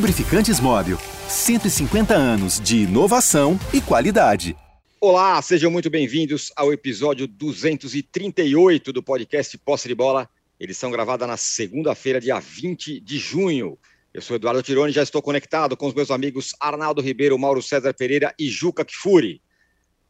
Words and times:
Lubrificantes 0.00 0.58
Móvel. 0.58 0.98
150 1.28 2.14
anos 2.14 2.58
de 2.58 2.84
inovação 2.84 3.60
e 3.70 3.82
qualidade. 3.82 4.56
Olá, 4.98 5.42
sejam 5.42 5.70
muito 5.70 5.90
bem-vindos 5.90 6.50
ao 6.56 6.72
episódio 6.72 7.26
238 7.26 8.94
do 8.94 9.02
podcast 9.02 9.58
Posse 9.58 9.88
de 9.88 9.94
Bola, 9.94 10.26
edição 10.58 10.90
gravada 10.90 11.26
na 11.26 11.36
segunda-feira, 11.36 12.18
dia 12.18 12.40
20 12.40 12.98
de 12.98 13.18
junho. 13.18 13.78
Eu 14.14 14.22
sou 14.22 14.36
Eduardo 14.36 14.62
Tironi 14.62 14.90
já 14.90 15.02
estou 15.02 15.20
conectado 15.20 15.76
com 15.76 15.86
os 15.86 15.92
meus 15.92 16.10
amigos 16.10 16.54
Arnaldo 16.58 17.02
Ribeiro, 17.02 17.38
Mauro 17.38 17.62
César 17.62 17.92
Pereira 17.92 18.34
e 18.38 18.48
Juca 18.48 18.86
Kfouri. 18.86 19.42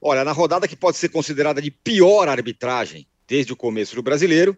Olha, 0.01 0.23
na 0.23 0.31
rodada 0.31 0.69
que 0.69 0.77
pode 0.77 0.99
ser 0.99 1.09
considerada 1.09 1.61
de 1.61 1.73
pior 1.73 2.29
arbitragem 2.29 3.09
desde 3.27 3.53
o 3.53 3.57
começo 3.57 3.97
do 3.97 4.05
brasileiro, 4.05 4.57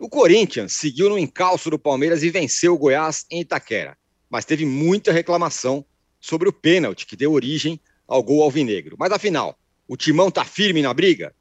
o 0.00 0.08
Corinthians 0.08 0.72
seguiu 0.72 1.08
no 1.08 1.16
encalço 1.16 1.70
do 1.70 1.78
Palmeiras 1.78 2.24
e 2.24 2.30
venceu 2.30 2.74
o 2.74 2.78
Goiás 2.78 3.24
em 3.30 3.40
Itaquera, 3.42 3.96
mas 4.34 4.44
teve 4.44 4.66
muita 4.66 5.12
reclamação 5.12 5.84
sobre 6.20 6.48
o 6.48 6.52
pênalti 6.52 7.06
que 7.06 7.14
deu 7.14 7.32
origem 7.32 7.78
ao 8.04 8.20
gol 8.20 8.42
alvinegro. 8.42 8.96
Mas 8.98 9.12
afinal, 9.12 9.56
o 9.86 9.96
Timão 9.96 10.26
está 10.26 10.44
firme 10.44 10.82
na 10.82 10.92
briga? 10.92 11.32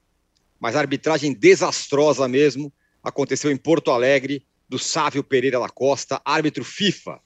Mas 0.59 0.75
a 0.75 0.79
arbitragem 0.79 1.33
desastrosa 1.33 2.27
mesmo 2.27 2.71
aconteceu 3.01 3.49
em 3.49 3.57
Porto 3.57 3.89
Alegre, 3.89 4.45
do 4.69 4.77
Sávio 4.77 5.23
Pereira 5.23 5.59
da 5.59 5.69
Costa, 5.69 6.21
árbitro 6.23 6.63
FIFA. 6.63 7.19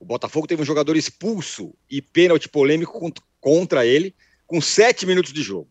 O 0.00 0.04
Botafogo 0.04 0.48
teve 0.48 0.60
um 0.60 0.66
jogador 0.66 0.96
expulso 0.96 1.72
e 1.88 2.02
pênalti 2.02 2.48
polêmico 2.48 3.12
contra 3.40 3.86
ele, 3.86 4.12
com 4.44 4.60
sete 4.60 5.06
minutos 5.06 5.32
de 5.32 5.40
jogo. 5.40 5.70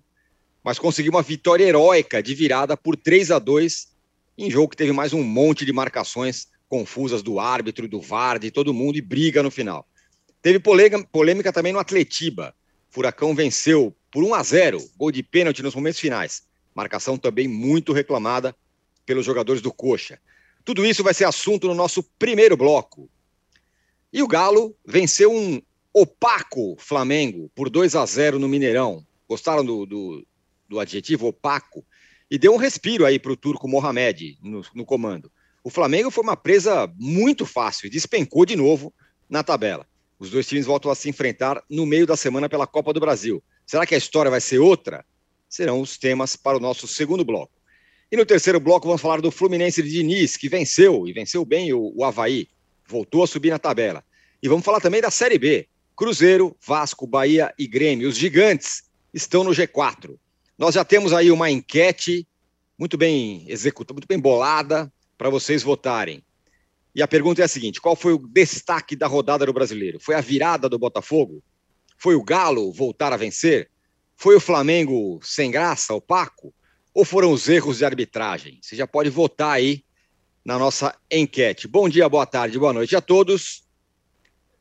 Mas 0.63 0.79
conseguiu 0.79 1.12
uma 1.12 1.21
vitória 1.21 1.65
heróica 1.65 2.24
de 2.24 2.34
virada 2.34 2.77
por 2.77 2.96
3 2.96 3.31
a 3.31 3.40
2 3.40 3.90
em 4.37 4.49
jogo 4.49 4.70
que 4.70 4.77
teve 4.77 4.93
mais 4.93 5.12
um 5.12 5.21
monte 5.21 5.65
de 5.65 5.74
marcações 5.74 6.52
confusas 6.74 7.21
do 7.21 7.40
árbitro, 7.40 7.88
do 7.88 8.02
VAR, 8.02 8.40
de 8.40 8.49
todo 8.49 8.74
mundo 8.74 8.98
e 8.98 9.02
briga 9.02 9.43
no 9.43 9.52
final. 9.52 9.88
Teve 10.41 10.57
polêmica, 10.57 11.07
polêmica 11.12 11.54
também 11.54 11.71
no 11.71 11.77
Atletiba. 11.77 12.52
Furacão 12.90 13.35
venceu 13.35 13.96
por 14.12 14.24
1 14.24 14.34
a 14.34 14.41
0, 14.41 14.90
gol 14.98 15.12
de 15.12 15.21
pênalti 15.21 15.62
nos 15.62 15.76
momentos 15.76 15.99
finais. 15.99 16.48
Marcação 16.74 17.15
também 17.15 17.48
muito 17.48 17.93
reclamada 17.93 18.55
pelos 19.05 19.24
jogadores 19.24 19.62
do 19.62 19.71
Coxa. 19.71 20.20
Tudo 20.65 20.84
isso 20.84 21.04
vai 21.04 21.13
ser 21.13 21.26
assunto 21.26 21.68
no 21.68 21.76
nosso 21.76 22.02
primeiro 22.18 22.57
bloco. 22.57 23.08
E 24.12 24.24
o 24.24 24.27
Galo 24.27 24.76
venceu 24.84 25.32
um 25.32 25.62
opaco 25.93 26.76
Flamengo 26.80 27.52
por 27.54 27.70
2 27.70 27.93
a 27.93 28.04
0 28.04 28.40
no 28.40 28.49
Mineirão. 28.49 29.05
Gostaram 29.30 29.63
do, 29.63 29.85
do, 29.85 30.26
do 30.68 30.80
adjetivo 30.80 31.27
opaco? 31.27 31.85
e 32.34 32.37
deu 32.40 32.52
um 32.52 32.58
respiro 32.58 33.05
aí 33.05 33.20
para 33.20 33.32
o 33.32 33.37
turco 33.37 33.68
Mohamed 33.68 34.40
no, 34.41 34.63
no, 34.74 34.84
comando. 34.84 35.32
O 35.63 35.69
Flamengo 35.69 36.11
foi 36.11 36.23
uma 36.23 36.35
presa 36.35 36.91
muito 36.99 37.45
fácil 37.45 37.87
e 37.87 37.89
despencou 37.89 38.45
de 38.45 38.55
novo 38.55 38.93
na 39.29 39.41
tabela. 39.41 39.87
Os 40.19 40.29
dois 40.29 40.45
times 40.45 40.65
voltam 40.65 40.91
a 40.91 40.95
se 40.95 41.09
enfrentar 41.09 41.63
no 41.69 41.85
meio 41.85 42.05
da 42.05 42.17
semana 42.17 42.49
pela 42.49 42.67
Copa 42.67 42.91
do 42.91 42.99
Brasil. 42.99 43.41
Será 43.65 43.85
que 43.85 43.95
a 43.95 43.97
história 43.97 44.29
vai 44.29 44.41
ser 44.41 44.59
outra? 44.59 45.05
Serão 45.47 45.79
os 45.79 45.97
temas 45.97 46.35
para 46.35 46.57
o 46.57 46.59
nosso 46.59 46.85
segundo 46.85 47.23
bloco. 47.23 47.53
E 48.11 48.17
no 48.17 48.25
terceiro 48.25 48.59
bloco 48.59 48.87
vamos 48.87 49.01
falar 49.01 49.21
do 49.21 49.31
Fluminense 49.31 49.81
de 49.81 49.89
Diniz, 49.89 50.35
que 50.35 50.49
venceu, 50.49 51.07
e 51.07 51.13
venceu 51.13 51.45
bem 51.45 51.71
o, 51.71 51.93
o 51.95 52.03
Havaí. 52.03 52.49
Voltou 52.85 53.23
a 53.23 53.27
subir 53.27 53.49
na 53.49 53.57
tabela. 53.57 54.03
E 54.41 54.49
vamos 54.49 54.65
falar 54.65 54.81
também 54.81 55.01
da 55.01 55.09
Série 55.09 55.39
B. 55.39 55.67
Cruzeiro, 55.95 56.57
Vasco, 56.61 57.07
Bahia 57.07 57.53
e 57.57 57.67
Grêmio. 57.67 58.09
Os 58.09 58.17
gigantes 58.17 58.84
estão 59.13 59.45
no 59.45 59.51
G4. 59.51 60.17
Nós 60.57 60.75
já 60.75 60.84
temos 60.84 61.13
aí 61.13 61.31
uma 61.31 61.49
enquete 61.49 62.27
muito 62.77 62.97
bem 62.97 63.45
executada, 63.47 63.93
muito 63.93 64.07
bem 64.07 64.19
bolada 64.19 64.91
para 65.23 65.29
vocês 65.29 65.63
votarem. 65.63 66.22
E 66.94 67.01
a 67.01 67.07
pergunta 67.07 67.41
é 67.41 67.45
a 67.45 67.47
seguinte: 67.47 67.79
qual 67.79 67.95
foi 67.95 68.11
o 68.11 68.28
destaque 68.28 68.94
da 68.94 69.07
rodada 69.07 69.45
do 69.45 69.53
brasileiro? 69.53 69.97
Foi 69.97 70.16
a 70.16 70.19
virada 70.19 70.67
do 70.67 70.78
Botafogo? 70.78 71.41
Foi 71.97 72.13
o 72.13 72.22
Galo 72.22 72.73
voltar 72.73 73.13
a 73.13 73.16
vencer? 73.16 73.72
Foi 74.17 74.35
o 74.35 74.39
Flamengo 74.41 75.22
sem 75.23 75.50
graça, 75.50 75.94
opaco? 75.94 76.53
Ou 76.94 77.06
foram 77.06 77.31
os 77.31 77.47
erros 77.47 77.78
de 77.78 77.85
arbitragem? 77.85 78.59
Você 78.61 78.75
já 78.75 78.85
pode 78.85 79.09
votar 79.09 79.53
aí 79.53 79.85
na 80.44 80.59
nossa 80.59 80.94
enquete. 81.09 81.69
Bom 81.69 81.88
dia, 81.88 82.09
boa 82.09 82.25
tarde, 82.25 82.59
boa 82.59 82.73
noite 82.73 82.94
a 82.94 83.00
todos. 83.00 83.63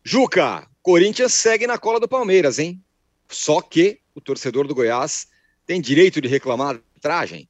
Juca, 0.05 0.69
Corinthians 0.81 1.35
segue 1.35 1.67
na 1.67 1.77
cola 1.77 1.99
do 1.99 2.07
Palmeiras, 2.07 2.61
hein? 2.61 2.81
Só 3.29 3.61
que 3.61 3.99
o 4.15 4.21
torcedor 4.21 4.69
do 4.69 4.77
Goiás 4.77 5.27
tem 5.67 5.81
direito 5.81 6.21
de 6.21 6.29
reclamar 6.29 6.77
arbitragem? 6.77 7.49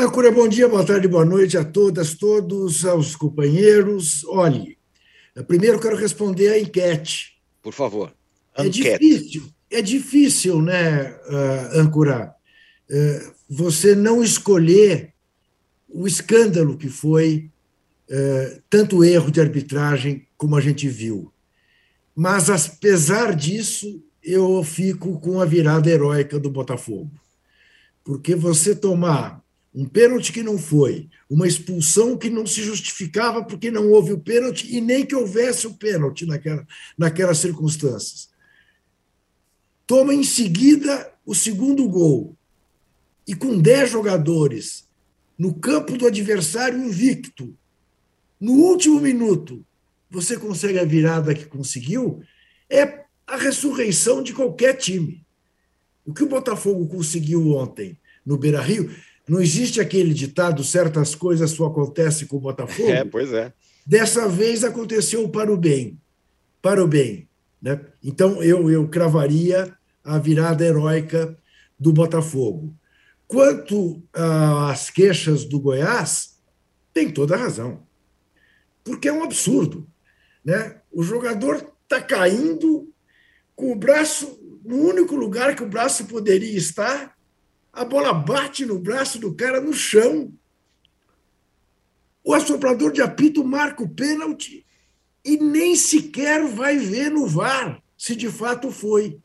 Âncora, 0.00 0.30
bom 0.30 0.46
dia, 0.46 0.68
boa 0.68 0.86
tarde, 0.86 1.08
boa 1.08 1.24
noite 1.24 1.58
a 1.58 1.64
todas, 1.64 2.14
todos, 2.14 2.84
aos 2.84 3.16
companheiros. 3.16 4.24
Olhe, 4.26 4.78
primeiro 5.48 5.80
quero 5.80 5.96
responder 5.96 6.50
à 6.50 6.58
enquete. 6.60 7.36
Por 7.60 7.72
favor. 7.72 8.14
É 8.56 8.64
enquete. 8.64 8.98
difícil, 9.00 9.42
é 9.68 9.82
difícil, 9.82 10.62
né, 10.62 11.18
Âncora, 11.74 12.32
eh, 12.88 13.32
você 13.50 13.96
não 13.96 14.22
escolher 14.22 15.14
o 15.88 16.06
escândalo 16.06 16.78
que 16.78 16.88
foi 16.88 17.50
tanto 18.70 19.02
erro 19.02 19.32
de 19.32 19.40
arbitragem 19.40 20.28
como 20.36 20.54
a 20.56 20.60
gente 20.60 20.88
viu. 20.88 21.32
Mas, 22.14 22.48
apesar 22.48 23.34
disso, 23.34 24.00
eu 24.22 24.62
fico 24.62 25.18
com 25.20 25.40
a 25.40 25.44
virada 25.44 25.90
heróica 25.90 26.38
do 26.38 26.48
Botafogo. 26.48 27.10
Porque 28.04 28.34
você 28.34 28.74
tomar 28.74 29.42
um 29.74 29.84
pênalti 29.84 30.32
que 30.32 30.42
não 30.42 30.58
foi, 30.58 31.08
uma 31.28 31.46
expulsão 31.46 32.16
que 32.16 32.30
não 32.30 32.46
se 32.46 32.62
justificava 32.62 33.44
porque 33.44 33.70
não 33.70 33.90
houve 33.90 34.12
o 34.12 34.18
pênalti 34.18 34.74
e 34.74 34.80
nem 34.80 35.04
que 35.04 35.14
houvesse 35.14 35.66
o 35.66 35.74
pênalti 35.74 36.26
naquela, 36.26 36.66
naquelas 36.96 37.38
circunstâncias. 37.38 38.30
Toma 39.86 40.14
em 40.14 40.24
seguida 40.24 41.12
o 41.24 41.34
segundo 41.34 41.88
gol 41.88 42.36
e 43.26 43.34
com 43.34 43.58
10 43.58 43.90
jogadores 43.90 44.88
no 45.38 45.54
campo 45.54 45.96
do 45.96 46.06
adversário 46.06 46.82
invicto, 46.82 47.54
no 48.40 48.52
último 48.52 49.00
minuto, 49.00 49.64
você 50.10 50.36
consegue 50.36 50.78
a 50.78 50.84
virada 50.84 51.34
que 51.34 51.44
conseguiu, 51.44 52.22
é 52.68 53.04
a 53.26 53.36
ressurreição 53.36 54.22
de 54.22 54.32
qualquer 54.32 54.74
time. 54.76 55.24
O 56.04 56.14
que 56.14 56.24
o 56.24 56.28
Botafogo 56.28 56.88
conseguiu 56.88 57.50
ontem 57.50 57.98
no 58.24 58.38
Beira 58.38 58.60
Rio, 58.60 58.90
não 59.28 59.40
existe 59.40 59.80
aquele 59.80 60.14
ditado: 60.14 60.64
certas 60.64 61.14
coisas 61.14 61.50
só 61.50 61.66
acontecem 61.66 62.26
com 62.26 62.36
o 62.36 62.40
Botafogo. 62.40 62.88
É, 62.88 63.04
pois 63.04 63.32
é. 63.32 63.52
Dessa 63.86 64.28
vez 64.28 64.64
aconteceu 64.64 65.28
para 65.28 65.52
o 65.52 65.56
bem. 65.56 65.98
Para 66.60 66.82
o 66.82 66.88
bem. 66.88 67.28
Né? 67.60 67.80
Então 68.02 68.42
eu, 68.42 68.70
eu 68.70 68.88
cravaria 68.88 69.74
a 70.04 70.18
virada 70.18 70.64
heróica 70.64 71.36
do 71.78 71.92
Botafogo. 71.92 72.74
Quanto 73.26 74.02
às 74.12 74.88
queixas 74.88 75.44
do 75.44 75.60
Goiás, 75.60 76.38
tem 76.94 77.10
toda 77.10 77.34
a 77.34 77.38
razão. 77.38 77.82
Porque 78.82 79.08
é 79.08 79.12
um 79.12 79.22
absurdo. 79.22 79.86
Né? 80.44 80.76
O 80.90 81.02
jogador 81.02 81.72
está 81.82 82.00
caindo 82.00 82.90
com 83.54 83.72
o 83.72 83.76
braço 83.76 84.38
no 84.64 84.76
único 84.76 85.14
lugar 85.14 85.54
que 85.54 85.62
o 85.62 85.68
braço 85.68 86.06
poderia 86.06 86.56
estar, 86.56 87.16
a 87.78 87.84
bola 87.84 88.12
bate 88.12 88.66
no 88.66 88.76
braço 88.76 89.20
do 89.20 89.32
cara 89.32 89.60
no 89.60 89.72
chão. 89.72 90.32
O 92.24 92.34
assoprador 92.34 92.90
de 92.90 93.00
apito 93.00 93.44
marca 93.44 93.84
o 93.84 93.88
pênalti 93.88 94.66
e 95.24 95.36
nem 95.36 95.76
sequer 95.76 96.44
vai 96.44 96.76
ver 96.76 97.08
no 97.08 97.26
VAR 97.28 97.80
se 97.96 98.16
de 98.16 98.28
fato 98.28 98.72
foi. 98.72 99.20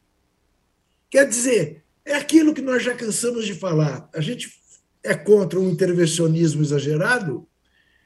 Quer 1.09 1.27
dizer, 1.27 1.83
é 2.05 2.13
aquilo 2.13 2.53
que 2.53 2.61
nós 2.61 2.83
já 2.83 2.93
cansamos 2.93 3.45
de 3.45 3.55
falar. 3.55 4.07
A 4.13 4.21
gente 4.21 4.53
é 5.01 5.15
contra 5.15 5.59
o 5.59 5.67
intervencionismo 5.67 6.61
exagerado, 6.61 7.47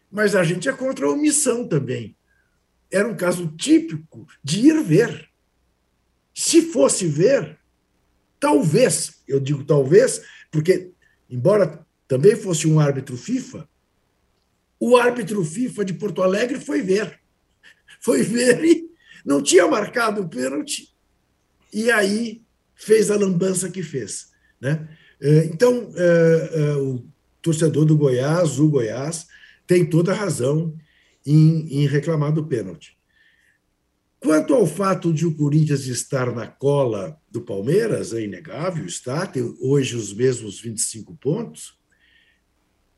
mas 0.10 0.34
a 0.34 0.46
gente 0.46 0.70
é 0.70 0.74
contra 0.74 1.08
a 1.08 1.12
omissão 1.12 1.68
também. 1.68 2.16
Era 2.90 3.08
um 3.08 3.18
caso 3.18 3.48
típico 3.58 4.26
de 4.42 4.68
ir 4.68 4.82
ver. 4.82 5.30
Se 6.34 6.62
fosse 6.62 7.06
ver, 7.06 7.60
talvez, 8.40 9.22
eu 9.28 9.40
digo 9.40 9.64
talvez, 9.64 10.22
porque, 10.52 10.92
embora 11.30 11.86
também 12.08 12.36
fosse 12.36 12.68
um 12.68 12.80
árbitro 12.80 13.18
FIFA, 13.18 13.68
o 14.80 14.96
árbitro 14.96 15.44
FIFA 15.44 15.86
de 15.86 15.94
Porto 15.94 16.22
Alegre 16.22 16.60
foi 16.60 16.82
ver. 16.82 17.20
Foi 18.00 18.22
ver 18.24 18.64
e 18.64 18.90
não 19.26 19.42
tinha 19.42 19.68
marcado 19.68 20.22
o 20.22 20.30
pênalti, 20.30 20.96
e 21.74 21.92
aí 21.92 22.42
fez 22.76 23.12
a 23.12 23.18
lambança 23.18 23.70
que 23.70 23.84
fez. 23.84 24.30
Né? 24.62 24.88
É, 25.20 25.46
então, 25.46 25.92
é, 25.96 26.50
é, 26.54 26.76
o 26.78 27.04
torcedor 27.42 27.86
do 27.86 27.98
Goiás, 27.98 28.60
o 28.60 28.70
Goiás, 28.70 29.28
tem 29.66 29.86
toda 29.86 30.12
a 30.12 30.16
razão 30.16 30.74
em, 31.26 31.82
em 31.82 31.88
reclamar 31.88 32.32
do 32.32 32.46
pênalti. 32.46 32.97
Quanto 34.28 34.54
ao 34.54 34.68
fato 34.68 35.14
de 35.14 35.26
o 35.26 35.34
Corinthians 35.34 35.86
estar 35.86 36.36
na 36.36 36.46
cola 36.46 37.18
do 37.32 37.40
Palmeiras, 37.40 38.12
é 38.12 38.22
inegável, 38.22 38.86
está, 38.86 39.26
tem 39.26 39.56
hoje 39.62 39.96
os 39.96 40.14
mesmos 40.14 40.60
25 40.60 41.16
pontos. 41.16 41.80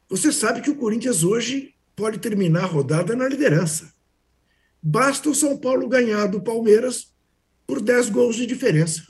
Você 0.09 0.33
sabe 0.33 0.59
que 0.59 0.71
o 0.71 0.75
Corinthians 0.75 1.23
hoje 1.23 1.75
pode 1.95 2.17
terminar 2.17 2.63
a 2.63 2.65
rodada 2.65 3.15
na 3.15 3.29
liderança. 3.29 3.93
basta 4.81 5.29
o 5.29 5.35
São 5.35 5.55
Paulo 5.55 5.87
ganhar 5.87 6.25
do 6.25 6.41
Palmeiras 6.41 7.13
por 7.67 7.79
10 7.79 8.09
gols 8.09 8.35
de 8.35 8.47
diferença. 8.47 9.03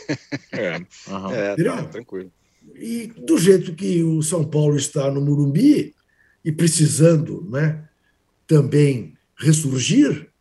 é, 0.52 0.78
uhum. 0.78 1.30
é 1.30 1.56
tá, 1.56 1.84
tranquilo. 1.88 2.32
E 2.74 3.08
do 3.08 3.36
jeito 3.36 3.74
que 3.74 4.02
o 4.02 4.22
São 4.22 4.46
Paulo 4.46 4.78
está 4.78 5.10
no 5.10 5.20
Murumbi 5.20 5.94
e 6.42 6.50
precisando 6.50 7.46
né, 7.50 7.86
também 8.46 9.14
ressurgir, 9.36 10.32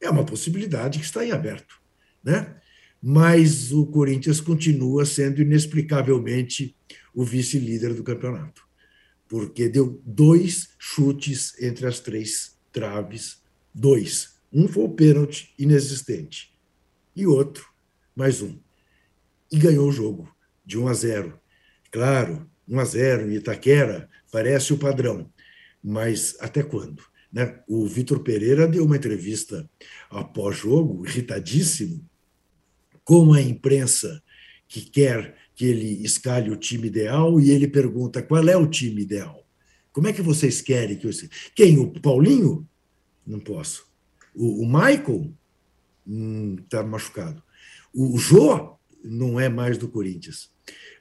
é 0.00 0.10
uma 0.10 0.24
possibilidade 0.24 0.98
que 0.98 1.04
está 1.04 1.24
em 1.24 1.32
aberto. 1.32 1.80
Né? 2.22 2.56
Mas 3.02 3.72
o 3.72 3.86
Corinthians 3.86 4.40
continua 4.40 5.04
sendo 5.04 5.40
inexplicavelmente 5.40 6.76
o 7.14 7.24
vice-líder 7.24 7.94
do 7.94 8.04
campeonato, 8.04 8.62
porque 9.28 9.68
deu 9.68 10.02
dois 10.04 10.70
chutes 10.78 11.60
entre 11.60 11.86
as 11.86 12.00
três 12.00 12.58
traves 12.72 13.42
dois. 13.72 14.36
Um 14.52 14.68
foi 14.68 14.84
o 14.84 14.88
pênalti 14.88 15.52
inexistente 15.58 16.54
e 17.14 17.26
outro, 17.26 17.66
mais 18.14 18.42
um. 18.42 18.58
E 19.50 19.58
ganhou 19.58 19.88
o 19.88 19.92
jogo 19.92 20.34
de 20.64 20.78
1 20.78 20.88
a 20.88 20.94
0. 20.94 21.40
Claro, 21.90 22.50
1 22.68 22.78
a 22.78 22.84
0 22.84 23.30
em 23.30 23.34
Itaquera 23.34 24.08
parece 24.30 24.72
o 24.72 24.78
padrão, 24.78 25.30
mas 25.82 26.36
até 26.40 26.62
quando? 26.62 27.02
Né? 27.32 27.60
O 27.66 27.86
Vitor 27.86 28.20
Pereira 28.20 28.66
deu 28.66 28.84
uma 28.84 28.96
entrevista 28.96 29.68
após 30.10 30.56
jogo, 30.56 31.06
irritadíssimo, 31.06 32.04
com 33.04 33.32
a 33.32 33.40
imprensa 33.40 34.22
que 34.68 34.80
quer 34.82 35.36
que 35.54 35.64
ele 35.64 36.04
escalhe 36.04 36.50
o 36.50 36.56
time 36.56 36.88
ideal 36.88 37.40
e 37.40 37.50
ele 37.50 37.66
pergunta 37.66 38.22
qual 38.22 38.46
é 38.48 38.56
o 38.56 38.66
time 38.66 39.02
ideal. 39.02 39.46
Como 39.92 40.08
é 40.08 40.12
que 40.12 40.20
vocês 40.20 40.60
querem 40.60 40.96
que 40.96 41.06
eu. 41.06 41.10
Quem? 41.54 41.78
O 41.78 41.90
Paulinho? 42.00 42.68
Não 43.26 43.40
posso. 43.40 43.86
O, 44.34 44.62
o 44.62 44.66
Michael 44.66 45.32
está 46.58 46.82
hum, 46.82 46.88
machucado. 46.88 47.42
O, 47.94 48.14
o 48.14 48.18
Jô 48.18 48.76
não 49.02 49.40
é 49.40 49.48
mais 49.48 49.78
do 49.78 49.88
Corinthians. 49.88 50.50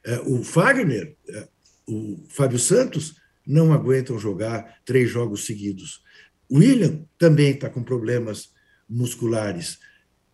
É, 0.06 0.20
o 0.22 0.44
Fagner, 0.44 1.18
é, 1.28 1.48
o 1.88 2.24
Fábio 2.30 2.58
Santos, 2.58 3.16
não 3.46 3.74
aguentam 3.74 4.18
jogar 4.20 4.82
três 4.86 5.10
jogos 5.10 5.46
seguidos. 5.46 6.02
O 6.50 6.60
William 6.60 7.06
também 7.18 7.52
está 7.52 7.70
com 7.70 7.84
problemas 7.84 8.50
musculares. 8.88 9.80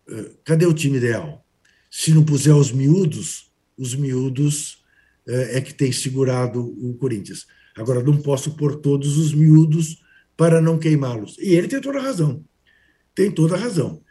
É, 0.08 0.30
cadê 0.44 0.66
o 0.66 0.74
time 0.74 0.98
ideal? 0.98 1.46
Se 1.90 2.12
não 2.12 2.24
puser 2.24 2.54
os 2.54 2.72
miúdos, 2.72 3.52
os 3.76 3.94
miúdos 3.94 4.82
é 5.26 5.60
que 5.60 5.72
tem 5.72 5.92
segurado 5.92 6.60
o 6.60 6.94
Corinthians. 6.94 7.46
Agora, 7.76 8.02
não 8.02 8.20
posso 8.20 8.56
pôr 8.56 8.76
todos 8.80 9.16
os 9.16 9.32
miúdos 9.32 10.02
para 10.36 10.60
não 10.60 10.78
queimá-los. 10.78 11.36
E 11.38 11.54
ele 11.54 11.68
tem 11.68 11.80
toda 11.80 11.98
a 11.98 12.02
razão. 12.02 12.44
Tem 13.14 13.30
toda 13.30 13.54
a 13.54 13.58
razão. 13.58 14.02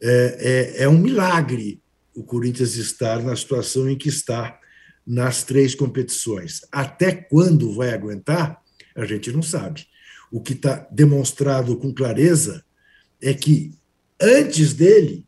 É, 0.00 0.74
é, 0.78 0.82
é 0.84 0.88
um 0.88 0.98
milagre 0.98 1.82
o 2.14 2.24
Corinthians 2.24 2.76
estar 2.76 3.22
na 3.22 3.36
situação 3.36 3.88
em 3.88 3.96
que 3.96 4.08
está 4.08 4.58
nas 5.06 5.44
três 5.44 5.74
competições. 5.74 6.62
Até 6.72 7.12
quando 7.12 7.74
vai 7.74 7.90
aguentar, 7.90 8.60
a 8.94 9.04
gente 9.04 9.30
não 9.30 9.42
sabe. 9.42 9.86
O 10.32 10.40
que 10.40 10.54
está 10.54 10.86
demonstrado 10.90 11.76
com 11.76 11.94
clareza 11.94 12.64
é 13.22 13.32
que, 13.32 13.72
antes 14.20 14.74
dele, 14.74 15.24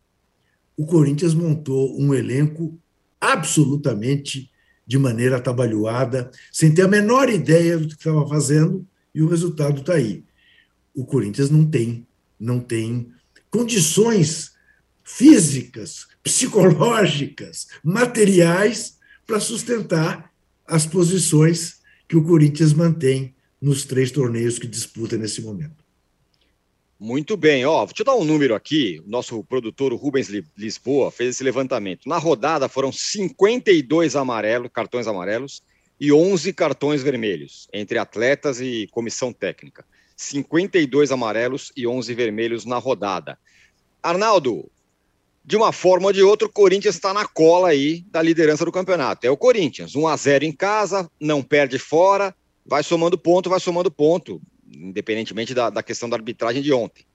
o 0.76 0.84
Corinthians 0.84 1.34
montou 1.34 1.98
um 2.00 2.12
elenco 2.12 2.78
absolutamente 3.20 4.50
de 4.86 4.98
maneira 4.98 5.36
atabalhoada, 5.36 6.30
sem 6.50 6.72
ter 6.72 6.82
a 6.82 6.88
menor 6.88 7.28
ideia 7.28 7.78
do 7.78 7.86
que 7.86 7.94
estava 7.94 8.26
fazendo, 8.26 8.86
e 9.14 9.22
o 9.22 9.28
resultado 9.28 9.80
está 9.80 9.94
aí. 9.94 10.24
O 10.94 11.04
Corinthians 11.04 11.50
não 11.50 11.64
tem, 11.64 12.06
não 12.40 12.58
tem 12.58 13.12
condições 13.50 14.52
físicas, 15.04 16.06
psicológicas, 16.22 17.68
materiais 17.82 18.97
para 19.28 19.40
sustentar 19.40 20.32
as 20.66 20.86
posições 20.86 21.80
que 22.08 22.16
o 22.16 22.24
Corinthians 22.24 22.72
mantém 22.72 23.34
nos 23.60 23.84
três 23.84 24.10
torneios 24.10 24.58
que 24.58 24.66
disputa 24.66 25.18
nesse 25.18 25.42
momento. 25.42 25.84
Muito 26.98 27.36
bem, 27.36 27.64
ó, 27.66 27.84
vou 27.84 27.94
te 27.94 28.02
dar 28.02 28.16
um 28.16 28.24
número 28.24 28.54
aqui. 28.54 29.02
O 29.06 29.10
nosso 29.10 29.44
produtor, 29.44 29.92
o 29.92 29.96
Rubens 29.96 30.28
Lisboa, 30.56 31.10
fez 31.10 31.34
esse 31.34 31.44
levantamento. 31.44 32.08
Na 32.08 32.16
rodada 32.16 32.70
foram 32.70 32.90
52 32.90 34.16
amarelos, 34.16 34.70
cartões 34.72 35.06
amarelos 35.06 35.62
e 36.00 36.10
11 36.10 36.50
cartões 36.54 37.02
vermelhos, 37.02 37.68
entre 37.70 37.98
atletas 37.98 38.62
e 38.62 38.88
comissão 38.90 39.30
técnica. 39.30 39.84
52 40.16 41.12
amarelos 41.12 41.70
e 41.76 41.86
11 41.86 42.14
vermelhos 42.14 42.64
na 42.64 42.78
rodada. 42.78 43.38
Arnaldo, 44.02 44.70
de 45.48 45.56
uma 45.56 45.72
forma 45.72 46.08
ou 46.08 46.12
de 46.12 46.22
outra, 46.22 46.46
o 46.46 46.52
Corinthians 46.52 46.94
está 46.94 47.14
na 47.14 47.26
cola 47.26 47.70
aí 47.70 48.04
da 48.10 48.20
liderança 48.20 48.66
do 48.66 48.70
campeonato. 48.70 49.26
É 49.26 49.30
o 49.30 49.36
Corinthians, 49.36 49.96
1 49.96 50.06
a 50.06 50.14
0 50.14 50.44
em 50.44 50.52
casa, 50.52 51.10
não 51.18 51.42
perde 51.42 51.78
fora, 51.78 52.36
vai 52.66 52.82
somando 52.82 53.16
ponto, 53.16 53.48
vai 53.48 53.58
somando 53.58 53.90
ponto, 53.90 54.42
independentemente 54.70 55.54
da, 55.54 55.70
da 55.70 55.82
questão 55.82 56.06
da 56.06 56.18
arbitragem 56.18 56.60
de 56.60 56.70
ontem. 56.70 57.06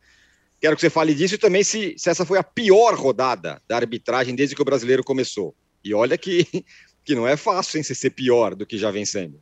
Quero 0.59 0.75
que 0.75 0.81
você 0.81 0.89
fale 0.89 1.13
disso 1.13 1.35
e 1.35 1.37
também 1.37 1.63
se, 1.63 1.93
se 1.95 2.09
essa 2.09 2.25
foi 2.25 2.39
a 2.39 2.43
pior 2.43 2.95
rodada 2.95 3.61
da 3.67 3.75
arbitragem 3.75 4.33
desde 4.33 4.55
que 4.55 4.63
o 4.63 4.65
brasileiro 4.65 5.03
começou. 5.03 5.53
E 5.83 5.93
olha 5.93 6.17
que, 6.17 6.47
que 7.05 7.13
não 7.13 7.27
é 7.27 7.37
fácil 7.37 7.77
hein, 7.77 7.83
ser 7.83 8.09
pior 8.09 8.55
do 8.55 8.65
que 8.65 8.79
já 8.79 8.89
vem 8.89 9.05
sendo. 9.05 9.39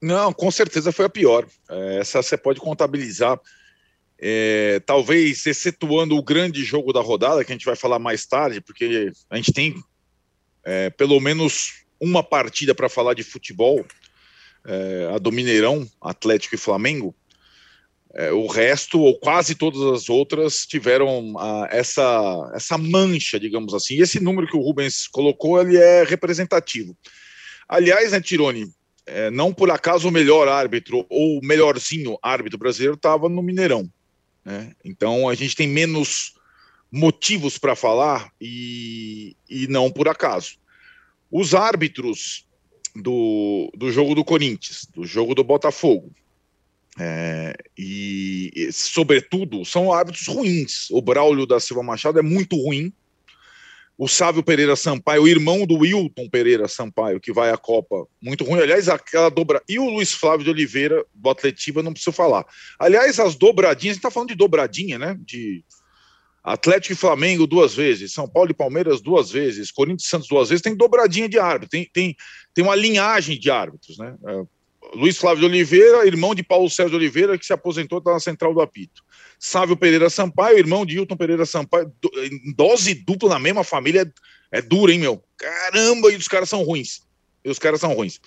Não, 0.00 0.32
com 0.32 0.50
certeza 0.50 0.90
foi 0.90 1.04
a 1.04 1.10
pior. 1.10 1.46
É, 1.68 1.98
essa 1.98 2.22
você 2.22 2.38
pode 2.38 2.60
contabilizar. 2.60 3.38
É, 4.18 4.80
talvez 4.86 5.44
excetuando 5.44 6.16
o 6.16 6.22
grande 6.22 6.64
jogo 6.64 6.92
da 6.92 7.00
rodada, 7.00 7.44
que 7.44 7.52
a 7.52 7.54
gente 7.54 7.66
vai 7.66 7.76
falar 7.76 7.98
mais 7.98 8.24
tarde, 8.24 8.60
porque 8.60 9.12
a 9.28 9.36
gente 9.36 9.52
tem 9.52 9.74
é, 10.64 10.90
pelo 10.90 11.20
menos 11.20 11.84
uma 12.00 12.22
partida 12.22 12.74
para 12.74 12.88
falar 12.88 13.14
de 13.14 13.22
futebol, 13.22 13.84
é, 14.66 15.10
a 15.14 15.18
do 15.18 15.30
Mineirão, 15.30 15.86
Atlético 16.00 16.54
e 16.54 16.58
Flamengo. 16.58 17.14
É, 18.16 18.30
o 18.30 18.46
resto, 18.46 19.00
ou 19.00 19.18
quase 19.18 19.56
todas 19.56 19.82
as 19.82 20.08
outras, 20.08 20.64
tiveram 20.64 21.36
a, 21.36 21.68
essa, 21.70 22.52
essa 22.54 22.78
mancha, 22.78 23.40
digamos 23.40 23.74
assim. 23.74 23.96
E 23.96 24.02
esse 24.02 24.20
número 24.20 24.46
que 24.46 24.56
o 24.56 24.60
Rubens 24.60 25.08
colocou, 25.08 25.60
ele 25.60 25.76
é 25.76 26.04
representativo. 26.04 26.96
Aliás, 27.68 28.12
né, 28.12 28.20
Tirone, 28.20 28.66
é, 29.06 29.30
não 29.30 29.52
por 29.52 29.70
acaso 29.70 30.08
o 30.08 30.12
melhor 30.12 30.48
árbitro 30.48 31.04
ou 31.10 31.38
o 31.38 31.44
melhorzinho 31.44 32.16
árbitro 32.22 32.58
brasileiro 32.58 32.94
estava 32.94 33.28
no 33.28 33.42
Mineirão. 33.42 33.90
Né? 34.44 34.72
Então 34.84 35.28
a 35.28 35.34
gente 35.34 35.56
tem 35.56 35.66
menos 35.66 36.34
motivos 36.90 37.58
para 37.58 37.74
falar 37.74 38.30
e, 38.40 39.36
e 39.48 39.66
não 39.68 39.90
por 39.90 40.08
acaso. 40.08 40.56
Os 41.30 41.54
árbitros 41.54 42.46
do, 42.94 43.72
do 43.76 43.90
jogo 43.90 44.14
do 44.14 44.24
Corinthians, 44.24 44.86
do 44.94 45.04
jogo 45.04 45.34
do 45.34 45.42
Botafogo, 45.42 46.12
é, 46.98 47.56
e, 47.76 48.52
e, 48.54 48.72
sobretudo, 48.72 49.64
são 49.64 49.92
árbitros 49.92 50.28
ruins. 50.28 50.88
O 50.90 51.02
Braulio 51.02 51.46
da 51.46 51.58
Silva 51.58 51.82
Machado 51.82 52.18
é 52.18 52.22
muito 52.22 52.56
ruim, 52.56 52.92
o 53.96 54.08
Sávio 54.08 54.42
Pereira 54.42 54.74
Sampaio, 54.74 55.22
o 55.22 55.28
irmão 55.28 55.64
do 55.64 55.78
Wilton 55.78 56.28
Pereira 56.28 56.66
Sampaio, 56.66 57.20
que 57.20 57.32
vai 57.32 57.50
à 57.50 57.56
Copa, 57.56 58.06
muito 58.20 58.42
ruim. 58.44 58.60
Aliás, 58.60 58.88
aquela 58.88 59.28
dobra. 59.28 59.62
E 59.68 59.78
o 59.78 59.88
Luiz 59.88 60.12
Flávio 60.12 60.44
de 60.44 60.50
Oliveira, 60.50 61.04
do 61.14 61.30
Atletiva, 61.30 61.82
não 61.82 61.92
preciso 61.92 62.12
falar. 62.12 62.44
Aliás, 62.78 63.20
as 63.20 63.36
dobradinhas, 63.36 63.92
a 63.92 63.94
gente 63.94 63.98
está 63.98 64.10
falando 64.10 64.30
de 64.30 64.34
dobradinha, 64.34 64.98
né? 64.98 65.16
De 65.20 65.64
Atlético 66.42 66.92
e 66.92 66.96
Flamengo 66.96 67.46
duas 67.46 67.74
vezes, 67.74 68.12
São 68.12 68.28
Paulo 68.28 68.50
e 68.50 68.54
Palmeiras 68.54 69.00
duas 69.00 69.30
vezes, 69.30 69.70
Corinthians 69.70 70.04
e 70.04 70.08
Santos 70.08 70.28
duas 70.28 70.50
vezes, 70.50 70.60
tem 70.60 70.76
dobradinha 70.76 71.28
de 71.28 71.38
árbitro, 71.38 71.70
tem, 71.70 71.88
tem, 71.90 72.14
tem 72.52 72.62
uma 72.62 72.74
linhagem 72.74 73.38
de 73.38 73.50
árbitros, 73.50 73.96
né? 73.96 74.14
É, 74.26 74.42
Luiz 74.94 75.16
Flávio 75.16 75.40
de 75.40 75.46
Oliveira, 75.46 76.06
irmão 76.06 76.34
de 76.34 76.42
Paulo 76.42 76.68
César 76.68 76.90
de 76.90 76.96
Oliveira, 76.96 77.38
que 77.38 77.46
se 77.46 77.52
aposentou, 77.52 77.98
está 77.98 78.12
na 78.12 78.20
central 78.20 78.52
do 78.52 78.60
apito. 78.60 79.02
Sávio 79.38 79.76
Pereira 79.76 80.08
Sampaio, 80.08 80.58
irmão 80.58 80.86
de 80.86 80.96
Hilton 80.96 81.16
Pereira 81.16 81.46
Sampaio, 81.46 81.92
dose 82.56 82.94
dupla 82.94 83.30
na 83.30 83.38
mesma 83.38 83.64
família 83.64 84.10
é, 84.50 84.62
dura, 84.62 84.92
hein, 84.92 85.00
meu? 85.00 85.22
Caramba, 85.36 86.12
e 86.12 86.16
os 86.16 86.28
caras 86.28 86.48
são 86.48 86.62
ruins. 86.62 87.02
E 87.44 87.50
os 87.50 87.58
caras 87.58 87.80
são 87.80 87.92
ruins. 87.92 88.20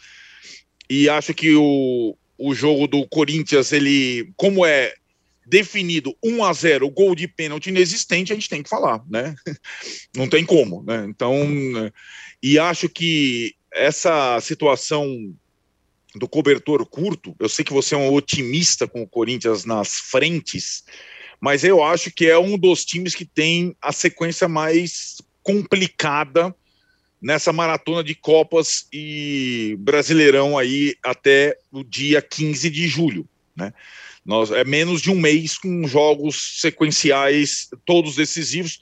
E 0.89 1.09
acho 1.09 1.33
que 1.33 1.55
o, 1.55 2.17
o 2.37 2.53
jogo 2.53 2.87
do 2.87 3.07
Corinthians, 3.07 3.71
ele, 3.71 4.31
como 4.35 4.65
é 4.65 4.93
definido 5.45 6.15
1 6.21 6.43
a 6.43 6.53
0 6.53 6.89
gol 6.89 7.15
de 7.15 7.27
pênalti 7.27 7.67
inexistente, 7.67 8.31
a 8.31 8.35
gente 8.35 8.49
tem 8.49 8.61
que 8.61 8.69
falar, 8.69 9.01
né? 9.09 9.35
Não 10.15 10.27
tem 10.27 10.45
como, 10.45 10.83
né? 10.83 11.05
Então, 11.07 11.33
e 12.43 12.59
acho 12.59 12.89
que 12.89 13.55
essa 13.71 14.39
situação 14.41 15.33
do 16.17 16.27
cobertor 16.27 16.85
curto. 16.85 17.35
Eu 17.39 17.49
sei 17.49 17.63
que 17.63 17.73
você 17.73 17.95
é 17.95 17.97
um 17.97 18.13
otimista 18.13 18.87
com 18.87 19.01
o 19.01 19.07
Corinthians 19.07 19.65
nas 19.65 19.93
frentes, 19.99 20.83
mas 21.39 21.63
eu 21.63 21.83
acho 21.83 22.11
que 22.11 22.27
é 22.27 22.37
um 22.37 22.57
dos 22.57 22.83
times 22.83 23.15
que 23.15 23.25
tem 23.25 23.75
a 23.81 23.91
sequência 23.91 24.47
mais 24.47 25.21
complicada 25.43 26.55
nessa 27.21 27.51
maratona 27.51 28.03
de 28.03 28.13
Copas 28.15 28.87
e 28.91 29.75
Brasileirão 29.79 30.57
aí 30.57 30.95
até 31.03 31.57
o 31.71 31.83
dia 31.83 32.21
15 32.21 32.69
de 32.69 32.87
julho, 32.87 33.27
né? 33.55 33.73
Nós, 34.25 34.51
é 34.51 34.65
menos 34.65 35.01
de 35.01 35.09
um 35.09 35.17
mês 35.17 35.57
com 35.57 35.87
jogos 35.87 36.59
sequenciais, 36.59 37.69
todos 37.85 38.17
decisivos. 38.17 38.81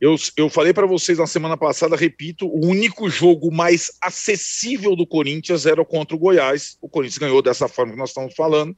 Eu, 0.00 0.16
eu 0.36 0.48
falei 0.48 0.72
para 0.72 0.86
vocês 0.86 1.18
na 1.18 1.26
semana 1.26 1.58
passada, 1.58 1.94
repito, 1.94 2.46
o 2.46 2.66
único 2.66 3.10
jogo 3.10 3.52
mais 3.52 3.92
acessível 4.00 4.96
do 4.96 5.06
Corinthians 5.06 5.66
era 5.66 5.84
contra 5.84 6.16
o 6.16 6.18
Goiás. 6.18 6.78
O 6.80 6.88
Corinthians 6.88 7.18
ganhou 7.18 7.42
dessa 7.42 7.68
forma 7.68 7.92
que 7.92 7.98
nós 7.98 8.10
estamos 8.10 8.34
falando. 8.34 8.74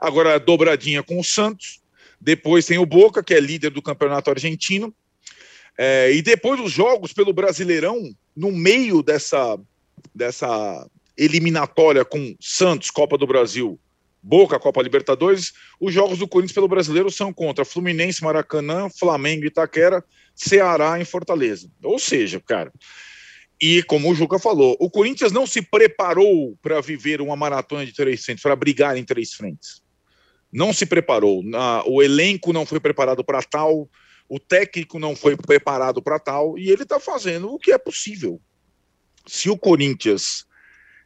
Agora, 0.00 0.40
dobradinha 0.40 1.04
com 1.04 1.20
o 1.20 1.24
Santos. 1.24 1.80
Depois 2.20 2.66
tem 2.66 2.78
o 2.78 2.86
Boca, 2.86 3.22
que 3.22 3.32
é 3.32 3.38
líder 3.38 3.70
do 3.70 3.80
campeonato 3.80 4.28
argentino. 4.28 4.92
É, 5.78 6.10
e 6.12 6.20
depois 6.20 6.58
os 6.58 6.72
jogos 6.72 7.12
pelo 7.12 7.32
Brasileirão, 7.32 8.10
no 8.34 8.50
meio 8.50 9.02
dessa, 9.02 9.56
dessa 10.12 10.88
eliminatória 11.16 12.04
com 12.04 12.34
Santos, 12.40 12.90
Copa 12.90 13.16
do 13.16 13.26
Brasil, 13.26 13.78
Boca, 14.22 14.58
Copa 14.58 14.82
Libertadores, 14.82 15.52
os 15.78 15.94
jogos 15.94 16.18
do 16.18 16.26
Corinthians 16.26 16.54
pelo 16.54 16.66
Brasileiro 16.66 17.10
são 17.10 17.32
contra 17.32 17.64
Fluminense, 17.64 18.24
Maracanã, 18.24 18.88
Flamengo, 18.90 19.44
Itaquera, 19.44 20.02
Ceará 20.36 21.00
em 21.00 21.04
Fortaleza. 21.04 21.70
Ou 21.82 21.98
seja, 21.98 22.38
cara, 22.40 22.70
e 23.60 23.82
como 23.84 24.10
o 24.10 24.14
Juca 24.14 24.38
falou, 24.38 24.76
o 24.78 24.90
Corinthians 24.90 25.32
não 25.32 25.46
se 25.46 25.62
preparou 25.62 26.56
para 26.60 26.80
viver 26.82 27.22
uma 27.22 27.34
maratona 27.34 27.86
de 27.86 27.94
três 27.94 28.22
frentes, 28.22 28.42
para 28.42 28.54
brigar 28.54 28.96
em 28.98 29.04
três 29.04 29.32
frentes. 29.32 29.82
Não 30.52 30.72
se 30.72 30.84
preparou. 30.84 31.42
o 31.86 32.02
elenco 32.02 32.52
não 32.52 32.66
foi 32.66 32.78
preparado 32.78 33.24
para 33.24 33.42
tal, 33.42 33.88
o 34.28 34.38
técnico 34.38 34.98
não 34.98 35.16
foi 35.16 35.36
preparado 35.36 36.02
para 36.02 36.18
tal, 36.18 36.58
e 36.58 36.70
ele 36.70 36.82
está 36.82 37.00
fazendo 37.00 37.50
o 37.50 37.58
que 37.58 37.72
é 37.72 37.78
possível. 37.78 38.40
Se 39.26 39.48
o 39.48 39.56
Corinthians 39.56 40.44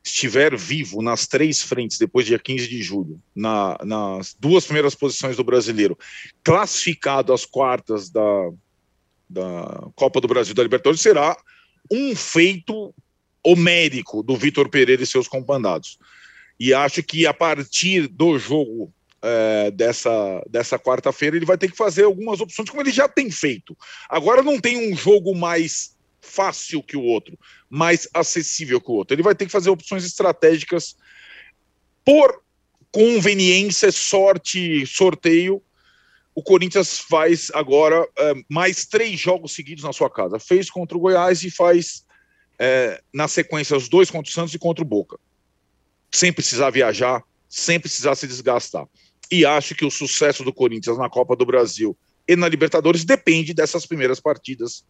estiver 0.02 0.56
vivo 0.56 1.02
nas 1.02 1.26
três 1.26 1.62
frentes 1.62 1.98
depois 1.98 2.26
dia 2.26 2.38
15 2.38 2.68
de 2.68 2.82
julho, 2.82 3.22
na, 3.34 3.78
nas 3.84 4.34
duas 4.38 4.64
primeiras 4.64 4.94
posições 4.94 5.36
do 5.36 5.44
brasileiro, 5.44 5.96
classificado 6.42 7.32
às 7.32 7.44
quartas 7.44 8.10
da, 8.10 8.50
da 9.30 9.88
Copa 9.94 10.20
do 10.20 10.28
Brasil 10.28 10.54
da 10.54 10.62
Libertadores, 10.62 11.00
será 11.00 11.36
um 11.90 12.14
feito 12.14 12.92
homérico 13.42 14.22
do 14.22 14.36
Vitor 14.36 14.68
Pereira 14.68 15.02
e 15.02 15.06
seus 15.06 15.28
compandados. 15.28 15.98
E 16.58 16.74
acho 16.74 17.02
que 17.02 17.26
a 17.26 17.32
partir 17.32 18.06
do 18.08 18.38
jogo 18.38 18.92
é, 19.22 19.70
dessa, 19.70 20.42
dessa 20.48 20.78
quarta-feira, 20.78 21.36
ele 21.36 21.46
vai 21.46 21.56
ter 21.56 21.70
que 21.70 21.76
fazer 21.76 22.04
algumas 22.04 22.40
opções, 22.40 22.68
como 22.68 22.82
ele 22.82 22.90
já 22.90 23.08
tem 23.08 23.30
feito. 23.30 23.76
Agora 24.08 24.42
não 24.42 24.58
tem 24.58 24.90
um 24.90 24.96
jogo 24.96 25.34
mais 25.34 25.96
fácil 26.20 26.82
que 26.82 26.96
o 26.96 27.02
outro, 27.02 27.38
mais 27.68 28.08
acessível 28.12 28.80
que 28.80 28.90
o 28.90 28.94
outro. 28.94 29.14
Ele 29.14 29.22
vai 29.22 29.34
ter 29.34 29.46
que 29.46 29.52
fazer 29.52 29.70
opções 29.70 30.04
estratégicas 30.04 30.96
por 32.04 32.42
conveniência, 32.92 33.90
sorte, 33.92 34.84
sorteio. 34.86 35.62
O 36.34 36.42
Corinthians 36.42 36.98
faz 36.98 37.50
agora 37.54 38.06
é, 38.18 38.34
mais 38.48 38.86
três 38.86 39.18
jogos 39.18 39.52
seguidos 39.52 39.84
na 39.84 39.92
sua 39.92 40.08
casa. 40.08 40.38
Fez 40.38 40.70
contra 40.70 40.96
o 40.96 41.00
Goiás 41.00 41.42
e 41.42 41.50
faz 41.50 42.04
é, 42.58 43.02
na 43.12 43.26
sequência 43.28 43.76
os 43.76 43.88
dois 43.88 44.10
contra 44.10 44.30
o 44.30 44.32
Santos 44.32 44.54
e 44.54 44.58
contra 44.58 44.82
o 44.82 44.86
Boca. 44.86 45.18
Sem 46.12 46.32
precisar 46.32 46.70
viajar, 46.70 47.22
sem 47.48 47.78
precisar 47.80 48.14
se 48.14 48.26
desgastar 48.26 48.86
e 49.30 49.46
acho 49.46 49.74
que 49.74 49.84
o 49.84 49.90
sucesso 49.90 50.42
do 50.42 50.52
Corinthians 50.52 50.98
na 50.98 51.08
Copa 51.08 51.36
do 51.36 51.46
Brasil 51.46 51.96
e 52.26 52.34
na 52.34 52.48
Libertadores 52.48 53.04
depende 53.04 53.54
dessas 53.54 53.86
primeiras 53.86 54.18
partidas 54.18 54.84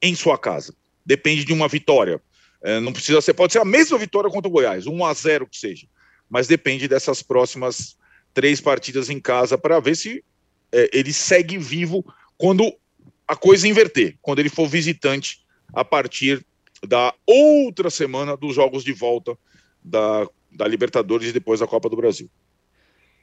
em 0.00 0.14
sua 0.14 0.38
casa. 0.38 0.74
Depende 1.04 1.44
de 1.44 1.52
uma 1.52 1.66
vitória. 1.66 2.22
É, 2.62 2.78
não 2.78 2.92
precisa 2.92 3.20
ser, 3.20 3.34
pode 3.34 3.52
ser 3.52 3.58
a 3.58 3.64
mesma 3.64 3.98
vitória 3.98 4.30
contra 4.30 4.48
o 4.48 4.52
Goiás, 4.52 4.86
1 4.86 5.04
a 5.04 5.12
0 5.12 5.48
que 5.48 5.58
seja, 5.58 5.88
mas 6.30 6.46
depende 6.46 6.86
dessas 6.86 7.20
próximas 7.22 7.96
três 8.32 8.60
partidas 8.60 9.10
em 9.10 9.18
casa 9.18 9.58
para 9.58 9.80
ver 9.80 9.96
se 9.96 10.24
é, 10.72 10.90
ele 10.92 11.12
segue 11.12 11.58
vivo 11.58 12.04
quando 12.36 12.72
a 13.26 13.36
coisa 13.36 13.68
inverter, 13.68 14.16
quando 14.20 14.38
ele 14.38 14.48
for 14.48 14.66
visitante 14.66 15.44
a 15.72 15.84
partir 15.84 16.44
da 16.86 17.14
outra 17.26 17.90
semana 17.90 18.36
dos 18.36 18.54
jogos 18.54 18.82
de 18.82 18.92
volta 18.92 19.38
da, 19.82 20.26
da 20.50 20.66
Libertadores 20.66 21.28
e 21.28 21.32
depois 21.32 21.60
da 21.60 21.66
Copa 21.66 21.88
do 21.88 21.96
Brasil. 21.96 22.28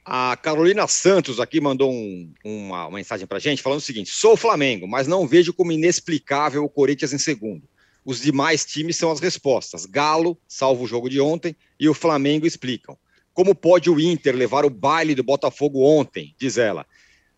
A 0.04 0.36
Carolina 0.36 0.86
Santos 0.86 1.38
aqui 1.38 1.60
mandou 1.60 1.92
um, 1.92 2.32
uma, 2.42 2.86
uma 2.86 2.96
mensagem 2.96 3.26
para 3.26 3.38
gente 3.38 3.62
falando 3.62 3.80
o 3.80 3.82
seguinte: 3.82 4.10
sou 4.10 4.36
Flamengo, 4.36 4.88
mas 4.88 5.06
não 5.06 5.26
vejo 5.26 5.52
como 5.52 5.72
inexplicável 5.72 6.64
o 6.64 6.70
Corinthians 6.70 7.12
em 7.12 7.18
segundo. 7.18 7.68
Os 8.04 8.20
demais 8.20 8.64
times 8.64 8.96
são 8.96 9.10
as 9.10 9.20
respostas. 9.20 9.84
Galo, 9.84 10.38
salvo 10.48 10.84
o 10.84 10.86
jogo 10.86 11.10
de 11.10 11.20
ontem, 11.20 11.54
e 11.78 11.88
o 11.88 11.94
Flamengo 11.94 12.46
explicam. 12.46 12.96
Como 13.34 13.54
pode 13.54 13.90
o 13.90 14.00
Inter 14.00 14.34
levar 14.34 14.64
o 14.64 14.70
baile 14.70 15.14
do 15.14 15.22
Botafogo 15.22 15.82
ontem? 15.82 16.34
Diz 16.38 16.56
ela. 16.56 16.86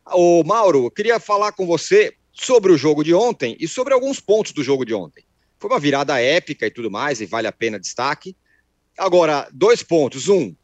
Ô, 0.06 0.42
Mauro, 0.44 0.87
eu 0.87 0.90
queria 0.90 1.21
falar 1.21 1.52
com 1.52 1.66
você 1.66 2.14
sobre 2.32 2.73
o 2.73 2.76
jogo 2.76 3.04
de 3.04 3.14
ontem 3.14 3.56
e 3.61 3.68
sobre 3.68 3.94
alguns 3.94 4.21
pontos 4.21 4.52
do 4.52 4.62
jogo 4.62 4.85
de 4.85 4.94
ontem. 4.94 5.25
Foi 5.59 5.71
uma 5.71 5.78
virada 5.78 6.21
épica 6.21 6.66
e 6.66 6.71
tudo 6.71 6.90
mais, 6.90 7.21
e 7.21 7.26
vale 7.26 7.47
a 7.47 7.52
pena 7.52 7.78
destaque. 7.78 8.37
Agora, 8.99 9.49
dois 9.52 9.82
pontos. 9.82 10.28
Um, 10.28 10.54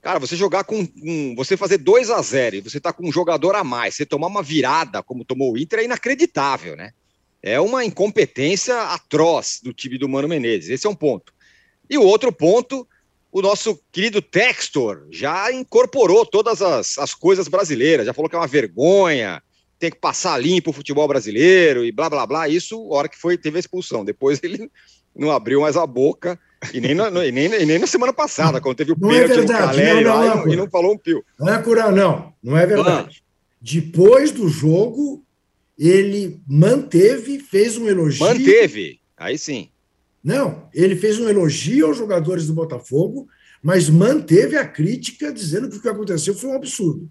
Cara, 0.00 0.18
você 0.20 0.36
jogar 0.36 0.64
com. 0.64 0.86
Um, 1.02 1.34
você 1.34 1.56
fazer 1.56 1.78
2 1.78 2.10
a 2.10 2.22
0 2.22 2.56
e 2.56 2.60
você 2.60 2.80
tá 2.80 2.92
com 2.92 3.06
um 3.06 3.12
jogador 3.12 3.54
a 3.56 3.64
mais, 3.64 3.96
você 3.96 4.06
tomar 4.06 4.28
uma 4.28 4.42
virada, 4.42 5.02
como 5.02 5.24
tomou 5.24 5.52
o 5.52 5.58
Inter, 5.58 5.80
é 5.80 5.84
inacreditável, 5.84 6.76
né? 6.76 6.92
É 7.42 7.60
uma 7.60 7.84
incompetência 7.84 8.80
atroz 8.92 9.60
do 9.62 9.72
time 9.72 9.98
do 9.98 10.08
Mano 10.08 10.28
Menezes. 10.28 10.70
Esse 10.70 10.86
é 10.86 10.90
um 10.90 10.94
ponto. 10.94 11.32
E 11.90 11.98
o 11.98 12.02
outro 12.02 12.32
ponto, 12.32 12.86
o 13.30 13.42
nosso 13.42 13.78
querido 13.92 14.22
Textor 14.22 15.06
já 15.10 15.52
incorporou 15.52 16.24
todas 16.24 16.62
as, 16.62 16.98
as 16.98 17.14
coisas 17.14 17.48
brasileiras, 17.48 18.06
já 18.06 18.14
falou 18.14 18.28
que 18.28 18.36
é 18.36 18.38
uma 18.38 18.46
vergonha, 18.46 19.42
tem 19.78 19.90
que 19.90 19.98
passar 19.98 20.38
limpo 20.38 20.70
o 20.70 20.72
futebol 20.72 21.06
brasileiro 21.06 21.84
e 21.84 21.92
blá 21.92 22.10
blá 22.10 22.26
blá. 22.26 22.48
Isso, 22.48 22.76
a 22.92 22.96
hora 22.96 23.08
que 23.08 23.18
foi, 23.18 23.38
teve 23.38 23.58
a 23.58 23.60
expulsão. 23.60 24.04
Depois 24.04 24.40
ele 24.42 24.70
não 25.14 25.30
abriu 25.30 25.60
mais 25.60 25.76
a 25.76 25.86
boca 25.86 26.38
e 26.72 26.80
nem, 26.80 26.94
na, 26.94 27.08
e 27.24 27.30
nem, 27.30 27.46
e 27.46 27.66
nem 27.66 27.78
na 27.78 27.86
semana 27.86 28.12
passada, 28.12 28.60
quando 28.60 28.76
teve 28.76 28.92
o 28.92 28.96
não 28.98 29.12
é 29.12 29.22
pênalti 29.22 29.32
é 29.32 29.36
verdade, 29.36 29.62
no 29.62 29.68
Caleri 29.68 30.04
não, 30.04 30.20
não, 30.20 30.36
não, 30.36 30.52
e, 30.52 30.56
não 30.56 30.70
falou 30.70 30.92
um 30.92 30.98
pio. 30.98 31.24
Não 31.38 31.54
é 31.54 31.62
curar, 31.62 31.92
não. 31.92 32.32
Não 32.42 32.56
é 32.56 32.66
verdade. 32.66 33.22
Ah. 33.22 33.28
Depois 33.60 34.32
do 34.32 34.48
jogo, 34.48 35.24
ele 35.78 36.40
manteve, 36.48 37.38
fez 37.38 37.76
um 37.76 37.86
elogio. 37.86 38.26
Manteve, 38.26 39.00
aí 39.16 39.38
sim. 39.38 39.70
Não, 40.28 40.68
ele 40.74 40.94
fez 40.94 41.18
um 41.18 41.26
elogio 41.26 41.86
aos 41.86 41.96
jogadores 41.96 42.46
do 42.46 42.52
Botafogo, 42.52 43.26
mas 43.62 43.88
manteve 43.88 44.58
a 44.58 44.68
crítica 44.68 45.32
dizendo 45.32 45.70
que 45.70 45.78
o 45.78 45.80
que 45.80 45.88
aconteceu 45.88 46.34
foi 46.34 46.50
um 46.50 46.54
absurdo. 46.54 47.08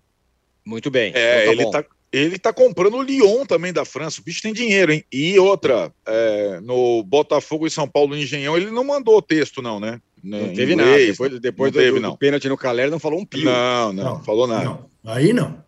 Muito 0.63 0.91
bem. 0.91 1.11
É, 1.15 1.41
então 1.41 1.47
tá 1.47 1.51
ele 1.51 1.63
está 1.63 1.85
ele 2.11 2.37
tá 2.37 2.53
comprando 2.53 2.97
o 2.97 3.01
Lyon 3.01 3.43
também 3.43 3.73
da 3.73 3.83
França. 3.83 4.21
O 4.21 4.23
bicho 4.23 4.43
tem 4.43 4.53
dinheiro, 4.53 4.91
hein? 4.91 5.03
E 5.11 5.39
outra, 5.39 5.91
é, 6.05 6.59
no 6.61 7.01
Botafogo 7.01 7.65
e 7.65 7.71
São 7.71 7.87
Paulo 7.87 8.09
no 8.09 8.21
Engenhão, 8.21 8.55
ele 8.55 8.69
não 8.69 8.83
mandou 8.83 9.19
texto, 9.19 9.63
não, 9.63 9.79
né? 9.79 9.99
Não 10.23 10.53
teve 10.53 10.73
inglês, 10.73 11.17
nada. 11.17 11.39
Depois, 11.39 11.39
depois 11.39 11.71
não 11.71 11.81
do, 11.81 11.83
teve, 11.83 11.99
do, 11.99 12.11
do 12.11 12.17
pênalti 12.17 12.47
no 12.47 12.57
Calera, 12.57 12.91
não 12.91 12.99
falou 12.99 13.19
um 13.19 13.25
pio. 13.25 13.45
Não, 13.45 13.93
não, 13.93 14.03
não 14.03 14.23
falou 14.23 14.45
nada. 14.45 14.63
Não. 14.63 14.85
Aí 15.03 15.33
não. 15.33 15.65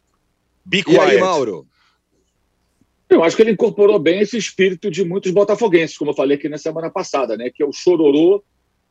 Be 0.64 0.84
e 0.88 1.00
aí, 1.00 1.20
Mauro? 1.20 1.66
Eu 3.10 3.24
acho 3.24 3.36
que 3.36 3.42
ele 3.42 3.52
incorporou 3.52 3.98
bem 3.98 4.20
esse 4.20 4.38
espírito 4.38 4.92
de 4.92 5.04
muitos 5.04 5.32
botafoguenses, 5.32 5.98
como 5.98 6.12
eu 6.12 6.16
falei 6.16 6.38
aqui 6.38 6.48
na 6.48 6.60
semana 6.60 6.92
passada, 6.92 7.36
né? 7.36 7.50
Que 7.50 7.64
é 7.64 7.66
o 7.66 7.74
chororô 7.74 8.44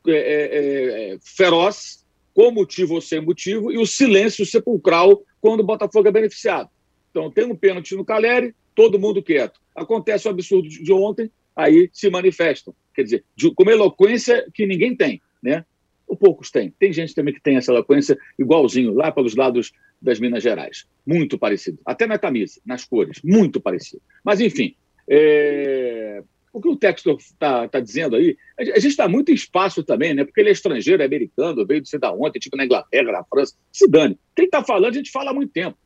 é, 0.05 0.11
é, 0.11 1.13
é, 1.13 1.17
feroz, 1.21 2.05
com 2.33 2.51
motivo 2.51 2.95
ou 2.95 3.01
sem 3.01 3.21
motivo, 3.21 3.71
e 3.71 3.77
o 3.77 3.85
silêncio 3.85 4.45
sepulcral 4.45 5.23
quando 5.39 5.61
o 5.61 5.65
Botafogo 5.65 6.07
é 6.07 6.11
beneficiado. 6.11 6.69
Então, 7.11 7.31
tem 7.31 7.45
um 7.45 7.55
pênalti 7.55 7.95
no 7.95 8.05
Caleri, 8.05 8.53
todo 8.75 8.99
mundo 8.99 9.23
quieto. 9.23 9.59
Acontece 9.75 10.27
o 10.27 10.31
absurdo 10.31 10.67
de 10.67 10.91
ontem, 10.91 11.31
aí 11.55 11.89
se 11.93 12.09
manifestam. 12.09 12.73
Quer 12.93 13.03
dizer, 13.03 13.25
de, 13.35 13.53
com 13.53 13.63
uma 13.63 13.71
eloquência 13.71 14.45
que 14.53 14.65
ninguém 14.65 14.95
tem, 14.95 15.21
né? 15.41 15.65
Ou 16.05 16.15
poucos 16.15 16.51
têm. 16.51 16.73
Tem 16.77 16.91
gente 16.91 17.15
também 17.15 17.33
que 17.33 17.41
tem 17.41 17.55
essa 17.55 17.71
eloquência 17.71 18.17
igualzinho, 18.37 18.93
lá 18.93 19.11
pelos 19.11 19.35
lados 19.35 19.71
das 20.01 20.19
Minas 20.19 20.43
Gerais. 20.43 20.85
Muito 21.05 21.37
parecido. 21.37 21.79
Até 21.85 22.05
na 22.07 22.17
camisa, 22.17 22.61
nas 22.65 22.85
cores. 22.85 23.21
Muito 23.23 23.59
parecido. 23.59 24.01
Mas, 24.23 24.39
enfim, 24.39 24.75
é... 25.09 26.23
o 26.53 26.61
que 26.61 26.69
o 26.69 26.75
texto 26.75 27.15
está 27.17 27.67
tá 27.67 27.79
dizendo 27.79 28.15
aí, 28.15 28.37
a 28.57 28.63
gente 28.63 28.87
está 28.87 29.07
muito 29.07 29.31
em 29.31 29.35
espaço 29.35 29.83
também, 29.83 30.13
né? 30.13 30.23
Porque 30.23 30.39
ele 30.39 30.49
é 30.49 30.53
estrangeiro, 30.53 31.01
é 31.01 31.05
americano, 31.05 31.65
veio 31.65 31.81
de 31.81 31.89
sei 31.89 31.99
da 31.99 32.11
ontem, 32.11 32.39
tipo 32.39 32.55
na 32.55 32.65
Inglaterra, 32.65 33.11
na 33.11 33.23
França. 33.23 33.55
Se 33.71 33.87
dane. 33.87 34.17
Quem 34.35 34.45
está 34.45 34.63
falando, 34.63 34.93
a 34.93 34.97
gente 34.97 35.11
fala 35.11 35.31
há 35.31 35.33
muito 35.33 35.51
tempo. 35.51 35.77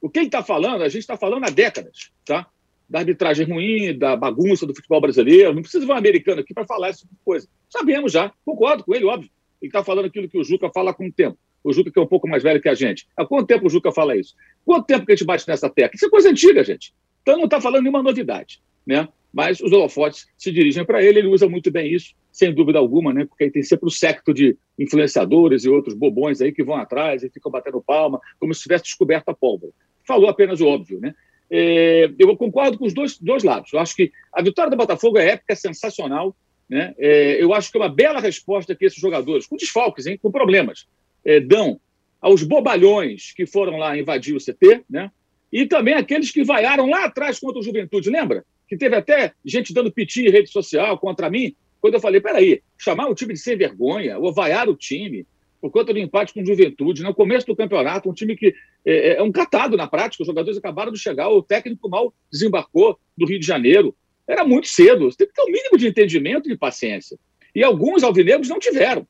O 0.00 0.08
que 0.08 0.18
ele 0.18 0.26
está 0.26 0.42
falando, 0.42 0.82
a 0.82 0.88
gente 0.88 1.02
está 1.02 1.16
falando 1.16 1.44
há 1.44 1.50
décadas, 1.50 2.10
tá? 2.24 2.46
Da 2.88 3.00
arbitragem 3.00 3.46
ruim, 3.46 3.96
da 3.96 4.16
bagunça 4.16 4.66
do 4.66 4.74
futebol 4.74 5.00
brasileiro. 5.00 5.54
Não 5.54 5.62
precisa 5.62 5.84
de 5.84 5.92
um 5.92 5.94
americano 5.94 6.40
aqui 6.40 6.52
para 6.52 6.66
falar 6.66 6.88
essa 6.88 7.00
tipo 7.00 7.14
coisa. 7.24 7.46
Sabemos 7.68 8.10
já, 8.10 8.32
concordo 8.44 8.82
com 8.82 8.94
ele, 8.94 9.04
óbvio. 9.04 9.30
Ele 9.60 9.68
está 9.68 9.84
falando 9.84 10.06
aquilo 10.06 10.28
que 10.28 10.38
o 10.38 10.42
Juca 10.42 10.70
fala 10.74 10.90
há 10.90 10.96
muito 10.98 11.14
tempo. 11.14 11.38
O 11.62 11.72
Juca 11.72 11.90
que 11.90 11.98
é 11.98 12.02
um 12.02 12.06
pouco 12.06 12.28
mais 12.28 12.42
velho 12.42 12.60
que 12.60 12.68
a 12.68 12.74
gente. 12.74 13.06
Há 13.16 13.24
quanto 13.24 13.46
tempo 13.46 13.66
o 13.66 13.70
Juca 13.70 13.92
fala 13.92 14.16
isso? 14.16 14.34
Quanto 14.64 14.86
tempo 14.86 15.06
que 15.06 15.12
a 15.12 15.14
gente 15.16 15.26
bate 15.26 15.46
nessa 15.46 15.68
tecla? 15.68 15.94
Isso 15.94 16.06
é 16.06 16.10
coisa 16.10 16.30
antiga, 16.30 16.64
gente. 16.64 16.94
Então 17.22 17.36
não 17.36 17.44
está 17.44 17.60
falando 17.60 17.82
nenhuma 17.82 18.02
novidade. 18.02 18.60
Né? 18.86 19.06
mas 19.32 19.60
os 19.60 19.72
holofotes 19.72 20.26
se 20.36 20.50
dirigem 20.50 20.84
para 20.84 21.02
ele, 21.02 21.20
ele 21.20 21.28
usa 21.28 21.48
muito 21.48 21.70
bem 21.70 21.92
isso, 21.92 22.14
sem 22.32 22.52
dúvida 22.52 22.78
alguma, 22.78 23.12
né? 23.12 23.24
Porque 23.24 23.44
aí 23.44 23.50
tem 23.50 23.62
sempre 23.62 23.86
o 23.86 23.90
secto 23.90 24.34
de 24.34 24.56
influenciadores 24.78 25.64
e 25.64 25.68
outros 25.68 25.94
bobões 25.94 26.40
aí 26.40 26.52
que 26.52 26.64
vão 26.64 26.76
atrás 26.76 27.22
e 27.22 27.30
ficam 27.30 27.50
batendo 27.50 27.80
palma, 27.80 28.20
como 28.38 28.52
se 28.52 28.62
tivesse 28.62 28.84
descoberto 28.84 29.28
a 29.28 29.34
pólvora. 29.34 29.72
Falou 30.06 30.28
apenas 30.28 30.60
o 30.60 30.66
óbvio, 30.66 31.00
né? 31.00 31.14
É, 31.50 32.10
eu 32.18 32.36
concordo 32.36 32.78
com 32.78 32.86
os 32.86 32.94
dois, 32.94 33.18
dois 33.18 33.42
lados. 33.42 33.72
Eu 33.72 33.80
acho 33.80 33.94
que 33.94 34.12
a 34.32 34.42
vitória 34.42 34.70
do 34.70 34.76
Botafogo 34.76 35.18
é 35.18 35.30
épica, 35.30 35.52
é 35.52 35.56
sensacional. 35.56 36.36
Né? 36.68 36.94
É, 36.98 37.42
eu 37.42 37.52
acho 37.52 37.72
que 37.72 37.76
é 37.76 37.80
uma 37.80 37.88
bela 37.88 38.20
resposta 38.20 38.74
que 38.76 38.84
esses 38.84 39.00
jogadores, 39.00 39.46
com 39.46 39.56
desfalques, 39.56 40.06
hein, 40.06 40.16
com 40.20 40.30
problemas, 40.30 40.86
é, 41.24 41.40
dão 41.40 41.80
aos 42.20 42.42
bobalhões 42.42 43.32
que 43.32 43.46
foram 43.46 43.76
lá 43.76 43.96
invadir 43.96 44.34
o 44.34 44.38
CT, 44.38 44.84
né? 44.88 45.10
e 45.52 45.66
também 45.66 45.94
aqueles 45.94 46.30
que 46.30 46.44
vaiaram 46.44 46.88
lá 46.88 47.04
atrás 47.04 47.38
contra 47.38 47.58
o 47.58 47.62
Juventude. 47.62 48.10
Lembra? 48.10 48.44
Que 48.68 48.76
teve 48.76 48.94
até 48.94 49.32
gente 49.44 49.74
dando 49.74 49.90
piti 49.90 50.26
em 50.26 50.30
rede 50.30 50.50
social 50.50 50.96
contra 50.98 51.28
mim, 51.28 51.54
quando 51.80 51.94
eu 51.94 52.00
falei: 52.00 52.20
peraí, 52.20 52.62
chamar 52.78 53.08
o 53.08 53.14
time 53.14 53.34
de 53.34 53.40
sem 53.40 53.56
vergonha, 53.56 54.18
ou 54.18 54.32
vaiar 54.32 54.68
o 54.68 54.76
time, 54.76 55.26
por 55.60 55.70
conta 55.70 55.92
do 55.92 55.98
empate 55.98 56.32
com 56.32 56.40
o 56.40 56.46
Juventude, 56.46 57.02
no 57.02 57.14
começo 57.14 57.46
do 57.46 57.56
campeonato, 57.56 58.08
um 58.08 58.14
time 58.14 58.36
que 58.36 58.54
é, 58.84 59.14
é, 59.14 59.22
um 59.22 59.32
catado 59.32 59.76
na 59.76 59.86
prática, 59.86 60.22
os 60.22 60.26
jogadores 60.26 60.56
acabaram 60.56 60.92
de 60.92 60.98
chegar, 60.98 61.28
o 61.28 61.42
técnico 61.42 61.88
mal 61.88 62.14
desembarcou 62.30 62.98
do 63.16 63.26
Rio 63.26 63.40
de 63.40 63.46
Janeiro. 63.46 63.94
Era 64.26 64.44
muito 64.44 64.68
cedo, 64.68 65.10
você 65.10 65.18
tem 65.18 65.26
que 65.26 65.34
ter 65.34 65.42
o 65.42 65.48
um 65.48 65.52
mínimo 65.52 65.76
de 65.76 65.88
entendimento 65.88 66.50
e 66.50 66.56
paciência. 66.56 67.18
E 67.52 67.64
alguns 67.64 68.04
alvinegros 68.04 68.48
não 68.48 68.60
tiveram. 68.60 69.06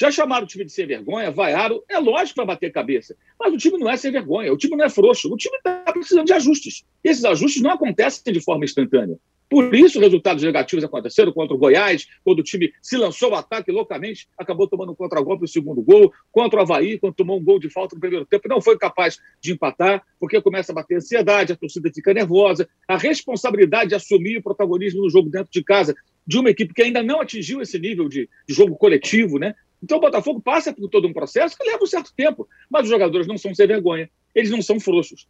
Já 0.00 0.10
chamaram 0.10 0.44
o 0.44 0.48
time 0.48 0.64
de 0.64 0.72
sem 0.72 0.86
vergonha, 0.86 1.30
vaiaram, 1.30 1.82
é 1.86 1.98
lógico 1.98 2.36
para 2.36 2.46
bater 2.46 2.72
cabeça. 2.72 3.14
Mas 3.38 3.52
o 3.52 3.58
time 3.58 3.76
não 3.76 3.90
é 3.90 3.98
sem 3.98 4.10
vergonha, 4.10 4.50
o 4.50 4.56
time 4.56 4.74
não 4.74 4.86
é 4.86 4.88
frouxo, 4.88 5.30
o 5.30 5.36
time 5.36 5.54
está 5.58 5.82
precisando 5.92 6.24
de 6.24 6.32
ajustes. 6.32 6.84
E 7.04 7.10
esses 7.10 7.22
ajustes 7.22 7.60
não 7.60 7.72
acontecem 7.72 8.32
de 8.32 8.40
forma 8.40 8.64
instantânea. 8.64 9.18
Por 9.50 9.74
isso, 9.74 10.00
resultados 10.00 10.42
negativos 10.42 10.82
aconteceram 10.84 11.32
contra 11.32 11.54
o 11.54 11.58
Goiás, 11.58 12.06
quando 12.24 12.38
o 12.38 12.42
time 12.42 12.72
se 12.80 12.96
lançou 12.96 13.34
ao 13.34 13.40
ataque 13.40 13.70
loucamente, 13.70 14.26
acabou 14.38 14.66
tomando 14.66 14.92
um 14.92 14.94
contra-golpe 14.94 15.42
no 15.42 15.48
segundo 15.48 15.82
gol, 15.82 16.10
contra 16.32 16.60
o 16.60 16.62
Havaí, 16.62 16.98
quando 16.98 17.16
tomou 17.16 17.38
um 17.38 17.44
gol 17.44 17.58
de 17.58 17.68
falta 17.68 17.94
no 17.94 18.00
primeiro 18.00 18.24
tempo, 18.24 18.48
não 18.48 18.62
foi 18.62 18.78
capaz 18.78 19.18
de 19.38 19.52
empatar, 19.52 20.02
porque 20.18 20.40
começa 20.40 20.72
a 20.72 20.74
bater 20.74 20.96
ansiedade, 20.96 21.52
a 21.52 21.56
torcida 21.56 21.90
fica 21.94 22.14
nervosa, 22.14 22.66
a 22.88 22.96
responsabilidade 22.96 23.90
de 23.90 23.96
assumir 23.96 24.38
o 24.38 24.42
protagonismo 24.42 25.02
no 25.02 25.10
jogo 25.10 25.28
dentro 25.28 25.52
de 25.52 25.62
casa 25.62 25.94
de 26.26 26.38
uma 26.38 26.48
equipe 26.48 26.72
que 26.72 26.82
ainda 26.82 27.02
não 27.02 27.20
atingiu 27.20 27.60
esse 27.60 27.78
nível 27.78 28.08
de, 28.08 28.30
de 28.48 28.54
jogo 28.54 28.76
coletivo, 28.76 29.38
né? 29.38 29.54
Então 29.82 29.98
o 29.98 30.00
Botafogo 30.00 30.40
passa 30.40 30.72
por 30.72 30.88
todo 30.88 31.08
um 31.08 31.12
processo 31.12 31.56
que 31.56 31.64
leva 31.64 31.82
um 31.82 31.86
certo 31.86 32.12
tempo, 32.14 32.48
mas 32.68 32.84
os 32.84 32.90
jogadores 32.90 33.26
não 33.26 33.38
são 33.38 33.54
sem 33.54 33.66
vergonha, 33.66 34.10
eles 34.34 34.50
não 34.50 34.62
são 34.62 34.78
frouxos. 34.78 35.26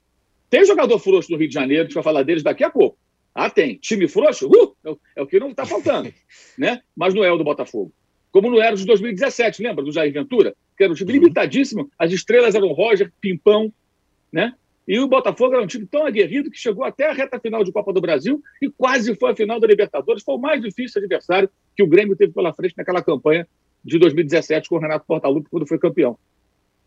Tem 0.49 0.65
jogador 0.65 0.99
frouxo 0.99 1.31
no 1.31 1.39
Rio 1.39 1.49
de 1.49 1.55
Janeiro, 1.55 1.83
a 1.83 1.85
gente 1.87 1.95
vai 1.95 2.03
falar 2.03 2.25
deles 2.25 2.43
daqui 2.43 2.65
a 2.65 2.71
pouco. 2.71 2.99
Ah, 3.35 3.49
tem. 3.49 3.77
Time 3.77 4.09
frouxo? 4.09 4.49
Uh, 4.49 4.77
é, 4.85 4.91
o, 4.91 5.01
é 5.17 5.23
o 5.23 5.27
que 5.27 5.39
não 5.39 5.51
está 5.51 5.65
faltando. 5.65 6.13
né? 6.59 6.81
Mas 6.97 7.15
não 7.15 7.23
é 7.23 7.31
o 7.31 7.39
do 7.39 7.45
Botafogo. 7.45 7.93
Como 8.33 8.51
não 8.51 8.61
era 8.61 8.75
o 8.75 8.79
de 8.79 8.85
2017, 8.85 9.63
lembra 9.63 9.85
do 9.85 9.93
Jair 9.93 10.13
Ventura? 10.13 10.55
Que 10.77 10.85
era 10.85 10.93
um 10.93 10.97
time 10.97 11.13
uhum. 11.13 11.19
limitadíssimo. 11.21 11.91
As 11.99 12.13
estrelas 12.13 12.55
eram 12.55 12.73
Roger, 12.73 13.13
Pimpão, 13.21 13.73
né? 14.33 14.53
E 14.87 14.99
o 14.99 15.07
Botafogo 15.07 15.55
era 15.55 15.63
um 15.63 15.67
time 15.67 15.87
tão 15.87 16.05
aguerrido 16.05 16.51
que 16.51 16.59
chegou 16.59 16.85
até 16.85 17.09
a 17.09 17.13
reta 17.13 17.39
final 17.39 17.63
de 17.63 17.71
Copa 17.71 17.93
do 17.93 18.01
Brasil 18.01 18.43
e 18.61 18.69
quase 18.69 19.15
foi 19.15 19.31
a 19.31 19.37
final 19.37 19.61
da 19.61 19.67
Libertadores. 19.67 20.23
Foi 20.25 20.35
o 20.35 20.39
mais 20.39 20.61
difícil 20.61 21.01
adversário 21.01 21.49
que 21.77 21.83
o 21.83 21.87
Grêmio 21.87 22.17
teve 22.17 22.33
pela 22.33 22.53
frente 22.53 22.75
naquela 22.77 23.03
campanha 23.03 23.47
de 23.85 23.99
2017 23.99 24.69
com 24.69 24.77
o 24.77 24.79
Renato 24.79 25.07
Portaluppi 25.07 25.49
quando 25.51 25.67
foi 25.67 25.79
campeão. 25.79 26.19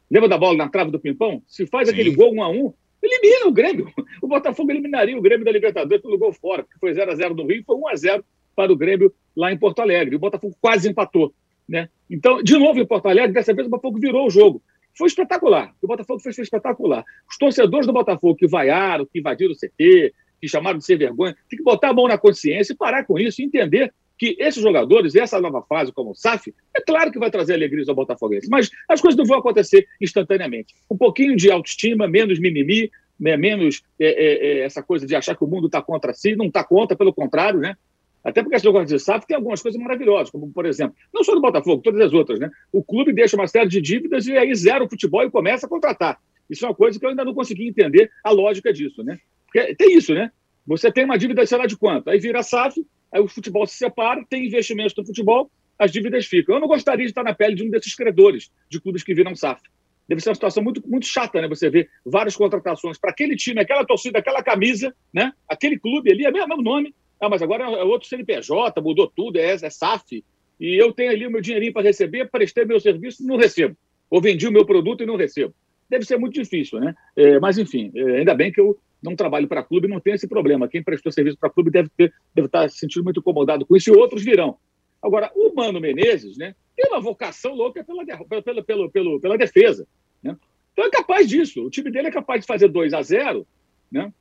Lembra 0.09 0.29
da 0.29 0.37
bola 0.37 0.57
na 0.57 0.69
trave 0.69 0.91
do 0.91 0.99
Pimpão? 0.99 1.41
Se 1.47 1.65
faz 1.65 1.87
Sim. 1.87 1.93
aquele 1.93 2.15
gol 2.15 2.33
1 2.33 2.43
a 2.43 2.49
1 2.49 2.73
elimina 3.01 3.47
o 3.47 3.51
Grêmio. 3.51 3.91
O 4.21 4.27
Botafogo 4.27 4.71
eliminaria 4.71 5.17
o 5.17 5.21
Grêmio 5.21 5.45
da 5.45 5.51
Libertadores 5.51 6.01
pelo 6.01 6.17
gol 6.17 6.31
fora, 6.31 6.63
porque 6.63 6.79
foi 6.79 6.93
0 6.93 7.11
a 7.11 7.15
0 7.15 7.35
no 7.35 7.45
Rio 7.45 7.61
e 7.61 7.63
foi 7.63 7.75
1 7.75 7.87
a 7.87 7.95
0 7.95 8.25
para 8.55 8.71
o 8.71 8.75
Grêmio 8.75 9.13
lá 9.35 9.51
em 9.51 9.57
Porto 9.57 9.81
Alegre. 9.81 10.15
O 10.15 10.19
Botafogo 10.19 10.55
quase 10.61 10.89
empatou. 10.89 11.33
Né? 11.67 11.89
Então, 12.09 12.41
de 12.41 12.57
novo 12.57 12.79
em 12.79 12.85
Porto 12.85 13.07
Alegre, 13.07 13.33
dessa 13.33 13.53
vez 13.53 13.67
o 13.67 13.69
Botafogo 13.69 13.99
virou 13.99 14.27
o 14.27 14.29
jogo. 14.29 14.61
Foi 14.95 15.07
espetacular. 15.07 15.73
O 15.81 15.87
Botafogo 15.87 16.19
fez 16.19 16.35
foi 16.35 16.43
espetacular. 16.43 17.03
Os 17.29 17.37
torcedores 17.37 17.87
do 17.87 17.93
Botafogo 17.93 18.35
que 18.35 18.47
vaiaram, 18.47 19.05
que 19.05 19.19
invadiram 19.19 19.51
o 19.51 19.55
CT, 19.55 20.13
que 20.39 20.47
chamaram 20.47 20.77
de 20.77 20.85
ser 20.85 20.97
vergonha, 20.97 21.35
tem 21.49 21.57
que 21.57 21.63
botar 21.63 21.89
a 21.89 21.93
mão 21.93 22.07
na 22.07 22.17
consciência 22.17 22.73
e 22.73 22.77
parar 22.77 23.05
com 23.05 23.17
isso 23.17 23.41
e 23.41 23.45
entender 23.45 23.93
que 24.23 24.37
esses 24.39 24.63
jogadores, 24.63 25.15
essa 25.15 25.41
nova 25.41 25.61
fase, 25.63 25.91
como 25.91 26.11
o 26.11 26.15
SAF, 26.15 26.55
é 26.73 26.79
claro 26.79 27.11
que 27.11 27.19
vai 27.19 27.29
trazer 27.29 27.55
alegria 27.55 27.83
ao 27.85 27.93
Botafoguense, 27.93 28.47
mas 28.49 28.71
as 28.87 29.01
coisas 29.01 29.17
não 29.17 29.25
vão 29.25 29.39
acontecer 29.39 29.85
instantaneamente. 29.99 30.73
Um 30.89 30.95
pouquinho 30.95 31.35
de 31.35 31.51
autoestima, 31.51 32.07
menos 32.07 32.39
mimimi, 32.39 32.89
né, 33.19 33.35
menos 33.35 33.83
é, 33.99 34.05
é, 34.05 34.45
é, 34.45 34.59
essa 34.63 34.81
coisa 34.81 35.05
de 35.05 35.13
achar 35.13 35.35
que 35.35 35.43
o 35.43 35.47
mundo 35.47 35.65
está 35.65 35.81
contra 35.81 36.13
si, 36.13 36.37
não 36.37 36.45
está 36.45 36.63
contra, 36.63 36.95
pelo 36.95 37.13
contrário, 37.13 37.59
né? 37.59 37.75
Até 38.23 38.41
porque 38.41 38.55
esse 38.55 38.63
jogo 38.63 38.81
de 38.85 38.97
SAF 38.97 39.27
tem 39.27 39.35
algumas 39.35 39.61
coisas 39.61 39.77
maravilhosas, 39.81 40.29
como, 40.29 40.49
por 40.53 40.65
exemplo, 40.65 40.95
não 41.13 41.21
só 41.21 41.35
do 41.35 41.41
Botafogo, 41.41 41.81
todas 41.81 41.99
as 41.99 42.13
outras, 42.13 42.39
né? 42.39 42.49
O 42.71 42.81
clube 42.81 43.11
deixa 43.11 43.35
uma 43.35 43.47
série 43.47 43.67
de 43.67 43.81
dívidas 43.81 44.25
e 44.25 44.37
aí 44.37 44.55
zera 44.55 44.85
o 44.85 44.89
futebol 44.89 45.23
e 45.23 45.29
começa 45.29 45.65
a 45.65 45.69
contratar. 45.69 46.17
Isso 46.49 46.63
é 46.63 46.69
uma 46.69 46.75
coisa 46.75 46.97
que 46.97 47.05
eu 47.05 47.09
ainda 47.09 47.25
não 47.25 47.33
consegui 47.33 47.67
entender 47.67 48.09
a 48.23 48.31
lógica 48.31 48.71
disso, 48.71 49.03
né? 49.03 49.19
Porque 49.47 49.75
tem 49.75 49.97
isso, 49.97 50.13
né? 50.13 50.31
Você 50.65 50.89
tem 50.89 51.03
uma 51.03 51.17
dívida, 51.17 51.45
sei 51.45 51.57
lá 51.57 51.65
de 51.65 51.75
quanto, 51.75 52.09
aí 52.09 52.17
vira 52.19 52.41
SAF, 52.41 52.81
aí 53.13 53.21
o 53.21 53.27
futebol 53.27 53.65
se 53.67 53.77
separa, 53.77 54.25
tem 54.29 54.45
investimentos 54.45 54.95
no 54.97 55.05
futebol, 55.05 55.49
as 55.77 55.91
dívidas 55.91 56.25
ficam. 56.25 56.55
Eu 56.55 56.61
não 56.61 56.67
gostaria 56.67 57.05
de 57.05 57.11
estar 57.11 57.23
na 57.23 57.33
pele 57.33 57.55
de 57.55 57.63
um 57.63 57.69
desses 57.69 57.95
credores 57.95 58.51
de 58.69 58.79
clubes 58.81 59.03
que 59.03 59.13
viram 59.13 59.35
SAF 59.35 59.61
deve 60.07 60.21
ser 60.21 60.29
uma 60.29 60.35
situação 60.35 60.63
muito, 60.63 60.81
muito 60.87 61.05
chata, 61.05 61.41
né? 61.41 61.47
Você 61.47 61.69
vê 61.69 61.87
várias 62.05 62.35
contratações 62.35 62.97
para 62.97 63.11
aquele 63.11 63.35
time, 63.35 63.59
aquela 63.61 63.85
torcida, 63.85 64.19
aquela 64.19 64.43
camisa, 64.43 64.93
né? 65.13 65.31
Aquele 65.47 65.79
clube 65.79 66.11
ali, 66.11 66.25
é 66.25 66.29
o 66.29 66.33
mesmo 66.33 66.61
nome, 66.61 66.93
ah, 67.19 67.29
mas 67.29 67.41
agora 67.41 67.63
é 67.63 67.83
outro 67.83 68.07
CNPJ, 68.07 68.81
mudou 68.81 69.11
tudo, 69.15 69.39
é, 69.39 69.53
é 69.53 69.69
SAF, 69.69 70.23
e 70.59 70.81
eu 70.81 70.91
tenho 70.91 71.11
ali 71.11 71.25
o 71.25 71.31
meu 71.31 71.41
dinheirinho 71.41 71.73
para 71.73 71.83
receber, 71.83 72.29
prestei 72.29 72.65
meu 72.65 72.79
serviço 72.79 73.25
não 73.25 73.37
recebo. 73.37 73.75
Ou 74.09 74.21
vendi 74.21 74.47
o 74.47 74.51
meu 74.51 74.65
produto 74.65 75.03
e 75.03 75.05
não 75.05 75.15
recebo. 75.15 75.53
Deve 75.89 76.05
ser 76.05 76.17
muito 76.17 76.33
difícil, 76.33 76.79
né? 76.79 76.93
É, 77.15 77.39
mas, 77.39 77.57
enfim, 77.57 77.91
é, 77.95 78.17
ainda 78.17 78.35
bem 78.35 78.51
que 78.51 78.61
eu 78.61 78.77
não 79.03 79.15
trabalho 79.15 79.47
para 79.47 79.61
clube 79.61 79.87
não 79.87 79.99
tenho 79.99 80.15
esse 80.15 80.27
problema. 80.27 80.67
Quem 80.67 80.81
prestou 80.81 81.11
serviço 81.11 81.37
para 81.37 81.49
clube 81.49 81.69
deve, 81.69 81.89
ter, 81.89 82.13
deve 82.33 82.45
estar 82.45 82.69
se 82.69 82.77
sentindo 82.77 83.03
muito 83.03 83.19
incomodado 83.19 83.65
com 83.65 83.75
isso 83.75 83.89
e 83.89 83.95
outros 83.95 84.23
virão. 84.23 84.57
Agora, 85.01 85.29
o 85.35 85.53
Mano 85.53 85.81
Menezes, 85.81 86.37
né? 86.37 86.55
tem 86.75 86.89
uma 86.89 87.01
vocação 87.01 87.53
louca 87.53 87.83
pela, 87.83 88.05
pela, 88.05 88.63
pela, 88.63 88.89
pela, 88.89 89.19
pela 89.19 89.37
defesa. 89.37 89.85
Né? 90.23 90.37
Então 90.71 90.85
é 90.85 90.89
capaz 90.89 91.27
disso. 91.27 91.61
O 91.61 91.69
time 91.69 91.91
dele 91.91 92.07
é 92.07 92.11
capaz 92.11 92.41
de 92.41 92.47
fazer 92.47 92.69
2 92.69 92.93
a 92.93 93.01
0 93.01 93.45
né? 93.91 94.11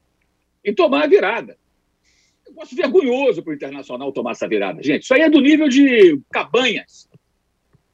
e 0.65 0.73
tomar 0.73 1.05
a 1.05 1.07
virada. 1.07 1.57
Eu 2.45 2.53
gosto 2.53 2.75
vergonhoso 2.75 3.41
para 3.43 3.53
o 3.53 3.55
Internacional 3.55 4.13
tomar 4.13 4.33
essa 4.33 4.49
virada. 4.49 4.83
Gente, 4.83 5.05
isso 5.05 5.15
aí 5.15 5.21
é 5.21 5.31
do 5.31 5.41
nível 5.41 5.69
de 5.69 6.21
Cabanhas, 6.31 7.09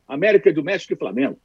América 0.09 0.51
do 0.51 0.65
México 0.65 0.95
e 0.95 0.97
Flamengo. 0.97 1.39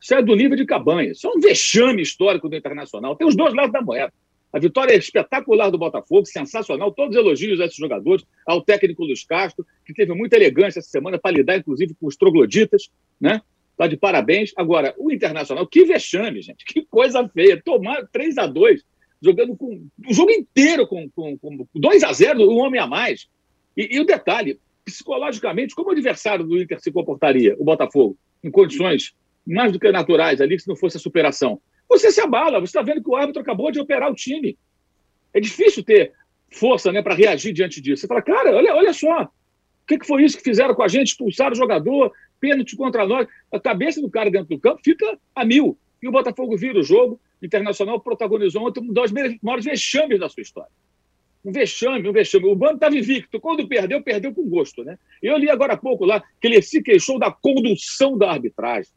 Isso 0.00 0.12
é 0.12 0.20
do 0.20 0.34
nível 0.34 0.56
de 0.56 0.66
Cabanhas. 0.66 1.18
Isso 1.18 1.28
é 1.28 1.30
um 1.30 1.38
vexame 1.38 2.02
histórico 2.02 2.48
do 2.48 2.56
Internacional. 2.56 3.14
Tem 3.14 3.26
os 3.26 3.36
dois 3.36 3.54
lados 3.54 3.72
da 3.72 3.80
moeda. 3.80 4.12
A 4.52 4.58
vitória 4.58 4.92
é 4.92 4.98
espetacular 4.98 5.70
do 5.70 5.78
Botafogo, 5.78 6.26
sensacional. 6.26 6.92
Todos 6.92 7.16
os 7.16 7.22
elogios 7.22 7.60
a 7.60 7.64
esses 7.64 7.76
jogadores, 7.76 8.24
ao 8.46 8.60
técnico 8.60 9.04
Luiz 9.04 9.24
Castro, 9.24 9.66
que 9.86 9.94
teve 9.94 10.12
muita 10.12 10.36
elegância 10.36 10.78
essa 10.78 10.90
semana 10.90 11.18
para 11.18 11.36
lidar, 11.36 11.56
inclusive, 11.56 11.94
com 11.98 12.06
os 12.06 12.16
trogloditas, 12.16 12.90
né? 13.20 13.40
Tá 13.76 13.86
de 13.86 13.96
parabéns. 13.96 14.52
Agora, 14.56 14.94
o 14.98 15.10
Internacional, 15.10 15.66
que 15.66 15.84
vexame, 15.84 16.42
gente. 16.42 16.64
Que 16.66 16.84
coisa 16.84 17.26
feia. 17.28 17.60
Tomar 17.64 18.06
3 18.12 18.36
a 18.38 18.46
2 18.46 18.82
jogando 19.22 19.56
com 19.56 19.86
o 20.06 20.12
jogo 20.12 20.32
inteiro 20.32 20.86
com, 20.86 21.08
com, 21.10 21.38
com 21.38 21.66
2 21.74 22.02
a 22.02 22.12
0 22.12 22.50
um 22.50 22.58
homem 22.58 22.80
a 22.80 22.86
mais. 22.86 23.28
E, 23.76 23.96
e, 23.96 24.00
o 24.00 24.04
detalhe, 24.04 24.58
psicologicamente, 24.84 25.74
como 25.74 25.88
o 25.88 25.92
adversário 25.92 26.44
do 26.44 26.60
Inter 26.60 26.80
se 26.80 26.90
comportaria, 26.90 27.54
o 27.58 27.64
Botafogo, 27.64 28.18
em 28.42 28.50
condições 28.50 29.14
mais 29.46 29.72
do 29.72 29.78
que 29.78 29.90
naturais 29.90 30.40
ali, 30.40 30.58
se 30.58 30.68
não 30.68 30.76
fosse 30.76 30.96
a 30.96 31.00
superação? 31.00 31.60
Você 31.92 32.10
se 32.10 32.22
abala, 32.22 32.58
você 32.58 32.70
está 32.70 32.80
vendo 32.80 33.02
que 33.02 33.10
o 33.10 33.14
árbitro 33.14 33.42
acabou 33.42 33.70
de 33.70 33.78
operar 33.78 34.10
o 34.10 34.14
time. 34.14 34.56
É 35.34 35.38
difícil 35.38 35.84
ter 35.84 36.10
força 36.50 36.90
né, 36.90 37.02
para 37.02 37.14
reagir 37.14 37.52
diante 37.52 37.82
disso. 37.82 38.00
Você 38.00 38.06
fala, 38.06 38.22
cara, 38.22 38.56
olha, 38.56 38.74
olha 38.74 38.94
só, 38.94 39.24
o 39.24 39.28
que, 39.86 39.98
que 39.98 40.06
foi 40.06 40.24
isso 40.24 40.38
que 40.38 40.42
fizeram 40.42 40.74
com 40.74 40.82
a 40.82 40.88
gente? 40.88 41.08
Expulsaram 41.08 41.52
o 41.52 41.54
jogador, 41.54 42.10
pênalti 42.40 42.76
contra 42.76 43.06
nós. 43.06 43.28
A 43.52 43.60
cabeça 43.60 44.00
do 44.00 44.08
cara 44.08 44.30
dentro 44.30 44.48
do 44.48 44.58
campo 44.58 44.80
fica 44.82 45.18
a 45.34 45.44
mil. 45.44 45.76
E 46.02 46.08
o 46.08 46.10
Botafogo 46.10 46.56
vira 46.56 46.78
o 46.78 46.82
jogo. 46.82 47.20
O 47.42 47.44
Internacional 47.44 48.00
protagonizou 48.00 48.66
ontem 48.66 48.80
um 48.80 48.90
dos 48.90 49.12
maiores 49.42 49.66
vexames 49.66 50.18
da 50.18 50.30
sua 50.30 50.40
história. 50.40 50.72
Um 51.44 51.52
vexame, 51.52 52.08
um 52.08 52.12
vexame. 52.12 52.46
O 52.46 52.56
Bando 52.56 52.76
estava 52.76 52.96
invicto. 52.96 53.38
Quando 53.38 53.68
perdeu, 53.68 54.02
perdeu 54.02 54.32
com 54.32 54.48
gosto. 54.48 54.82
Né? 54.82 54.98
Eu 55.22 55.36
li 55.36 55.50
agora 55.50 55.74
há 55.74 55.76
pouco 55.76 56.06
lá 56.06 56.22
que 56.40 56.46
ele 56.46 56.62
se 56.62 56.82
queixou 56.82 57.18
da 57.18 57.30
condução 57.30 58.16
da 58.16 58.30
arbitragem 58.30 58.90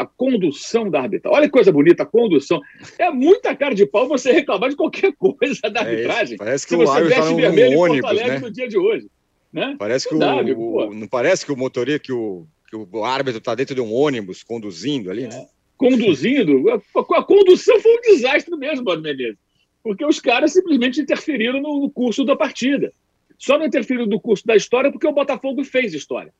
a 0.00 0.06
condução 0.06 0.88
da 0.88 1.02
arbitragem. 1.02 1.36
Olha 1.36 1.46
que 1.46 1.52
coisa 1.52 1.70
bonita, 1.70 2.04
a 2.04 2.06
condução. 2.06 2.58
É 2.98 3.10
muita 3.10 3.54
cara 3.54 3.74
de 3.74 3.84
pau 3.84 4.08
você 4.08 4.32
reclamar 4.32 4.70
de 4.70 4.76
qualquer 4.76 5.12
coisa 5.14 5.60
da 5.70 5.80
é 5.80 5.84
arbitragem. 5.84 6.34
É 6.36 6.38
parece 6.38 6.66
que 6.66 6.74
o 6.74 6.90
árbitro 6.90 7.20
está 7.20 7.30
num 7.30 7.78
ônibus, 7.78 8.12
né? 8.14 8.38
no 8.38 8.50
dia 8.50 8.66
de 8.66 8.78
hoje. 8.78 9.10
Né? 9.52 9.76
Parece 9.78 10.08
que 10.08 10.14
não, 10.14 10.42
o, 10.42 10.88
o, 10.88 10.94
não 10.94 11.06
parece 11.06 11.44
que 11.44 11.52
o 11.52 11.56
motorista, 11.56 11.98
que 11.98 12.12
o, 12.14 12.46
que 12.70 12.76
o 12.76 13.04
árbitro 13.04 13.40
está 13.40 13.54
dentro 13.54 13.74
de 13.74 13.80
um 13.82 13.92
ônibus 13.92 14.42
conduzindo 14.42 15.10
ali, 15.10 15.28
né? 15.28 15.36
É. 15.36 15.46
Conduzindo? 15.76 16.70
A, 16.70 16.76
a, 16.76 17.22
condução 17.22 17.78
foi 17.80 17.92
um 17.94 18.00
desastre 18.00 18.56
mesmo, 18.56 18.84
Mano 18.84 19.02
Menezes. 19.02 19.38
Porque 19.82 20.04
os 20.04 20.18
caras 20.18 20.54
simplesmente 20.54 21.00
interferiram 21.00 21.60
no 21.60 21.90
curso 21.90 22.24
da 22.24 22.34
partida. 22.34 22.90
Só 23.38 23.58
não 23.58 23.66
interferiu 23.66 24.06
do 24.06 24.20
curso 24.20 24.46
da 24.46 24.56
história 24.56 24.90
porque 24.90 25.06
o 25.06 25.12
Botafogo 25.12 25.62
fez 25.62 25.92
história. 25.92 26.32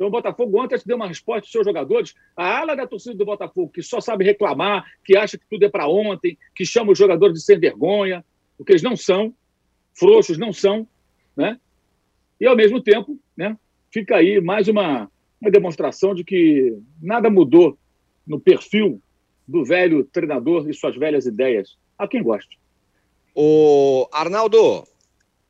Então, 0.00 0.08
o 0.08 0.10
Botafogo 0.10 0.58
ontem 0.58 0.78
deu 0.86 0.96
uma 0.96 1.06
resposta 1.06 1.44
aos 1.44 1.52
seus 1.52 1.66
jogadores. 1.66 2.14
A 2.34 2.60
ala 2.60 2.74
da 2.74 2.86
torcida 2.86 3.14
do 3.14 3.26
Botafogo, 3.26 3.70
que 3.70 3.82
só 3.82 4.00
sabe 4.00 4.24
reclamar, 4.24 4.82
que 5.04 5.14
acha 5.14 5.36
que 5.36 5.44
tudo 5.46 5.62
é 5.66 5.68
para 5.68 5.86
ontem, 5.86 6.38
que 6.54 6.64
chama 6.64 6.92
os 6.92 6.98
jogadores 6.98 7.34
de 7.34 7.42
sem 7.42 7.58
vergonha, 7.58 8.24
o 8.58 8.64
que 8.64 8.72
eles 8.72 8.82
não 8.82 8.96
são, 8.96 9.34
frouxos 9.92 10.38
não 10.38 10.54
são, 10.54 10.88
né? 11.36 11.60
E, 12.40 12.46
ao 12.46 12.56
mesmo 12.56 12.80
tempo, 12.80 13.20
né, 13.36 13.54
fica 13.92 14.16
aí 14.16 14.40
mais 14.40 14.68
uma, 14.68 15.06
uma 15.38 15.50
demonstração 15.50 16.14
de 16.14 16.24
que 16.24 16.78
nada 17.02 17.28
mudou 17.28 17.76
no 18.26 18.40
perfil 18.40 19.02
do 19.46 19.66
velho 19.66 20.02
treinador 20.04 20.66
e 20.66 20.72
suas 20.72 20.96
velhas 20.96 21.26
ideias. 21.26 21.76
A 21.98 22.08
quem 22.08 22.22
gosta. 22.22 22.50
O 23.34 24.08
Arnaldo, 24.10 24.82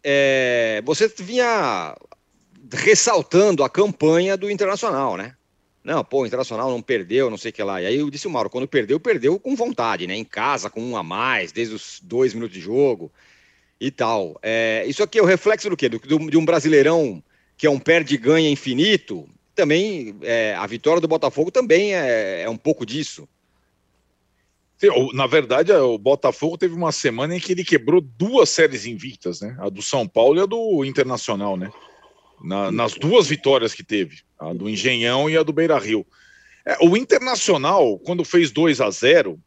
é, 0.02 0.82
você 0.84 1.06
vinha 1.06 1.94
ressaltando 2.72 3.64
a 3.64 3.70
campanha 3.70 4.36
do 4.36 4.50
Internacional, 4.50 5.16
né? 5.16 5.34
Não, 5.82 6.04
pô, 6.04 6.22
o 6.22 6.26
Internacional 6.26 6.70
não 6.70 6.82
perdeu, 6.82 7.30
não 7.30 7.38
sei 7.38 7.50
o 7.50 7.54
que 7.54 7.62
lá. 7.62 7.80
E 7.80 7.86
aí 7.86 7.96
eu 7.96 8.10
disse 8.10 8.26
o 8.26 8.30
Mauro, 8.30 8.50
quando 8.50 8.68
perdeu, 8.68 9.00
perdeu 9.00 9.38
com 9.38 9.56
vontade, 9.56 10.06
né? 10.06 10.14
Em 10.14 10.24
casa, 10.24 10.68
com 10.68 10.82
um 10.82 10.96
a 10.96 11.02
mais, 11.02 11.52
desde 11.52 11.74
os 11.74 12.00
dois 12.02 12.34
minutos 12.34 12.54
de 12.54 12.60
jogo 12.60 13.10
e 13.80 13.90
tal. 13.90 14.38
É, 14.42 14.84
isso 14.86 15.02
aqui 15.02 15.18
é 15.18 15.22
o 15.22 15.26
reflexo 15.26 15.70
do 15.70 15.76
quê? 15.76 15.88
Do, 15.88 15.98
do, 15.98 16.30
de 16.30 16.36
um 16.36 16.44
brasileirão 16.44 17.22
que 17.56 17.66
é 17.66 17.70
um 17.70 17.78
perde-ganha 17.78 18.50
infinito. 18.50 19.28
Também, 19.54 20.16
é, 20.22 20.54
a 20.54 20.66
vitória 20.66 21.00
do 21.00 21.08
Botafogo 21.08 21.50
também 21.50 21.94
é, 21.94 22.42
é 22.42 22.50
um 22.50 22.56
pouco 22.56 22.84
disso. 22.84 23.26
Na 25.12 25.26
verdade, 25.26 25.72
o 25.72 25.98
Botafogo 25.98 26.56
teve 26.56 26.74
uma 26.74 26.90
semana 26.90 27.36
em 27.36 27.40
que 27.40 27.52
ele 27.52 27.64
quebrou 27.64 28.00
duas 28.00 28.48
séries 28.48 28.86
invictas, 28.86 29.42
né? 29.42 29.54
A 29.60 29.68
do 29.68 29.82
São 29.82 30.08
Paulo 30.08 30.38
e 30.38 30.42
a 30.42 30.46
do 30.46 30.84
Internacional, 30.86 31.54
né? 31.54 31.70
Na, 32.42 32.70
nas 32.70 32.94
duas 32.94 33.26
vitórias 33.26 33.74
que 33.74 33.84
teve, 33.84 34.20
a 34.38 34.52
do 34.52 34.68
Engenhão 34.68 35.28
e 35.28 35.36
a 35.36 35.42
do 35.42 35.52
Beira 35.52 35.78
Rio. 35.78 36.06
É, 36.64 36.78
o 36.80 36.96
Internacional, 36.96 37.98
quando 37.98 38.24
fez 38.24 38.50
2 38.50 38.80
a 38.80 38.90
0 38.90 39.38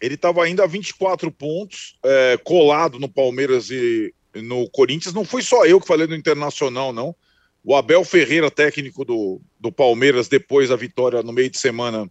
ele 0.00 0.14
estava 0.14 0.44
ainda 0.44 0.64
a 0.64 0.66
24 0.66 1.30
pontos, 1.30 1.96
é, 2.04 2.38
colado 2.44 2.98
no 2.98 3.08
Palmeiras 3.08 3.70
e 3.70 4.12
no 4.34 4.68
Corinthians. 4.70 5.14
Não 5.14 5.24
foi 5.24 5.40
só 5.42 5.64
eu 5.64 5.80
que 5.80 5.86
falei 5.86 6.06
do 6.06 6.14
Internacional, 6.16 6.92
não. 6.92 7.14
O 7.62 7.74
Abel 7.74 8.04
Ferreira, 8.04 8.50
técnico 8.50 9.04
do, 9.04 9.40
do 9.58 9.72
Palmeiras, 9.72 10.28
depois 10.28 10.68
da 10.68 10.76
vitória 10.76 11.22
no 11.22 11.32
meio 11.32 11.48
de 11.48 11.58
semana 11.58 12.10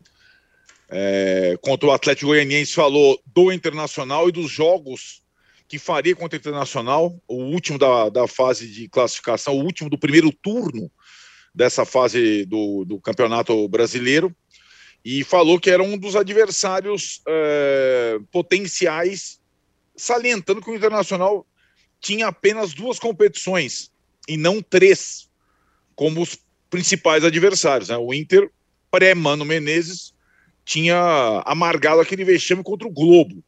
é, 0.89 1.58
contra 1.62 1.88
o 1.88 1.91
Atlético 1.91 2.27
Goianiense, 2.27 2.73
falou 2.73 3.19
do 3.27 3.51
Internacional 3.51 4.29
e 4.29 4.32
dos 4.32 4.49
jogos 4.49 5.21
que 5.73 5.79
faria 5.79 6.15
contra 6.15 6.38
o 6.38 6.39
Internacional, 6.39 7.19
o 7.27 7.45
último 7.45 7.79
da, 7.79 8.07
da 8.07 8.27
fase 8.27 8.67
de 8.67 8.88
classificação, 8.88 9.55
o 9.55 9.63
último 9.63 9.89
do 9.89 9.97
primeiro 9.97 10.31
turno 10.31 10.88
dessa 11.51 11.83
fase 11.83 12.45
do, 12.45 12.86
do 12.86 13.01
Campeonato 13.01 13.67
Brasileiro, 13.67 14.31
e 15.03 15.23
falou 15.23 15.59
que 15.59 15.71
era 15.71 15.81
um 15.81 15.97
dos 15.97 16.15
adversários 16.15 17.23
é, 17.27 18.19
potenciais, 18.31 19.41
salientando 19.95 20.62
que 20.62 20.69
o 20.69 20.75
Internacional 20.75 21.43
tinha 21.99 22.27
apenas 22.27 22.75
duas 22.75 22.99
competições 22.99 23.91
e 24.29 24.38
não 24.38 24.62
três 24.62 25.27
como 25.95 26.21
os 26.21 26.38
principais 26.69 27.23
adversários. 27.23 27.89
Né? 27.89 27.97
O 27.97 28.13
Inter, 28.13 28.47
pré-Mano 28.91 29.43
Menezes, 29.43 30.13
tinha 30.63 31.41
amargado 31.47 31.99
aquele 31.99 32.23
vexame 32.23 32.62
contra 32.62 32.88
o 32.88 32.91
Globo. 32.91 33.43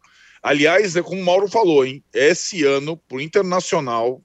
Aliás, 0.45 0.95
é 0.95 1.01
como 1.01 1.19
o 1.19 1.25
Mauro 1.25 1.47
falou, 1.47 1.84
hein? 1.84 2.03
esse 2.13 2.63
ano, 2.63 2.95
para 2.95 3.17
o 3.17 3.21
Internacional, 3.21 4.21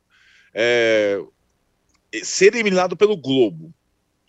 é, 0.53 1.19
ser 2.23 2.55
eliminado 2.55 2.95
pelo 2.95 3.17
Globo 3.17 3.73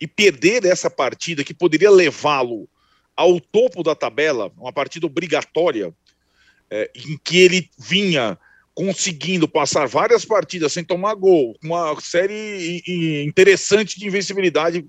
e 0.00 0.06
perder 0.06 0.64
essa 0.64 0.88
partida 0.88 1.44
que 1.44 1.52
poderia 1.52 1.90
levá-lo 1.90 2.66
ao 3.14 3.38
topo 3.38 3.82
da 3.82 3.94
tabela, 3.94 4.50
uma 4.56 4.72
partida 4.72 5.04
obrigatória, 5.04 5.94
é, 6.70 6.90
em 6.94 7.18
que 7.22 7.36
ele 7.36 7.68
vinha 7.78 8.38
conseguindo 8.74 9.46
passar 9.46 9.86
várias 9.86 10.24
partidas 10.24 10.72
sem 10.72 10.82
tomar 10.82 11.12
gol, 11.12 11.58
uma 11.62 11.94
série 12.00 12.82
interessante 13.22 14.00
de 14.00 14.06
invencibilidade 14.06 14.82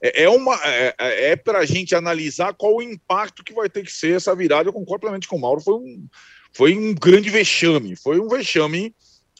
é, 0.00 0.24
é, 0.24 0.28
uma, 0.28 0.54
é, 0.62 0.94
é, 0.98 1.30
é 1.30 1.36
para 1.36 1.58
a 1.58 1.64
gente 1.64 1.94
analisar 1.94 2.52
qual 2.52 2.76
o 2.76 2.82
impacto 2.82 3.42
que 3.42 3.54
vai 3.54 3.70
ter 3.70 3.82
que 3.82 3.90
ser 3.90 4.16
essa 4.16 4.36
virada. 4.36 4.68
Eu 4.68 4.72
concordo 4.72 5.00
plenamente 5.00 5.26
com 5.26 5.36
o 5.36 5.40
Mauro. 5.40 5.62
Foi 5.62 5.74
um, 5.74 6.06
foi 6.54 6.76
um 6.76 6.94
grande 6.94 7.28
vexame. 7.28 7.96
Foi 7.96 8.18
um 8.20 8.28
vexame 8.28 8.94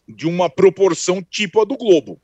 de 0.06 0.26
uma 0.26 0.50
proporção 0.50 1.22
tipo 1.22 1.60
a 1.60 1.64
do 1.64 1.76
Globo. 1.76 2.20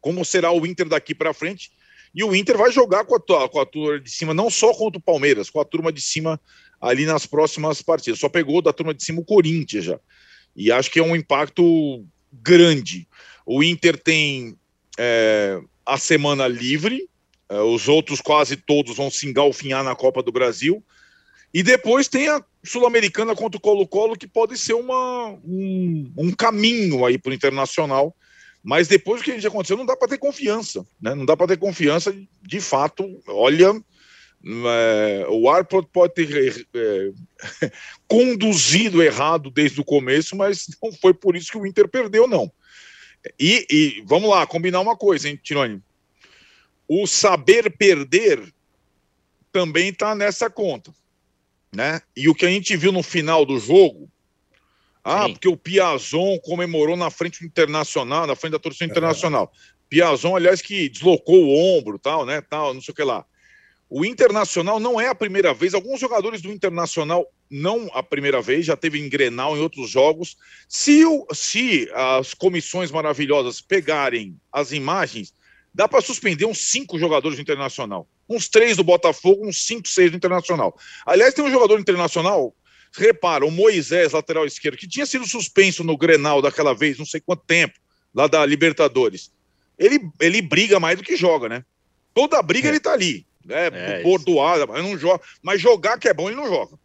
Como 0.00 0.24
será 0.24 0.50
o 0.50 0.66
Inter 0.66 0.88
daqui 0.88 1.14
para 1.14 1.32
frente? 1.32 1.70
E 2.14 2.24
o 2.24 2.34
Inter 2.34 2.56
vai 2.56 2.72
jogar 2.72 3.04
com 3.04 3.14
a, 3.14 3.48
com 3.48 3.60
a 3.60 3.66
turma 3.66 4.00
de 4.00 4.10
cima, 4.10 4.34
não 4.34 4.50
só 4.50 4.74
contra 4.74 4.98
o 4.98 5.02
Palmeiras, 5.02 5.50
com 5.50 5.60
a 5.60 5.64
turma 5.64 5.92
de 5.92 6.00
cima 6.00 6.40
ali 6.80 7.06
nas 7.06 7.26
próximas 7.26 7.80
partidas. 7.80 8.18
Só 8.18 8.28
pegou 8.28 8.60
da 8.60 8.72
turma 8.72 8.92
de 8.92 9.04
cima 9.04 9.20
o 9.20 9.24
Corinthians 9.24 9.84
já. 9.84 10.00
E 10.54 10.72
acho 10.72 10.90
que 10.90 10.98
é 10.98 11.02
um 11.02 11.14
impacto 11.14 12.04
grande. 12.32 13.06
O 13.44 13.62
Inter 13.62 13.96
tem 13.98 14.56
é, 14.98 15.60
a 15.84 15.98
semana 15.98 16.48
livre, 16.48 17.08
é, 17.48 17.60
os 17.60 17.86
outros 17.86 18.20
quase 18.20 18.56
todos 18.56 18.96
vão 18.96 19.10
se 19.10 19.28
engalfinhar 19.28 19.84
na 19.84 19.94
Copa 19.94 20.22
do 20.22 20.32
Brasil. 20.32 20.82
E 21.54 21.62
depois 21.62 22.08
tem 22.08 22.28
a 22.28 22.42
Sul-Americana 22.70 23.34
contra 23.34 23.58
o 23.58 23.60
Colo-Colo, 23.60 24.16
que 24.16 24.26
pode 24.26 24.58
ser 24.58 24.74
uma, 24.74 25.30
um, 25.44 26.12
um 26.16 26.32
caminho 26.32 27.04
aí 27.04 27.18
para 27.18 27.30
o 27.30 27.34
Internacional. 27.34 28.14
Mas 28.62 28.88
depois 28.88 29.20
do 29.20 29.24
que 29.24 29.30
a 29.30 29.34
gente 29.34 29.46
aconteceu, 29.46 29.76
não 29.76 29.86
dá 29.86 29.96
para 29.96 30.08
ter 30.08 30.18
confiança. 30.18 30.84
Né? 31.00 31.14
Não 31.14 31.24
dá 31.24 31.36
para 31.36 31.48
ter 31.48 31.56
confiança, 31.56 32.14
de 32.42 32.60
fato. 32.60 33.22
Olha, 33.28 33.72
é, 34.44 35.26
o 35.28 35.48
ar 35.48 35.64
pode, 35.64 36.14
ter 36.14 36.66
é, 36.74 37.12
conduzido 38.08 39.02
errado 39.02 39.50
desde 39.50 39.80
o 39.80 39.84
começo, 39.84 40.34
mas 40.36 40.66
não 40.82 40.92
foi 40.92 41.14
por 41.14 41.36
isso 41.36 41.52
que 41.52 41.58
o 41.58 41.66
Inter 41.66 41.88
perdeu, 41.88 42.26
não. 42.26 42.50
E, 43.38 43.66
e 43.70 44.04
vamos 44.06 44.28
lá, 44.28 44.46
combinar 44.46 44.80
uma 44.80 44.96
coisa, 44.96 45.28
hein, 45.28 45.38
Tironi? 45.40 45.82
o 46.88 47.06
saber 47.06 47.76
perder 47.76 48.52
também 49.50 49.88
está 49.88 50.14
nessa 50.14 50.48
conta. 50.48 50.94
Né? 51.76 52.00
E 52.16 52.26
o 52.26 52.34
que 52.34 52.46
a 52.46 52.48
gente 52.48 52.74
viu 52.74 52.90
no 52.90 53.02
final 53.02 53.44
do 53.44 53.58
jogo, 53.58 54.10
ah, 55.04 55.26
Sim. 55.26 55.32
porque 55.34 55.46
o 55.46 55.58
Piazon 55.58 56.38
comemorou 56.38 56.96
na 56.96 57.10
frente 57.10 57.40
do 57.40 57.46
Internacional, 57.46 58.26
na 58.26 58.34
frente 58.34 58.52
da 58.52 58.58
torcida 58.58 58.86
internacional. 58.86 59.52
Piazon, 59.86 60.34
aliás, 60.34 60.62
que 60.62 60.88
deslocou 60.88 61.44
o 61.44 61.76
ombro, 61.76 61.98
tal, 61.98 62.24
né, 62.24 62.40
tal, 62.40 62.72
não 62.72 62.80
sei 62.80 62.92
o 62.92 62.94
que 62.94 63.04
lá. 63.04 63.26
O 63.90 64.06
Internacional 64.06 64.80
não 64.80 64.98
é 64.98 65.08
a 65.08 65.14
primeira 65.14 65.52
vez, 65.52 65.74
alguns 65.74 66.00
jogadores 66.00 66.40
do 66.40 66.50
Internacional 66.50 67.30
não 67.50 67.90
a 67.92 68.02
primeira 68.02 68.40
vez, 68.40 68.64
já 68.64 68.74
teve 68.74 68.98
em 68.98 69.08
Grenal 69.10 69.54
em 69.54 69.60
outros 69.60 69.90
jogos. 69.90 70.34
Se, 70.66 71.04
o, 71.04 71.26
se 71.34 71.90
as 71.92 72.32
comissões 72.32 72.90
maravilhosas 72.90 73.60
pegarem 73.60 74.34
as 74.50 74.72
imagens, 74.72 75.34
dá 75.74 75.86
para 75.86 76.00
suspender 76.00 76.46
uns 76.46 76.70
cinco 76.70 76.98
jogadores 76.98 77.36
do 77.36 77.42
Internacional. 77.42 78.08
Uns 78.28 78.48
três 78.48 78.76
do 78.76 78.84
Botafogo, 78.84 79.46
uns 79.46 79.66
cinco, 79.66 79.88
seis 79.88 80.10
do 80.10 80.16
Internacional. 80.16 80.76
Aliás, 81.04 81.34
tem 81.34 81.44
um 81.44 81.50
jogador 81.50 81.78
internacional, 81.78 82.54
repara, 82.92 83.46
o 83.46 83.50
Moisés, 83.50 84.12
lateral 84.12 84.46
esquerdo, 84.46 84.76
que 84.76 84.88
tinha 84.88 85.06
sido 85.06 85.26
suspenso 85.26 85.84
no 85.84 85.96
Grenal 85.96 86.42
daquela 86.42 86.74
vez, 86.74 86.98
não 86.98 87.06
sei 87.06 87.20
quanto 87.20 87.44
tempo, 87.44 87.78
lá 88.14 88.26
da 88.26 88.44
Libertadores. 88.44 89.30
Ele, 89.78 90.00
ele 90.20 90.42
briga 90.42 90.80
mais 90.80 90.96
do 90.96 91.04
que 91.04 91.16
joga, 91.16 91.48
né? 91.48 91.64
Toda 92.14 92.42
briga 92.42 92.68
é. 92.68 92.70
ele 92.70 92.80
tá 92.80 92.92
ali. 92.92 93.26
Né? 93.44 93.66
É, 93.66 94.02
bordoada, 94.02 94.66
mas 94.66 94.82
não 94.82 94.98
joga. 94.98 95.22
Mas 95.42 95.60
jogar 95.60 95.98
que 95.98 96.08
é 96.08 96.14
bom, 96.14 96.28
ele 96.28 96.36
não 96.36 96.48
joga. 96.48 96.76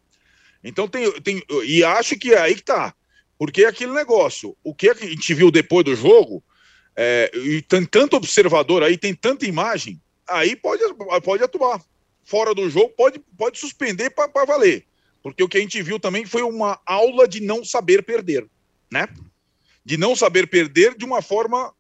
Então 0.63 0.87
tem, 0.87 1.11
tem. 1.21 1.41
E 1.65 1.83
acho 1.83 2.15
que 2.17 2.33
é 2.33 2.39
aí 2.39 2.55
que 2.55 2.63
tá. 2.63 2.93
Porque 3.37 3.63
é 3.63 3.67
aquele 3.67 3.93
negócio. 3.93 4.55
O 4.63 4.75
que 4.75 4.89
a 4.89 4.93
gente 4.93 5.33
viu 5.33 5.49
depois 5.49 5.83
do 5.83 5.95
jogo 5.95 6.43
é, 6.95 7.31
e 7.33 7.61
tem 7.63 7.83
tanto 7.85 8.15
observador 8.15 8.83
aí, 8.83 8.97
tem 8.97 9.15
tanta 9.15 9.47
imagem, 9.47 9.99
aí 10.27 10.55
pode, 10.55 10.83
pode 11.23 11.43
atuar. 11.43 11.81
Fora 12.23 12.53
do 12.53 12.69
jogo, 12.69 12.89
pode, 12.89 13.19
pode 13.37 13.57
suspender 13.57 14.09
para 14.11 14.45
valer. 14.45 14.85
Porque 15.23 15.43
o 15.43 15.49
que 15.49 15.57
a 15.57 15.61
gente 15.61 15.81
viu 15.81 15.99
também 15.99 16.25
foi 16.25 16.43
uma 16.43 16.79
aula 16.85 17.27
de 17.27 17.41
não 17.41 17.63
saber 17.65 18.03
perder, 18.03 18.47
né? 18.91 19.07
De 19.83 19.97
não 19.97 20.15
saber 20.15 20.47
perder 20.47 20.95
de 20.95 21.03
uma 21.03 21.21
forma 21.21 21.73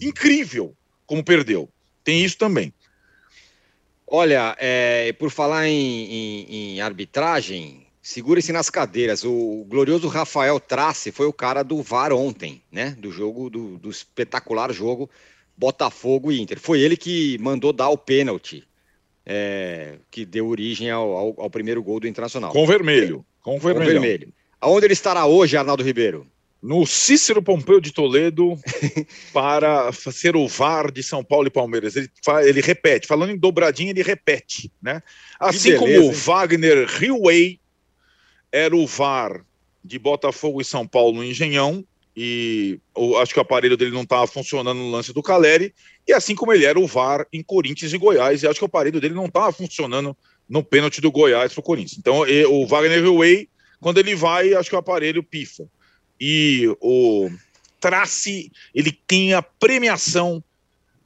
incrível, 0.00 0.74
como 1.06 1.22
perdeu. 1.22 1.68
Tem 2.02 2.24
isso 2.24 2.38
também. 2.38 2.72
Olha, 4.06 4.56
é, 4.58 5.12
por 5.14 5.30
falar 5.30 5.66
em, 5.66 6.04
em, 6.04 6.74
em 6.74 6.80
arbitragem, 6.80 7.86
Segure-se 8.06 8.52
nas 8.52 8.70
cadeiras. 8.70 9.24
O 9.24 9.66
glorioso 9.68 10.06
Rafael 10.06 10.60
Trace 10.60 11.10
foi 11.10 11.26
o 11.26 11.32
cara 11.32 11.64
do 11.64 11.82
VAR 11.82 12.12
ontem, 12.12 12.62
né? 12.70 12.90
Do 12.96 13.10
jogo, 13.10 13.50
do, 13.50 13.76
do 13.78 13.90
espetacular 13.90 14.72
jogo 14.72 15.10
Botafogo 15.56 16.30
e 16.30 16.40
Inter. 16.40 16.58
Foi 16.60 16.80
ele 16.80 16.96
que 16.96 17.38
mandou 17.38 17.72
dar 17.72 17.88
o 17.88 17.98
pênalti 17.98 18.64
é, 19.24 19.98
que 20.10 20.24
deu 20.24 20.46
origem 20.46 20.90
ao, 20.90 21.16
ao, 21.16 21.34
ao, 21.38 21.50
primeiro 21.50 21.82
gol 21.82 21.98
do 22.00 22.06
Internacional. 22.06 22.52
Com 22.52 22.66
vermelho. 22.66 23.24
Com 23.42 23.58
vermelho. 23.58 23.86
Com 23.86 23.92
vermelho. 23.92 24.32
Aonde 24.60 24.86
ele 24.86 24.92
estará 24.92 25.26
hoje, 25.26 25.56
Arnaldo 25.56 25.82
Ribeiro? 25.82 26.26
no 26.62 26.84
Cícero 26.84 27.40
Pompeu 27.40 27.80
de 27.80 27.92
Toledo 27.92 28.58
para 29.32 29.92
ser 29.92 30.34
o 30.34 30.48
VAR 30.48 30.90
de 30.90 31.00
São 31.00 31.22
Paulo 31.22 31.46
e 31.46 31.50
Palmeiras. 31.50 31.94
Ele, 31.94 32.10
ele 32.44 32.60
repete, 32.60 33.06
falando 33.06 33.30
em 33.30 33.38
dobradinha, 33.38 33.90
ele 33.90 34.02
repete, 34.02 34.72
né? 34.82 35.00
Assim 35.38 35.72
beleza, 35.72 36.00
como 36.00 36.08
o 36.08 36.12
Wagner 36.12 36.88
Hillway 37.00 37.60
era 38.50 38.74
o 38.74 38.84
VAR 38.84 39.44
de 39.84 39.96
Botafogo 39.96 40.60
e 40.60 40.64
São 40.64 40.86
Paulo 40.86 41.18
no 41.18 41.24
Engenhão, 41.24 41.84
e 42.16 42.80
acho 43.20 43.34
que 43.34 43.38
o 43.38 43.42
aparelho 43.42 43.76
dele 43.76 43.90
não 43.90 44.02
estava 44.02 44.26
funcionando 44.26 44.78
no 44.78 44.90
lance 44.90 45.12
do 45.12 45.22
Caleri, 45.22 45.74
e 46.08 46.14
assim 46.14 46.34
como 46.34 46.52
ele 46.52 46.64
era 46.64 46.80
o 46.80 46.86
VAR 46.86 47.26
em 47.30 47.42
Corinthians 47.42 47.92
e 47.92 47.98
Goiás, 47.98 48.42
e 48.42 48.48
acho 48.48 48.58
que 48.58 48.64
o 48.64 48.66
aparelho 48.66 49.00
dele 49.00 49.14
não 49.14 49.26
estava 49.26 49.52
funcionando 49.52 50.16
no 50.48 50.64
pênalti 50.64 51.00
do 51.00 51.10
Goiás 51.10 51.52
para 51.52 51.60
o 51.60 51.64
Corinthians. 51.64 51.98
Então, 51.98 52.24
o 52.48 52.66
Wagner 52.66 53.00
Hillway, 53.00 53.48
quando 53.80 53.98
ele 53.98 54.14
vai, 54.14 54.54
acho 54.54 54.70
que 54.70 54.76
o 54.76 54.78
aparelho 54.78 55.22
pifa. 55.22 55.68
E 56.18 56.74
o 56.80 57.28
Trace, 57.78 58.50
ele 58.74 58.92
tem 58.92 59.34
a 59.34 59.42
premiação 59.42 60.42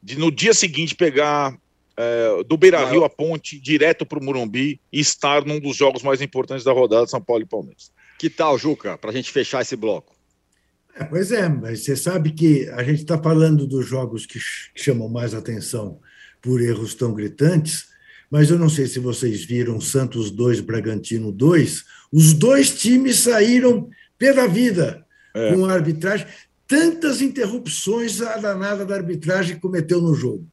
de 0.01 0.17
no 0.17 0.31
dia 0.31 0.55
seguinte 0.55 0.95
pegar 0.95 1.59
é, 1.97 2.45
do 2.45 2.57
Beira 2.57 2.85
Rio 2.89 3.05
a 3.05 3.11
ponte 3.11 3.59
direto 3.59 4.07
para 4.07 4.19
o 4.19 4.25
Murumbi 4.25 4.81
e 4.93 5.01
estar 5.01 5.45
num 5.45 5.59
dos 5.59 5.77
jogos 5.77 6.03
mais 6.03 6.23
importantes 6.23 6.65
da 6.65 6.73
rodada 6.73 7.07
São 7.07 7.21
Paulo 7.21 7.43
e 7.43 7.47
Palmeiras. 7.47 7.91
Que 8.19 8.31
tal, 8.31 8.57
Juca, 8.57 8.97
para 8.97 9.11
a 9.11 9.13
gente 9.13 9.31
fechar 9.31 9.63
esse 9.63 9.75
bloco? 9.75 10.15
É, 10.95 11.05
pois 11.05 11.33
é, 11.33 11.49
mas 11.49 11.85
você 11.85 11.97
sabe 11.97 12.33
que 12.33 12.69
a 12.71 12.83
gente 12.83 13.01
está 13.01 13.17
falando 13.17 13.67
dos 13.67 13.87
jogos 13.87 14.27
que 14.27 14.39
chamam 14.75 15.09
mais 15.09 15.35
atenção 15.35 16.01
por 16.43 16.61
erros 16.61 16.95
tão 16.95 17.15
gritantes, 17.15 17.89
mas 18.31 18.51
eu 18.51 18.59
não 18.59 18.69
sei 18.69 18.87
se 18.87 18.99
vocês 18.99 19.45
viram 19.45 19.81
Santos 19.81 20.31
2, 20.31 20.61
Bragantino 20.61 21.33
2, 21.33 21.85
os 22.13 22.33
dois 22.33 22.79
times 22.79 23.21
saíram 23.21 23.89
pela 24.19 24.47
vida 24.47 25.05
é. 25.35 25.55
com 25.55 25.65
a 25.65 25.73
arbitragem, 25.73 26.27
tantas 26.67 27.21
interrupções 27.21 28.21
a 28.21 28.37
danada 28.37 28.85
da 28.85 28.95
arbitragem 28.95 29.57
que 29.57 29.61
cometeu 29.61 30.01
no 30.01 30.15
jogo. 30.15 30.47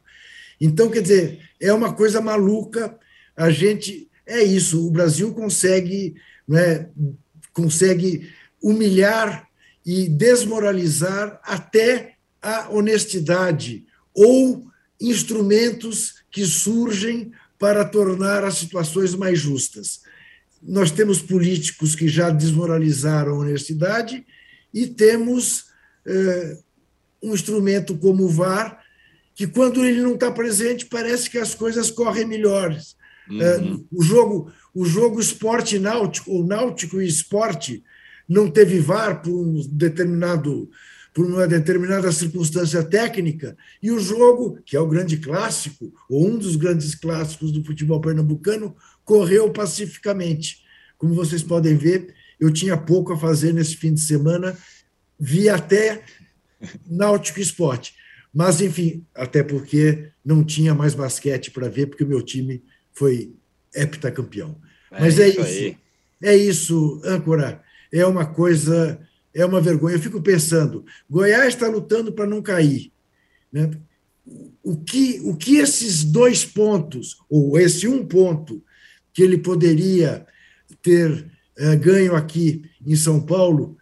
Então, 0.59 0.89
quer 0.89 1.01
dizer, 1.01 1.39
é 1.61 1.71
uma 1.71 1.93
coisa 1.93 2.19
maluca. 2.19 2.97
A 3.35 3.49
gente. 3.51 4.09
É 4.25 4.43
isso, 4.43 4.85
o 4.85 4.91
Brasil 4.91 5.33
consegue, 5.33 6.15
né, 6.45 6.89
consegue 7.53 8.29
humilhar 8.61 9.46
e 9.87 10.09
desmoralizar 10.09 11.39
até 11.43 12.15
a 12.41 12.69
honestidade 12.69 13.85
ou 14.13 14.67
instrumentos 14.99 16.15
que 16.29 16.45
surgem 16.45 17.31
para 17.57 17.85
tornar 17.85 18.43
as 18.43 18.55
situações 18.55 19.15
mais 19.15 19.39
justas. 19.39 20.01
Nós 20.61 20.91
temos 20.91 21.21
políticos 21.21 21.95
que 21.95 22.09
já 22.09 22.29
desmoralizaram 22.29 23.35
a 23.35 23.37
honestidade 23.37 24.25
e 24.73 24.87
temos 24.87 25.67
eh, 26.05 26.57
um 27.23 27.33
instrumento 27.33 27.97
como 27.97 28.25
o 28.25 28.29
VAR 28.29 28.83
que 29.33 29.47
quando 29.47 29.85
ele 29.85 30.01
não 30.01 30.15
está 30.15 30.29
presente 30.31 30.85
parece 30.85 31.29
que 31.29 31.37
as 31.37 31.55
coisas 31.55 31.89
correm 31.89 32.25
melhores. 32.25 32.97
Uhum. 33.29 33.41
É, 33.41 33.77
o 33.91 34.03
jogo, 34.03 34.51
o 34.73 34.83
jogo 34.83 35.21
esporte 35.21 35.79
náutico, 35.79 36.31
ou 36.31 36.45
náutico 36.45 36.99
e 36.99 37.07
esporte, 37.07 37.83
não 38.27 38.49
teve 38.49 38.79
VAR 38.79 39.21
por 39.21 39.33
um 39.33 39.61
determinado 39.71 40.69
por 41.17 41.25
uma 41.25 41.47
determinada 41.47 42.11
circunstância 42.11 42.83
técnica, 42.83 43.57
e 43.81 43.89
o 43.89 43.99
jogo, 43.99 44.59
que 44.63 44.77
é 44.77 44.79
o 44.79 44.85
grande 44.87 45.17
clássico, 45.17 45.91
ou 46.07 46.27
um 46.27 46.37
dos 46.37 46.55
grandes 46.55 46.93
clássicos 46.93 47.51
do 47.51 47.63
futebol 47.63 47.99
pernambucano, 47.99 48.75
correu 49.03 49.51
pacificamente. 49.51 50.63
Como 50.95 51.15
vocês 51.15 51.41
podem 51.41 51.75
ver, 51.75 52.13
eu 52.39 52.53
tinha 52.53 52.77
pouco 52.77 53.13
a 53.13 53.17
fazer 53.17 53.51
nesse 53.51 53.75
fim 53.77 53.95
de 53.95 54.01
semana, 54.01 54.55
vi 55.19 55.49
até 55.49 56.03
Náutico 56.85 57.39
Esporte. 57.39 57.95
Mas, 58.31 58.61
enfim, 58.61 59.03
até 59.15 59.41
porque 59.41 60.11
não 60.23 60.43
tinha 60.43 60.75
mais 60.75 60.93
basquete 60.93 61.49
para 61.49 61.67
ver, 61.67 61.87
porque 61.87 62.03
o 62.03 62.07
meu 62.07 62.21
time 62.21 62.63
foi 62.93 63.33
heptacampeão. 63.73 64.55
É 64.91 64.99
Mas 64.99 65.17
é 65.17 65.29
isso. 65.29 65.41
Aí. 65.41 65.77
É 66.21 66.35
isso, 66.37 67.01
âncora. 67.03 67.63
É 67.91 68.05
uma 68.05 68.25
coisa, 68.25 68.99
é 69.33 69.45
uma 69.45 69.61
vergonha. 69.61 69.95
Eu 69.95 70.01
fico 70.01 70.21
pensando, 70.21 70.85
Goiás 71.09 71.53
está 71.53 71.67
lutando 71.67 72.11
para 72.11 72.25
não 72.25 72.41
cair. 72.41 72.91
Né? 73.51 73.71
O, 74.63 74.77
que, 74.77 75.19
o 75.21 75.35
que 75.35 75.57
esses 75.57 76.03
dois 76.03 76.43
pontos, 76.45 77.17
ou 77.29 77.57
esse 77.59 77.87
um 77.87 78.05
ponto, 78.05 78.63
que 79.13 79.23
ele 79.23 79.37
poderia 79.37 80.25
ter 80.81 81.31
é, 81.57 81.75
ganho 81.75 82.15
aqui 82.15 82.69
em 82.85 82.95
São 82.95 83.19
Paulo, 83.25 83.77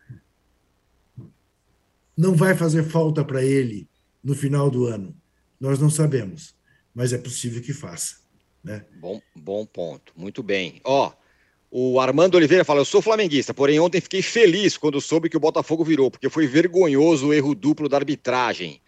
não 2.16 2.34
vai 2.34 2.56
fazer 2.56 2.84
falta 2.84 3.24
para 3.24 3.44
ele 3.44 3.90
no 4.24 4.34
final 4.34 4.70
do 4.70 4.86
ano? 4.86 5.16
Nós 5.60 5.80
não 5.80 5.90
sabemos, 5.90 6.56
mas 6.94 7.12
é 7.12 7.18
possível 7.18 7.62
que 7.62 7.74
faça. 7.74 8.18
Né? 8.64 8.86
Bom, 9.00 9.22
bom 9.36 9.66
ponto, 9.66 10.14
muito 10.16 10.42
bem. 10.42 10.80
Ó, 10.84 11.12
o 11.70 12.00
Armando 12.00 12.36
Oliveira 12.36 12.64
fala: 12.64 12.82
Eu 12.82 12.86
sou 12.86 13.02
flamenguista, 13.02 13.54
porém 13.54 13.80
ontem 13.80 14.02
fiquei 14.02 14.22
feliz 14.22 14.78
quando 14.78 15.02
soube 15.02 15.30
que 15.30 15.38
o 15.38 15.40
Botafogo 15.40 15.84
virou, 15.84 16.10
porque 16.10 16.30
foi 16.30 16.48
vergonhoso 16.48 17.28
o 17.28 17.34
erro 17.34 17.56
duplo 17.56 17.90
da 17.90 17.98
arbitragem. 17.98 18.82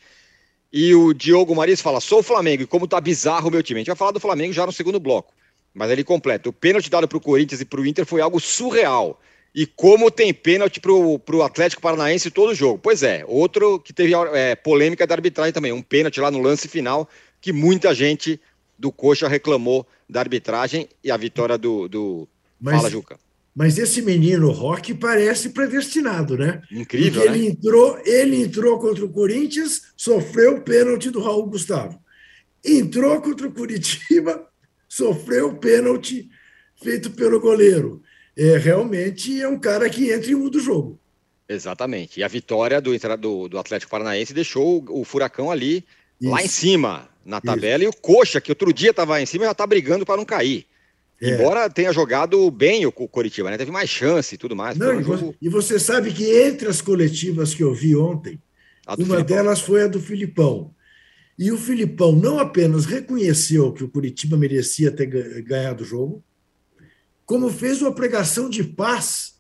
E 0.72 0.94
o 0.94 1.14
Diogo 1.14 1.56
Maris 1.56 1.82
fala: 1.82 2.00
Sou 2.00 2.22
Flamengo 2.22 2.64
e 2.64 2.68
como 2.68 2.88
tá 2.88 3.00
bizarro 3.00 3.50
o 3.50 3.52
meu 3.52 3.64
time. 3.64 3.80
A 3.80 3.82
gente 3.82 3.88
vai 3.88 3.96
falar 3.96 4.12
do 4.12 4.20
Flamengo 4.20 4.54
já 4.54 4.66
no 4.66 4.72
segundo 4.72 5.00
bloco. 5.00 5.34
Mas 5.74 5.92
ele 5.92 6.04
completa: 6.04 6.50
o 6.50 6.54
pênalti 6.54 6.90
dado 6.90 7.08
para 7.08 7.18
o 7.18 7.22
Corinthians 7.22 7.62
e 7.62 7.66
para 7.66 7.80
o 7.80 7.86
Inter 7.86 8.06
foi 8.06 8.22
algo 8.22 8.40
surreal. 8.40 9.20
E 9.54 9.66
como 9.66 10.12
tem 10.12 10.34
pênalti 10.34 10.80
para 10.80 10.92
o 10.92 11.44
Atlético 11.44 11.82
Paranaense 11.82 12.30
todo 12.30 12.54
jogo. 12.54 12.80
Pois 12.82 13.02
é, 13.02 13.24
outro 13.28 13.80
que 13.80 13.92
teve 13.92 14.14
é, 14.34 14.56
polêmica 14.56 15.08
da 15.08 15.16
arbitragem 15.16 15.54
também, 15.54 15.72
um 15.72 15.82
pênalti 15.82 16.20
lá 16.20 16.30
no 16.30 16.40
lance 16.40 16.68
final, 16.68 17.10
que 17.42 17.52
muita 17.52 17.94
gente 17.94 18.40
do 18.78 18.92
Coxa 18.92 19.28
reclamou 19.28 19.88
da 20.08 20.20
arbitragem 20.20 20.88
e 21.04 21.10
a 21.10 21.18
vitória 21.18 21.58
do. 21.58 21.88
do... 21.88 22.28
Mas, 22.60 22.78
Fala, 22.78 22.90
Juca. 22.90 23.20
Mas 23.56 23.78
esse 23.78 24.02
menino 24.02 24.52
Roque 24.52 24.94
parece 24.94 25.50
predestinado, 25.50 26.38
né? 26.38 26.62
Incrível. 26.72 27.22
Porque 27.22 27.30
né? 27.30 27.38
ele 27.38 27.48
entrou, 27.48 28.00
ele 28.06 28.42
entrou 28.44 28.80
contra 28.80 29.04
o 29.04 29.10
Corinthians, 29.10 29.84
sofreu 29.96 30.58
o 30.58 30.62
pênalti 30.62 31.10
do 31.10 31.22
Raul 31.22 31.48
Gustavo. 31.48 32.00
Entrou 32.64 33.22
contra 33.22 33.48
o 33.48 33.52
Curitiba, 33.52 34.48
sofreu 34.88 35.50
o 35.50 35.58
pênalti 35.58 36.30
feito 36.76 37.12
pelo 37.12 37.40
goleiro 37.40 38.04
é, 38.38 38.56
realmente 38.58 39.42
é 39.42 39.48
um 39.48 39.58
cara 39.58 39.90
que 39.90 40.12
entra 40.12 40.32
e 40.32 40.36
muda 40.36 40.60
o 40.60 40.62
jogo. 40.62 41.00
Exatamente. 41.50 42.20
E 42.20 42.24
a 42.24 42.28
vitória 42.28 42.80
do, 42.80 42.92
do, 43.18 43.50
do 43.50 43.58
Atlético 43.58 43.90
Paranaense 43.90 44.34
deixou 44.34 44.86
o, 44.88 45.02
o 45.02 45.04
Furacão 45.04 45.50
ali, 45.50 45.84
Isso. 46.22 46.30
lá 46.32 46.44
em 46.44 46.48
cima, 46.48 47.10
na 47.26 47.42
tabela, 47.42 47.84
Isso. 47.84 47.86
e 47.86 47.98
o 47.98 48.02
Coxa, 48.02 48.40
que 48.40 48.52
outro 48.52 48.72
dia 48.72 48.92
estava 48.92 49.20
em 49.20 49.26
cima, 49.26 49.46
já 49.46 49.52
está 49.52 49.66
brigando 49.66 50.06
para 50.06 50.18
não 50.18 50.26
cair. 50.26 50.68
É. 51.20 51.32
Embora 51.32 51.70
tenha 51.70 51.92
jogado 51.92 52.50
bem 52.52 52.86
o 52.86 52.92
Coritiba, 52.92 53.50
né? 53.50 53.58
Teve 53.58 53.72
mais 53.72 53.90
chance 53.90 54.36
e 54.36 54.38
tudo 54.38 54.56
mais. 54.56 54.78
Não, 54.78 54.98
um 54.98 55.04
jogo... 55.04 55.36
E 55.42 55.50
você 55.50 55.80
sabe 55.80 56.14
que 56.14 56.26
entre 56.26 56.68
as 56.68 56.80
coletivas 56.80 57.54
que 57.54 57.64
eu 57.64 57.74
vi 57.74 57.96
ontem, 57.96 58.40
uma 58.88 58.96
Filipão. 58.96 59.24
delas 59.24 59.60
foi 59.60 59.84
a 59.84 59.88
do 59.88 60.00
Filipão. 60.00 60.74
E 61.38 61.52
o 61.52 61.58
Filipão 61.58 62.14
não 62.14 62.40
apenas 62.40 62.86
reconheceu 62.86 63.72
que 63.72 63.84
o 63.84 63.90
Curitiba 63.90 64.38
merecia 64.38 64.92
ter 64.92 65.06
ganhado 65.44 65.84
o 65.84 65.86
jogo, 65.86 66.24
como 67.26 67.50
fez 67.50 67.82
uma 67.82 67.94
pregação 67.94 68.50
de 68.50 68.64
paz, 68.64 69.40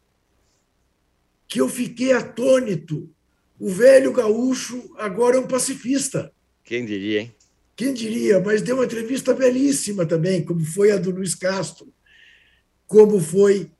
que 1.47 1.61
eu 1.61 1.69
fiquei 1.69 2.11
atônito. 2.11 3.09
O 3.59 3.69
velho 3.69 4.11
gaúcho 4.11 4.93
agora 4.97 5.37
é 5.37 5.39
um 5.39 5.47
pacifista. 5.47 6.31
Quem 6.63 6.85
diria, 6.85 7.21
hein? 7.21 7.35
Quem 7.77 7.93
diria? 7.93 8.41
Mas 8.41 8.63
deu 8.63 8.75
uma 8.75 8.85
entrevista 8.85 9.35
belíssima 9.35 10.03
também, 10.03 10.43
como 10.43 10.65
foi 10.65 10.91
a 10.91 10.97
do 10.97 11.11
Luiz 11.11 11.35
Castro, 11.35 11.93
como 12.87 13.19
foi 13.19 13.71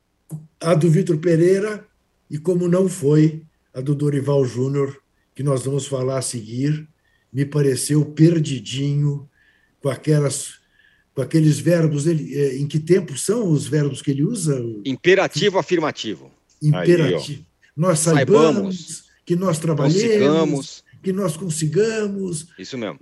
a 0.60 0.76
do 0.76 0.88
Vitor 0.88 1.18
Pereira 1.18 1.84
e 2.30 2.38
como 2.38 2.68
não 2.68 2.88
foi 2.88 3.42
a 3.74 3.82
do 3.82 3.96
Dorival 3.96 4.46
Júnior, 4.46 5.02
que 5.34 5.42
nós 5.42 5.66
vamos 5.66 5.88
falar 5.88 6.20
a 6.20 6.22
seguir. 6.22 6.88
Me 7.34 7.44
pareceu 7.44 8.06
perdidinho 8.06 9.28
com 9.82 9.90
aquelas 9.90 10.60
com 11.16 11.24
aqueles 11.24 11.58
verbos 11.58 12.04
dele. 12.04 12.38
É, 12.38 12.58
em 12.58 12.68
que 12.68 12.80
tempo 12.80 13.18
são 13.18 13.50
os 13.50 13.66
verbos 13.66 14.04
que 14.04 14.12
ele 14.12 14.24
usa? 14.24 14.64
Imperativo 14.86 15.58
afirmativo. 15.58 16.32
Imperativo. 16.62 17.40
Aí, 17.40 17.46
nós 17.76 17.98
saibamos, 17.98 18.54
saibamos, 18.54 19.04
que 19.26 19.36
nós 19.36 19.58
trabalhemos, 19.58 19.98
consigamos. 19.98 20.84
que 21.02 21.12
nós 21.12 21.36
consigamos. 21.36 22.48
Isso 22.60 22.78
mesmo. 22.78 23.00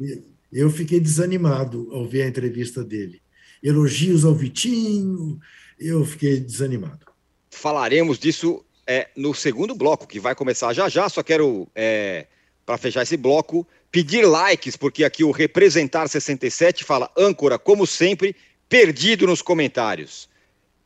Eu 0.56 0.70
fiquei 0.70 1.02
desanimado 1.02 1.90
ao 1.92 2.06
ver 2.06 2.22
a 2.22 2.28
entrevista 2.30 2.82
dele. 2.82 3.22
Elogios 3.62 4.24
ao 4.24 4.34
Vitinho, 4.34 5.38
eu 5.78 6.06
fiquei 6.06 6.40
desanimado. 6.40 7.08
Falaremos 7.52 8.18
disso 8.18 8.64
é, 8.88 9.10
no 9.18 9.34
segundo 9.34 9.76
bloco, 9.76 10.08
que 10.08 10.18
vai 10.18 10.34
começar 10.34 10.72
já 10.72 10.88
já. 10.88 11.10
Só 11.10 11.22
quero, 11.22 11.68
é, 11.76 12.28
para 12.66 12.78
fechar 12.78 13.04
esse 13.04 13.18
bloco, 13.18 13.68
pedir 13.92 14.26
likes, 14.26 14.78
porque 14.78 15.04
aqui 15.04 15.26
o 15.26 15.32
Representar 15.32 16.08
67 16.08 16.86
fala 16.86 17.12
âncora, 17.18 17.60
como 17.60 17.86
sempre, 17.86 18.34
perdido 18.70 19.28
nos 19.28 19.42
comentários. 19.42 20.30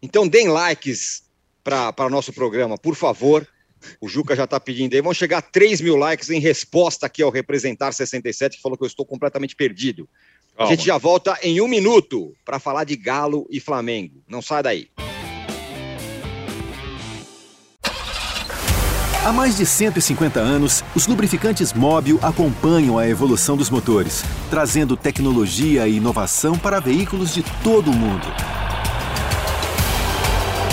Então 0.02 0.28
deem 0.28 0.48
likes 0.48 1.22
para 1.64 2.08
o 2.08 2.10
nosso 2.10 2.34
programa, 2.34 2.76
por 2.76 2.96
favor. 2.96 3.48
O 4.00 4.08
Juca 4.08 4.36
já 4.36 4.44
está 4.44 4.60
pedindo 4.60 4.94
aí. 4.94 5.02
Vão 5.02 5.14
chegar 5.14 5.42
3 5.42 5.82
mil 5.82 5.96
likes 5.96 6.30
em 6.30 6.40
resposta 6.40 7.06
aqui 7.06 7.22
ao 7.22 7.32
Representar 7.32 7.92
67, 7.92 8.58
que 8.58 8.62
falou 8.62 8.78
que 8.78 8.84
eu 8.84 8.88
estou 8.88 9.06
completamente 9.06 9.56
perdido. 9.56 10.08
Calma. 10.56 10.72
A 10.72 10.76
gente 10.76 10.86
já 10.86 10.98
volta 10.98 11.38
em 11.42 11.62
um 11.62 11.68
minuto 11.68 12.34
para 12.44 12.60
falar 12.60 12.84
de 12.84 12.96
Galo 12.96 13.48
e 13.50 13.60
Flamengo. 13.60 14.22
Não 14.28 14.42
sai 14.42 14.64
daí. 14.64 14.90
Há 19.24 19.34
mais 19.34 19.58
de 19.58 19.66
150 19.66 20.40
anos, 20.40 20.84
os 20.96 21.06
lubrificantes 21.06 21.74
Móbil 21.74 22.18
acompanham 22.22 22.98
a 22.98 23.08
evolução 23.08 23.58
dos 23.58 23.70
motores, 23.70 24.24
trazendo 24.50 24.96
tecnologia 24.96 25.88
e 25.88 25.98
inovação 25.98 26.58
para 26.58 26.80
veículos 26.80 27.34
de 27.34 27.44
todo 27.62 27.92
o 27.92 27.94
mundo. 27.94 28.26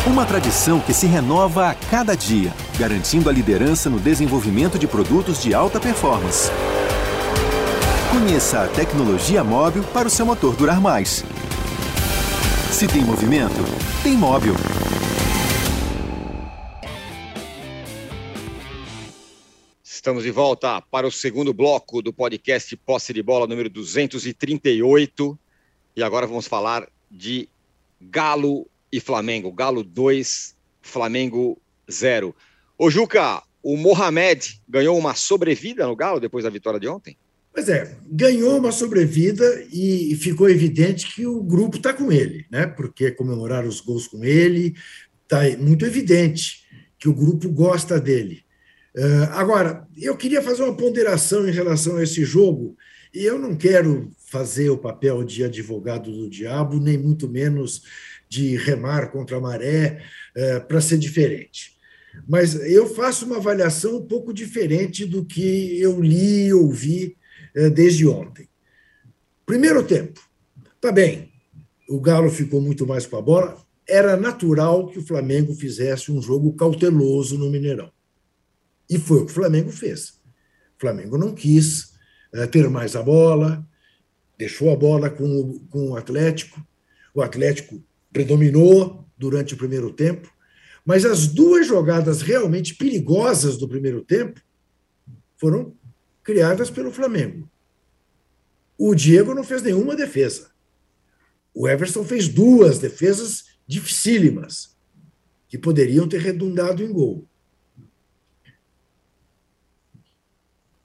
Uma 0.07 0.25
tradição 0.25 0.79
que 0.81 0.95
se 0.95 1.05
renova 1.09 1.69
a 1.69 1.75
cada 1.75 2.15
dia, 2.15 2.55
garantindo 2.79 3.29
a 3.29 3.33
liderança 3.33 3.91
no 3.91 3.99
desenvolvimento 3.99 4.79
de 4.79 4.87
produtos 4.87 5.43
de 5.43 5.53
alta 5.53 5.81
performance. 5.81 6.49
Conheça 8.13 8.63
a 8.63 8.69
tecnologia 8.69 9.43
móvel 9.43 9.83
para 9.93 10.07
o 10.07 10.11
seu 10.11 10.25
motor 10.25 10.55
durar 10.55 10.81
mais. 10.81 11.25
Se 12.71 12.87
tem 12.87 13.03
movimento, 13.03 13.57
tem 14.05 14.13
móvel. 14.13 14.55
Estamos 19.83 20.23
de 20.23 20.31
volta 20.31 20.81
para 20.83 21.09
o 21.09 21.11
segundo 21.11 21.53
bloco 21.53 22.01
do 22.01 22.13
podcast 22.13 22.77
Posse 22.77 23.13
de 23.13 23.25
Bola 23.25 23.49
número 23.49 23.69
238. 23.69 25.37
E 25.97 26.03
agora 26.05 26.29
vamos 26.29 26.47
falar 26.47 26.89
de 27.11 27.49
Galo 28.01 28.69
e 28.93 29.01
Flamengo. 29.01 29.53
Galo 29.53 29.83
2, 29.83 30.55
Flamengo 30.81 31.61
0. 31.91 32.35
Ô 32.79 32.91
Juca, 32.91 33.43
o 33.63 33.77
Mohamed 33.77 34.61
ganhou 34.69 34.97
uma 34.99 35.15
sobrevida 35.15 35.87
no 35.87 35.97
Galo 35.97 36.21
depois 36.21 36.45
da 36.45 36.51
vitória 36.51 36.79
de 36.79 36.89
ontem? 36.89 37.17
Pois 37.53 37.69
é, 37.71 37.97
ganhou 38.07 38.59
uma 38.59 38.71
sobrevida 38.71 39.45
e 39.73 40.15
ficou 40.17 40.49
evidente 40.49 41.15
que 41.15 41.27
o 41.27 41.43
grupo 41.43 41.79
está 41.79 41.95
com 41.95 42.13
ele, 42.13 42.45
né? 42.51 42.67
Porque 42.67 43.11
comemoraram 43.11 43.67
os 43.67 43.81
gols 43.81 44.07
com 44.07 44.23
ele, 44.23 44.75
está 45.23 45.41
muito 45.57 45.87
evidente 45.87 46.67
que 46.99 47.09
o 47.09 47.15
grupo 47.15 47.49
gosta 47.49 47.99
dele. 47.99 48.45
Uh, 48.95 49.33
agora, 49.33 49.87
eu 49.97 50.17
queria 50.17 50.43
fazer 50.43 50.63
uma 50.65 50.77
ponderação 50.77 51.49
em 51.49 51.53
relação 51.53 51.97
a 51.97 52.03
esse 52.03 52.25
jogo, 52.25 52.77
e 53.13 53.25
eu 53.25 53.39
não 53.39 53.57
quero 53.57 54.11
fazer 54.27 54.69
o 54.69 54.79
papel 54.79 55.25
de 55.25 55.43
advogado 55.43 56.13
do 56.13 56.29
diabo, 56.29 56.79
nem 56.79 56.99
muito 56.99 57.27
menos 57.27 57.83
de 58.29 58.57
remar 58.57 59.11
contra 59.11 59.37
a 59.37 59.41
maré 59.41 60.03
uh, 60.37 60.67
para 60.67 60.81
ser 60.81 60.99
diferente. 60.99 61.77
Mas 62.27 62.55
eu 62.55 62.87
faço 62.89 63.27
uma 63.27 63.37
avaliação 63.37 63.97
um 63.97 64.07
pouco 64.07 64.33
diferente 64.33 65.05
do 65.05 65.25
que 65.25 65.81
eu 65.81 66.01
li 66.01 66.47
e 66.47 66.55
ouvi 66.55 67.17
uh, 67.57 67.71
desde 67.71 68.07
ontem. 68.07 68.49
Primeiro 69.45 69.83
tempo, 69.85 70.21
tá 70.81 70.91
bem, 70.91 71.31
o 71.89 72.01
Galo 72.01 72.31
ficou 72.31 72.61
muito 72.61 72.87
mais 72.87 73.07
com 73.07 73.17
a 73.17 73.23
bola, 73.23 73.65
era 73.89 74.17
natural 74.17 74.89
que 74.89 74.99
o 74.99 75.07
Flamengo 75.07 75.55
fizesse 75.55 76.11
um 76.11 76.21
jogo 76.21 76.53
cauteloso 76.55 77.39
no 77.39 77.51
Mineirão. 77.51 77.93
E 78.91 78.99
foi 78.99 79.19
o 79.19 79.27
que 79.27 79.33
o 79.33 79.35
Flamengo 79.35 79.71
fez. 79.71 80.21
O 80.77 80.81
Flamengo 80.81 81.17
não 81.17 81.33
quis 81.33 81.93
é, 82.35 82.47
ter 82.47 82.69
mais 82.69 82.97
a 82.97 83.03
bola, 83.03 83.67
deixou 84.37 84.73
a 84.73 84.77
bola 84.77 85.09
com 85.09 85.25
o, 85.25 85.61
com 85.69 85.91
o 85.91 85.97
Atlético. 85.97 86.61
O 87.15 87.23
Atlético 87.23 87.83
predominou 88.17 89.07
durante 89.15 89.53
o 89.53 89.59
primeiro 89.59 89.93
tempo, 89.93 90.33
mas 90.87 91.05
as 91.05 91.27
duas 91.27 91.67
jogadas 91.67 92.23
realmente 92.23 92.75
perigosas 92.75 93.59
do 93.59 93.69
primeiro 93.69 94.03
tempo 94.03 94.41
foram 95.37 95.75
criadas 96.23 96.71
pelo 96.71 96.91
Flamengo. 96.91 97.47
O 98.79 98.95
Diego 98.95 99.35
não 99.35 99.45
fez 99.45 99.63
nenhuma 99.63 99.95
defesa. 99.95 100.51
O 101.53 101.69
Everson 101.69 102.05
fez 102.05 102.27
duas 102.27 102.79
defesas 102.79 103.59
dificílimas, 103.67 104.75
que 105.47 105.59
poderiam 105.59 106.09
ter 106.09 106.23
redundado 106.23 106.83
em 106.83 106.91
gol. 106.91 107.29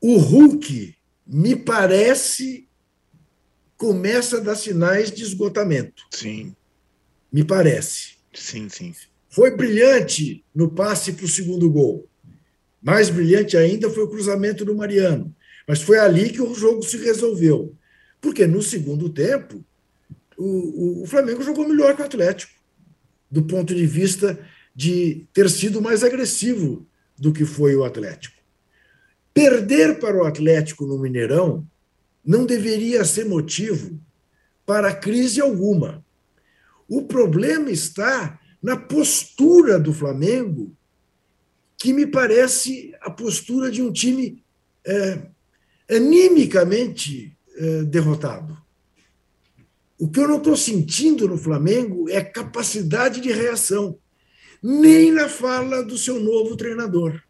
O 0.02 0.18
Hulk, 0.18 0.98
me 1.26 1.56
parece, 1.56 2.68
começa 3.78 4.36
a 4.36 4.42
dar 4.42 4.56
sinais 4.56 5.10
de 5.10 5.24
esgotamento. 5.24 6.04
Sim. 6.12 6.54
Me 7.32 7.44
parece. 7.44 8.16
Sim, 8.34 8.68
sim. 8.70 8.94
Foi 9.30 9.56
brilhante 9.56 10.44
no 10.54 10.70
passe 10.70 11.14
para 11.14 11.26
o 11.26 11.30
segundo 11.30 11.70
gol. 11.70 12.08
Mais 12.82 13.10
brilhante 13.10 13.56
ainda 13.56 13.90
foi 13.90 14.04
o 14.04 14.10
cruzamento 14.10 14.66
do 14.66 14.76
Mariano. 14.76 15.34
Mas 15.68 15.82
foi 15.82 16.00
ali 16.00 16.30
que 16.30 16.42
o 16.42 16.54
jogo 16.54 16.84
se 16.84 16.98
resolveu. 16.98 17.76
Porque 18.20 18.46
no 18.46 18.62
segundo 18.62 19.10
tempo, 19.10 19.64
o, 20.38 20.46
o, 20.46 21.04
o 21.04 21.06
Flamengo 21.08 21.44
jogou 21.44 21.68
melhor 21.68 21.96
que 21.96 22.02
o 22.02 22.06
Atlético, 22.06 22.54
do 23.30 23.44
ponto 23.44 23.74
de 23.74 23.86
vista 23.86 24.38
de 24.76 25.28
ter 25.34 25.50
sido 25.50 25.82
mais 25.82 26.04
agressivo 26.04 26.88
do 27.18 27.32
que 27.32 27.46
foi 27.46 27.76
o 27.76 27.84
Atlético. 27.84 28.36
Perder 29.34 30.00
para 30.00 30.18
o 30.18 30.26
Atlético 30.26 30.86
no 30.86 31.00
Mineirão 31.00 31.66
não 32.26 32.46
deveria 32.46 33.06
ser 33.06 33.26
motivo 33.26 34.00
para 34.66 34.94
crise 34.94 35.40
alguma. 35.40 36.04
O 36.92 37.04
problema 37.04 37.72
está 37.72 38.38
na 38.62 38.76
postura 38.76 39.80
do 39.80 39.94
Flamengo, 39.94 40.76
que 41.78 41.94
me 41.94 42.06
parece 42.06 42.94
a 43.00 43.10
postura 43.10 43.72
de 43.72 43.82
um 43.82 43.94
time 43.94 44.44
é, 44.86 45.22
animicamente 45.90 47.34
é, 47.56 47.84
derrotado. 47.84 48.62
O 49.98 50.10
que 50.10 50.20
eu 50.20 50.28
não 50.28 50.40
estou 50.40 50.58
sentindo 50.58 51.30
no 51.30 51.38
Flamengo 51.38 52.10
é 52.10 52.22
capacidade 52.22 53.22
de 53.22 53.32
reação, 53.32 53.98
nem 54.62 55.14
na 55.14 55.30
fala 55.30 55.82
do 55.82 55.98
seu 55.98 56.20
novo 56.20 56.58
treinador 56.58 57.24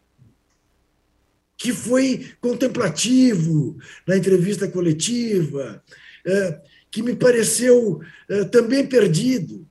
que 1.55 1.71
foi 1.71 2.31
contemplativo 2.41 3.77
na 4.07 4.17
entrevista 4.17 4.67
coletiva, 4.67 5.83
é, 6.25 6.59
que 6.91 7.01
me 7.01 7.15
pareceu 7.15 8.01
é, 8.29 8.43
também 8.45 8.85
perdido. 8.85 9.67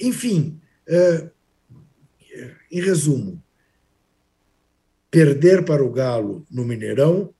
Enfim, 0.00 0.60
é, 0.86 1.30
em 2.70 2.80
resumo, 2.80 3.42
perder 5.10 5.64
para 5.64 5.84
o 5.84 5.90
Galo 5.92 6.46
no 6.50 6.64
Mineirão 6.64 7.34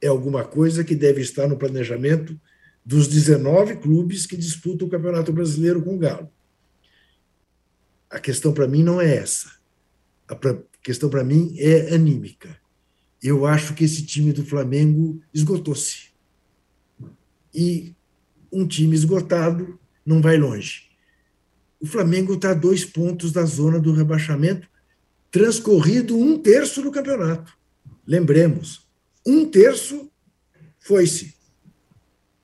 é 0.00 0.06
alguma 0.06 0.44
coisa 0.44 0.82
que 0.82 0.94
deve 0.94 1.20
estar 1.20 1.46
no 1.46 1.58
planejamento 1.58 2.40
dos 2.84 3.08
19 3.08 3.76
clubes 3.76 4.26
que 4.26 4.36
disputam 4.36 4.86
o 4.86 4.90
Campeonato 4.90 5.32
Brasileiro 5.32 5.82
com 5.82 5.96
o 5.96 5.98
Galo. 5.98 6.30
A 8.08 8.18
questão 8.18 8.54
para 8.54 8.66
mim 8.66 8.82
não 8.82 9.00
é 9.00 9.16
essa. 9.16 9.52
A 10.26 10.36
questão 10.82 11.10
para 11.10 11.22
mim 11.22 11.54
é 11.58 11.94
anímica 11.94 12.58
eu 13.22 13.46
acho 13.46 13.74
que 13.74 13.84
esse 13.84 14.04
time 14.04 14.32
do 14.32 14.44
Flamengo 14.44 15.20
esgotou-se. 15.34 16.08
E 17.52 17.94
um 18.52 18.66
time 18.66 18.94
esgotado 18.94 19.78
não 20.04 20.20
vai 20.20 20.36
longe. 20.36 20.88
O 21.80 21.86
Flamengo 21.86 22.34
está 22.34 22.50
a 22.50 22.54
dois 22.54 22.84
pontos 22.84 23.30
da 23.32 23.44
zona 23.44 23.78
do 23.78 23.92
rebaixamento, 23.92 24.68
transcorrido 25.30 26.18
um 26.18 26.38
terço 26.38 26.82
do 26.82 26.90
campeonato. 26.90 27.56
Lembremos, 28.06 28.88
um 29.26 29.48
terço 29.48 30.10
foi-se. 30.80 31.34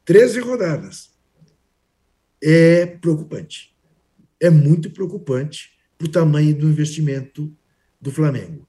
Treze 0.05 0.39
rodadas. 0.39 1.11
É 2.43 2.85
preocupante. 2.85 3.75
É 4.39 4.51
muito 4.51 4.91
preocupante 4.91 5.71
o 6.01 6.07
tamanho 6.07 6.55
do 6.55 6.69
investimento 6.69 7.51
do 7.99 8.13
Flamengo. 8.13 8.69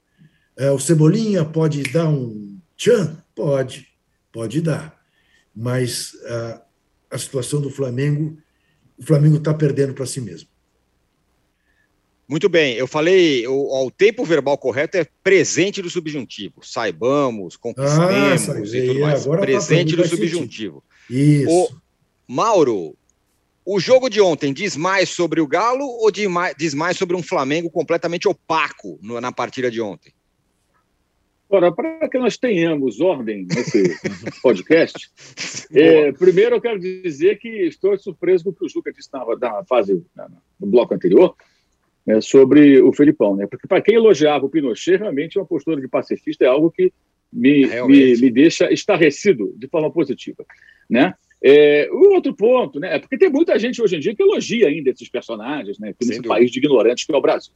É, 0.56 0.70
o 0.70 0.78
Cebolinha 0.78 1.44
pode 1.44 1.82
dar 1.82 2.08
um 2.08 2.58
tchan? 2.74 3.22
Pode, 3.34 3.86
pode 4.32 4.62
dar. 4.62 4.98
Mas 5.54 6.14
a, 6.24 6.65
a 7.10 7.18
situação 7.18 7.60
do 7.60 7.70
Flamengo, 7.70 8.36
o 8.98 9.02
Flamengo 9.02 9.36
está 9.36 9.52
perdendo 9.54 9.94
para 9.94 10.06
si 10.06 10.20
mesmo. 10.20 10.48
Muito 12.28 12.48
bem, 12.48 12.74
eu 12.74 12.88
falei, 12.88 13.46
o, 13.46 13.86
o, 13.86 13.90
tempo 13.90 14.24
verbal 14.24 14.58
correto 14.58 14.96
é 14.96 15.06
presente 15.22 15.80
do 15.80 15.88
subjuntivo. 15.88 16.54
Saibamos, 16.60 17.56
conquistemos 17.56 18.74
ah, 18.74 18.78
e 18.78 18.86
tudo 18.88 19.00
mais. 19.00 19.22
Agora 19.22 19.42
presente 19.42 19.94
do 19.94 20.06
subjuntivo. 20.06 20.82
Isso. 21.08 21.48
O, 21.48 21.68
Mauro, 22.26 22.96
o 23.64 23.78
jogo 23.78 24.08
de 24.08 24.20
ontem 24.20 24.52
diz 24.52 24.76
mais 24.76 25.08
sobre 25.08 25.40
o 25.40 25.46
Galo 25.46 25.84
ou 25.84 26.10
diz 26.10 26.74
mais 26.74 26.96
sobre 26.96 27.14
um 27.14 27.22
Flamengo 27.22 27.70
completamente 27.70 28.26
opaco 28.26 28.98
na 29.02 29.30
partida 29.30 29.70
de 29.70 29.80
ontem? 29.80 30.12
Ora, 31.48 31.70
para 31.70 32.08
que 32.08 32.18
nós 32.18 32.36
tenhamos 32.36 33.00
ordem 33.00 33.46
nesse 33.46 33.94
podcast, 34.42 35.08
é, 35.72 36.10
primeiro 36.12 36.56
eu 36.56 36.60
quero 36.60 36.78
dizer 36.78 37.38
que 37.38 37.48
estou 37.48 37.96
surpreso 37.96 38.44
com 38.44 38.50
o 38.50 38.54
que 38.54 38.64
o 38.64 38.68
Juca 38.68 38.92
disse 38.92 39.08
na, 39.12 39.24
na 39.36 39.64
fase, 39.64 40.04
na, 40.14 40.28
no 40.58 40.66
bloco 40.66 40.92
anterior, 40.92 41.36
né, 42.04 42.20
sobre 42.20 42.80
o 42.80 42.92
Felipão, 42.92 43.36
né? 43.36 43.46
Porque 43.46 43.66
para 43.68 43.80
quem 43.80 43.94
elogiava 43.94 44.44
o 44.44 44.48
Pinochet, 44.48 44.96
realmente 44.96 45.38
uma 45.38 45.46
postura 45.46 45.80
de 45.80 45.88
pacifista 45.88 46.44
é 46.44 46.48
algo 46.48 46.70
que 46.70 46.92
me, 47.32 47.66
me, 47.86 48.16
me, 48.16 48.30
deixa 48.30 48.72
estarrecido 48.72 49.52
de 49.56 49.68
forma 49.68 49.90
positiva, 49.90 50.44
né? 50.88 51.14
É, 51.42 51.88
o 51.92 52.14
outro 52.14 52.34
ponto, 52.34 52.80
né? 52.80 52.96
É 52.96 52.98
porque 52.98 53.18
tem 53.18 53.30
muita 53.30 53.58
gente 53.58 53.80
hoje 53.80 53.96
em 53.96 54.00
dia 54.00 54.14
que 54.14 54.22
elogia 54.22 54.68
ainda 54.68 54.90
esses 54.90 55.08
personagens, 55.08 55.78
né? 55.78 55.94
Nesse 56.00 56.22
país 56.22 56.50
de 56.50 56.58
ignorantes 56.58 57.04
que 57.04 57.12
é 57.12 57.16
o 57.16 57.20
Brasil. 57.20 57.52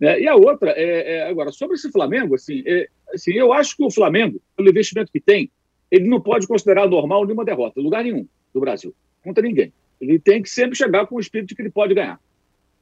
Né? 0.00 0.20
E 0.20 0.28
a 0.28 0.34
outra, 0.34 0.70
é, 0.72 1.16
é, 1.16 1.28
agora, 1.28 1.50
sobre 1.52 1.76
esse 1.76 1.90
Flamengo, 1.90 2.34
assim, 2.34 2.62
é, 2.66 2.88
assim, 3.12 3.32
eu 3.32 3.52
acho 3.52 3.76
que 3.76 3.84
o 3.84 3.90
Flamengo, 3.90 4.40
pelo 4.56 4.68
investimento 4.68 5.10
que 5.12 5.20
tem, 5.20 5.50
ele 5.90 6.08
não 6.08 6.20
pode 6.20 6.46
considerar 6.46 6.88
normal 6.88 7.24
nenhuma 7.24 7.44
derrota, 7.44 7.80
lugar 7.80 8.04
nenhum 8.04 8.26
do 8.52 8.60
Brasil, 8.60 8.94
contra 9.22 9.42
ninguém. 9.42 9.72
Ele 10.00 10.18
tem 10.18 10.42
que 10.42 10.50
sempre 10.50 10.76
chegar 10.76 11.06
com 11.06 11.16
o 11.16 11.20
espírito 11.20 11.48
de 11.48 11.54
que 11.54 11.62
ele 11.62 11.70
pode 11.70 11.94
ganhar. 11.94 12.20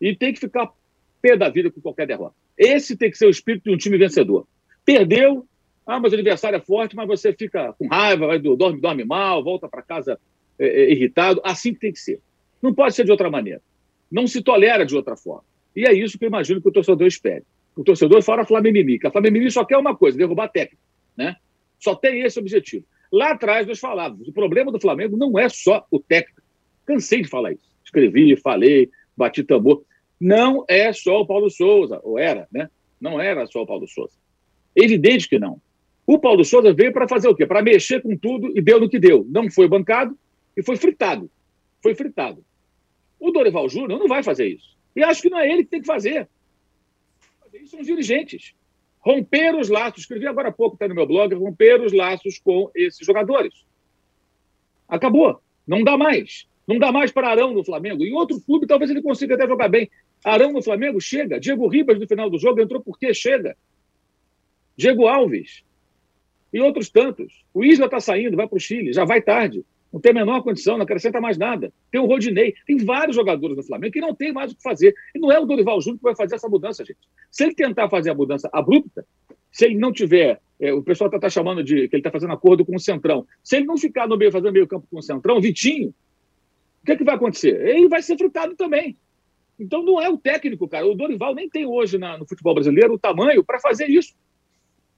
E 0.01 0.15
tem 0.15 0.33
que 0.33 0.41
ficar 0.41 0.73
pé 1.23 1.37
da 1.37 1.49
vida 1.49 1.71
com 1.71 1.81
qualquer 1.81 2.07
derrota. 2.07 2.35
Esse 2.57 2.97
tem 2.97 3.11
que 3.11 3.19
ser 3.19 3.27
o 3.27 3.31
espírito 3.31 3.65
de 3.65 3.75
um 3.75 3.77
time 3.77 3.97
vencedor. 3.97 4.47
Perdeu, 4.85 5.47
ah, 5.87 6.01
mas 6.01 6.13
o 6.13 6.15
adversário 6.15 6.57
é 6.57 6.61
forte, 6.61 6.97
mas 6.97 7.07
você 7.07 7.33
fica 7.33 7.73
com 7.75 7.87
raiva, 7.87 8.27
vai, 8.27 8.39
dorme, 8.39 8.81
dorme 8.81 9.05
mal, 9.05 9.43
volta 9.43 9.69
para 9.69 9.83
casa 9.83 10.19
é, 10.59 10.67
é, 10.67 10.93
irritado. 10.93 11.41
Assim 11.45 11.73
que 11.75 11.81
tem 11.81 11.93
que 11.93 12.01
ser. 12.01 12.21
Não 12.61 12.75
pode 12.75 12.95
ser 12.95 13.05
de 13.05 13.11
outra 13.11 13.31
maneira. 13.31 13.61
Não 14.11 14.27
se 14.27 14.43
tolera 14.43 14.85
de 14.85 14.97
outra 14.97 15.17
forma. 15.17 15.45
E 15.75 15.87
é 15.87 15.93
isso 15.93 16.19
que 16.19 16.25
eu 16.25 16.29
imagino 16.29 16.61
que 16.61 16.69
o 16.69 16.73
torcedor 16.73 17.07
espere. 17.07 17.45
O 17.77 17.83
torcedor 17.83 18.23
fora 18.23 18.47
Flamengo 18.47 18.99
que 18.99 19.07
a 19.07 19.11
Flamengo 19.11 19.51
só 19.51 19.65
quer 19.65 19.77
uma 19.77 19.97
coisa, 19.97 20.17
derrubar 20.17 20.49
técnico. 20.49 20.83
Né? 21.17 21.37
Só 21.79 21.95
tem 21.95 22.23
esse 22.23 22.39
objetivo. 22.39 22.85
Lá 23.13 23.33
atrás 23.33 23.67
nós 23.67 23.79
falávamos, 23.79 24.29
o 24.29 24.33
problema 24.33 24.73
do 24.73 24.81
Flamengo 24.81 25.17
não 25.17 25.39
é 25.39 25.49
só 25.49 25.85
o 25.91 25.99
técnico. 25.99 26.43
Cansei 26.87 27.23
de 27.23 27.29
falar 27.29 27.53
isso. 27.53 27.75
Escrevi, 27.85 28.37
falei, 28.37 28.91
bati 29.17 29.43
tambor. 29.43 29.85
Não 30.21 30.65
é 30.69 30.93
só 30.93 31.21
o 31.21 31.27
Paulo 31.27 31.51
Souza, 31.51 32.01
ou 32.03 32.19
era, 32.19 32.49
né? 32.53 32.69
Não 33.01 33.21
era 33.21 33.47
só 33.47 33.63
o 33.63 33.67
Paulo 33.67 33.87
Souza. 33.87 34.17
Evidente 34.75 35.29
que 35.29 35.39
não. 35.39 35.61
O 36.07 36.19
Paulo 36.19 36.45
Souza 36.45 36.73
veio 36.73 36.93
para 36.93 37.09
fazer 37.09 37.29
o 37.29 37.35
quê? 37.35 37.47
Para 37.47 37.63
mexer 37.63 38.03
com 38.03 38.17
tudo 38.17 38.53
e 38.57 38.61
deu 38.61 38.81
no 38.81 38.89
que 38.89 38.99
deu. 38.99 39.27
Não 39.29 39.51
foi 39.51 39.69
bancado 39.69 40.17
e 40.57 40.63
foi 40.63 40.77
fritado. 40.77 41.31
Foi 41.83 41.95
fritado. 41.95 42.45
O 43.19 43.31
Dorival 43.31 43.69
Júnior 43.69 43.99
não 43.99 44.09
vai 44.09 44.23
fazer 44.23 44.49
isso. 44.49 44.74
E 44.95 45.03
acho 45.03 45.23
que 45.23 45.31
não 45.31 45.39
é 45.39 45.51
ele 45.51 45.65
que 45.65 45.71
tem 45.71 45.81
que 45.81 45.87
fazer. 45.87 46.29
Isso 47.53 47.71
são 47.71 47.81
os 47.81 47.87
dirigentes. 47.87 48.55
Romper 49.01 49.55
os 49.55 49.69
laços, 49.69 50.01
escrevi 50.01 50.27
agora 50.27 50.49
há 50.49 50.53
pouco, 50.53 50.77
está 50.77 50.89
no 50.89 50.95
meu 50.95 51.07
blog, 51.07 51.35
romper 51.35 51.81
os 51.83 51.93
laços 51.93 52.39
com 52.39 52.71
esses 52.75 53.05
jogadores. 53.07 53.65
Acabou. 54.89 55.41
Não 55.67 55.83
dá 55.83 55.97
mais. 55.97 56.47
Não 56.67 56.79
dá 56.79 56.91
mais 56.91 57.13
para 57.13 57.29
Arão 57.29 57.53
no 57.53 57.65
Flamengo. 57.65 58.05
Em 58.05 58.13
outro 58.15 58.41
clube, 58.41 58.67
talvez 58.67 58.91
ele 58.91 59.03
consiga 59.03 59.35
até 59.35 59.47
jogar 59.47 59.69
bem. 59.69 59.91
Arão 60.25 60.53
no 60.53 60.63
Flamengo, 60.63 61.01
chega. 61.01 61.39
Diego 61.39 61.69
Ribas, 61.69 61.99
no 61.99 62.09
final 62.09 62.31
do 62.31 62.39
jogo, 62.39 62.61
entrou 62.61 62.81
por 62.81 62.99
quê? 62.99 63.13
Chega. 63.13 63.57
Diego 64.77 65.07
Alves. 65.07 65.63
E 66.53 66.61
outros 66.61 66.89
tantos. 66.89 67.45
O 67.53 67.65
Isla 67.65 67.87
está 67.87 68.01
saindo, 68.01 68.37
vai 68.37 68.49
para 68.49 68.57
o 68.57 68.61
Chile, 68.61 68.93
já 68.93 69.05
vai 69.05 69.21
tarde. 69.21 69.65
Não 69.95 70.01
tem 70.01 70.11
a 70.11 70.15
menor 70.15 70.43
condição, 70.43 70.77
não 70.77 70.83
acrescenta 70.83 71.21
mais 71.21 71.39
nada. 71.39 71.73
Tem 71.89 72.01
o 72.01 72.05
Rodinei, 72.05 72.53
tem 72.67 72.79
vários 72.79 73.15
jogadores 73.15 73.57
no 73.57 73.63
Flamengo 73.63 73.93
que 73.93 74.01
não 74.01 74.13
tem 74.13 74.33
mais 74.33 74.51
o 74.51 74.57
que 74.57 74.63
fazer. 74.63 74.93
E 75.15 75.21
não 75.21 75.31
é 75.31 75.39
o 75.39 75.47
Dorival 75.47 75.81
Júnior 75.81 75.99
que 75.99 76.03
vai 76.03 76.17
fazer 76.17 76.35
essa 76.35 76.49
mudança, 76.49 76.85
gente. 76.85 76.99
Se 77.31 77.45
ele 77.45 77.55
tentar 77.55 77.89
fazer 77.89 78.11
a 78.11 78.15
mudança 78.15 78.51
abrupta, 78.53 79.07
se 79.53 79.67
ele 79.67 79.79
não 79.79 79.93
tiver, 79.93 80.41
é, 80.59 80.73
o 80.73 80.83
pessoal 80.83 81.07
está 81.07 81.21
tá 81.21 81.31
chamando 81.31 81.63
de 81.63 81.89
que 81.89 81.95
ele 81.95 82.01
está 82.01 82.11
fazendo 82.11 82.33
acordo 82.33 82.65
com 82.65 82.75
o 82.75 82.81
Centrão. 82.81 83.25
Se 83.41 83.55
ele 83.55 83.67
não 83.67 83.79
ficar 83.79 84.09
no 84.09 84.17
meio, 84.17 84.33
fazendo 84.33 84.53
meio 84.53 84.67
campo 84.67 84.85
com 84.91 84.99
o 84.99 85.03
Centrão, 85.03 85.41
Vitinho, 85.41 85.91
o 86.83 86.87
que, 86.87 86.91
é 86.91 86.97
que 86.97 87.05
vai 87.05 87.15
acontecer? 87.15 87.65
Ele 87.65 87.87
vai 87.89 88.03
ser 88.03 88.19
frutado 88.19 88.57
também. 88.57 88.97
Então 89.61 89.85
não 89.85 90.03
é 90.03 90.09
o 90.09 90.19
técnico, 90.19 90.67
cara. 90.67 90.85
O 90.89 90.97
Dorival 90.97 91.37
nem 91.37 91.49
tem 91.49 91.67
hoje 91.67 91.99
na, 91.99 92.19
no 92.19 92.27
futebol 92.27 92.53
brasileiro 92.53 92.95
o 92.95 92.99
tamanho 92.99 93.45
para 93.45 93.61
fazer 93.61 93.89
isso. 93.89 94.13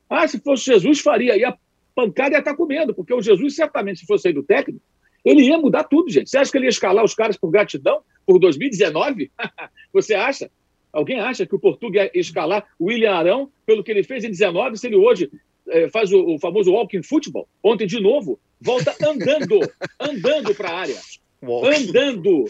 Ah, 0.08 0.26
se 0.26 0.40
fosse 0.40 0.64
Jesus, 0.64 1.00
faria. 1.00 1.36
E 1.36 1.44
a 1.44 1.54
pancada 1.96 2.34
ia 2.34 2.38
estar 2.38 2.50
tá 2.50 2.56
comendo, 2.56 2.94
porque 2.94 3.14
o 3.14 3.22
Jesus, 3.22 3.56
certamente, 3.56 4.00
se 4.00 4.06
fosse 4.06 4.24
sair 4.24 4.34
do 4.34 4.42
técnico, 4.42 4.84
ele 5.24 5.42
ia 5.42 5.58
mudar 5.58 5.84
tudo, 5.84 6.10
gente. 6.10 6.28
Você 6.28 6.38
acha 6.38 6.52
que 6.52 6.58
ele 6.58 6.66
ia 6.66 6.70
escalar 6.70 7.02
os 7.02 7.14
caras 7.14 7.36
por 7.36 7.50
gratidão 7.50 8.02
por 8.24 8.38
2019? 8.38 9.32
Você 9.92 10.14
acha? 10.14 10.50
Alguém 10.92 11.18
acha 11.18 11.46
que 11.46 11.54
o 11.54 11.58
Portugal 11.58 12.04
ia 12.04 12.20
escalar 12.20 12.64
o 12.78 12.86
William 12.86 13.12
Arão 13.12 13.50
pelo 13.64 13.82
que 13.82 13.90
ele 13.90 14.04
fez 14.04 14.22
em 14.24 14.30
19, 14.30 14.76
se 14.76 14.86
ele 14.86 14.96
hoje 14.96 15.30
é, 15.68 15.88
faz 15.88 16.12
o, 16.12 16.34
o, 16.34 16.38
famoso 16.38 16.70
walking 16.70 17.02
football? 17.02 17.48
Ontem, 17.62 17.86
de 17.86 18.00
novo, 18.00 18.38
volta 18.60 18.94
andando, 19.02 19.58
andando 19.98 20.54
para 20.54 20.70
a 20.70 20.78
área 20.80 20.96
andando. 21.42 22.44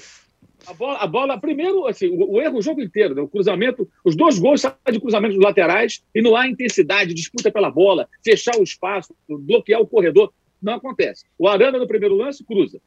A 0.66 0.74
bola, 0.74 0.98
a 0.98 1.06
bola 1.06 1.40
primeiro, 1.40 1.86
assim, 1.86 2.08
o, 2.08 2.32
o, 2.32 2.42
erro 2.42 2.58
o 2.58 2.62
jogo 2.62 2.80
inteiro, 2.82 3.14
né? 3.14 3.22
o 3.22 3.28
cruzamento, 3.28 3.88
os 4.04 4.16
dois 4.16 4.38
gols 4.38 4.62
saem 4.62 4.74
de 4.90 5.00
cruzamentos 5.00 5.38
laterais 5.38 6.02
e 6.14 6.20
não 6.20 6.34
há 6.34 6.48
intensidade, 6.48 7.14
disputa 7.14 7.52
pela 7.52 7.70
bola, 7.70 8.08
fechar 8.24 8.56
o 8.58 8.64
espaço, 8.64 9.14
bloquear 9.28 9.80
o 9.80 9.86
corredor. 9.86 10.32
Não 10.60 10.74
acontece. 10.74 11.24
O 11.38 11.46
Arana, 11.46 11.78
no 11.78 11.86
primeiro 11.86 12.16
lance, 12.16 12.44
cruza. 12.44 12.80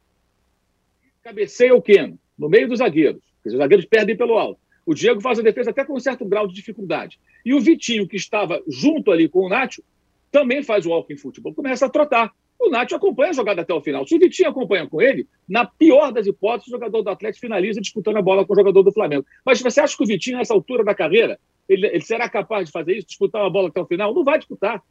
Cabeceia 1.23 1.73
o 1.73 1.82
Keno, 1.82 2.19
no 2.38 2.49
meio 2.49 2.67
dos 2.67 2.80
zagueiros. 2.80 3.21
Os 3.45 3.53
zagueiros 3.53 3.86
perdem 3.86 4.17
pelo 4.17 4.38
alto. 4.38 4.59
O 4.86 4.93
Diego 4.93 5.21
faz 5.21 5.39
a 5.39 5.43
defesa 5.43 5.69
até 5.69 5.86
com 5.86 5.93
um 5.93 5.99
certo 5.99 6.25
grau 6.25 6.47
de 6.47 6.53
dificuldade. 6.53 7.19
E 7.45 7.53
o 7.53 7.61
Vitinho, 7.61 8.07
que 8.07 8.17
estava 8.17 8.61
junto 8.67 9.11
ali 9.11 9.30
com 9.30 9.45
o 9.45 9.49
Nacho, 9.49 9.84
também 10.32 10.63
faz 10.63 10.86
o 10.86 10.89
walking 10.89 11.15
futebol, 11.15 11.53
começa 11.53 11.86
a 11.86 11.89
trotar 11.89 12.34
o 12.60 12.70
Nath 12.70 12.91
acompanha 12.91 13.30
a 13.30 13.34
jogada 13.34 13.62
até 13.62 13.74
o 13.74 13.82
final. 13.82 14.05
Se 14.05 14.16
o 14.16 14.20
Vitinho 14.20 14.49
acompanha 14.49 14.86
com 14.86 15.01
ele, 15.01 15.26
na 15.47 15.66
pior 15.66 16.12
das 16.12 16.28
hipóteses, 16.28 16.68
o 16.68 16.72
jogador 16.72 17.01
do 17.01 17.10
Atlético 17.10 17.39
finaliza 17.39 17.80
disputando 17.80 18.18
a 18.18 18.22
bola 18.22 18.45
com 18.45 18.51
o 18.51 18.55
jogador 18.55 18.84
do 18.84 18.91
Flamengo. 18.91 19.26
Mas 19.45 19.62
você 19.62 19.80
acha 19.80 19.95
que 19.95 20.03
o 20.03 20.05
Vitinho, 20.05 20.38
nessa 20.38 20.53
altura 20.53 20.84
da 20.84 20.93
carreira, 20.93 21.39
ele, 21.70 21.88
ele 21.88 22.01
será 22.01 22.28
capaz 22.28 22.66
de 22.66 22.72
fazer 22.72 22.97
isso, 22.97 23.07
disputar 23.07 23.41
uma 23.41 23.49
bola 23.49 23.70
até 23.70 23.80
o 23.80 23.86
final? 23.86 24.14
Não 24.14 24.26
vai 24.26 24.38
disputar. 24.38 24.84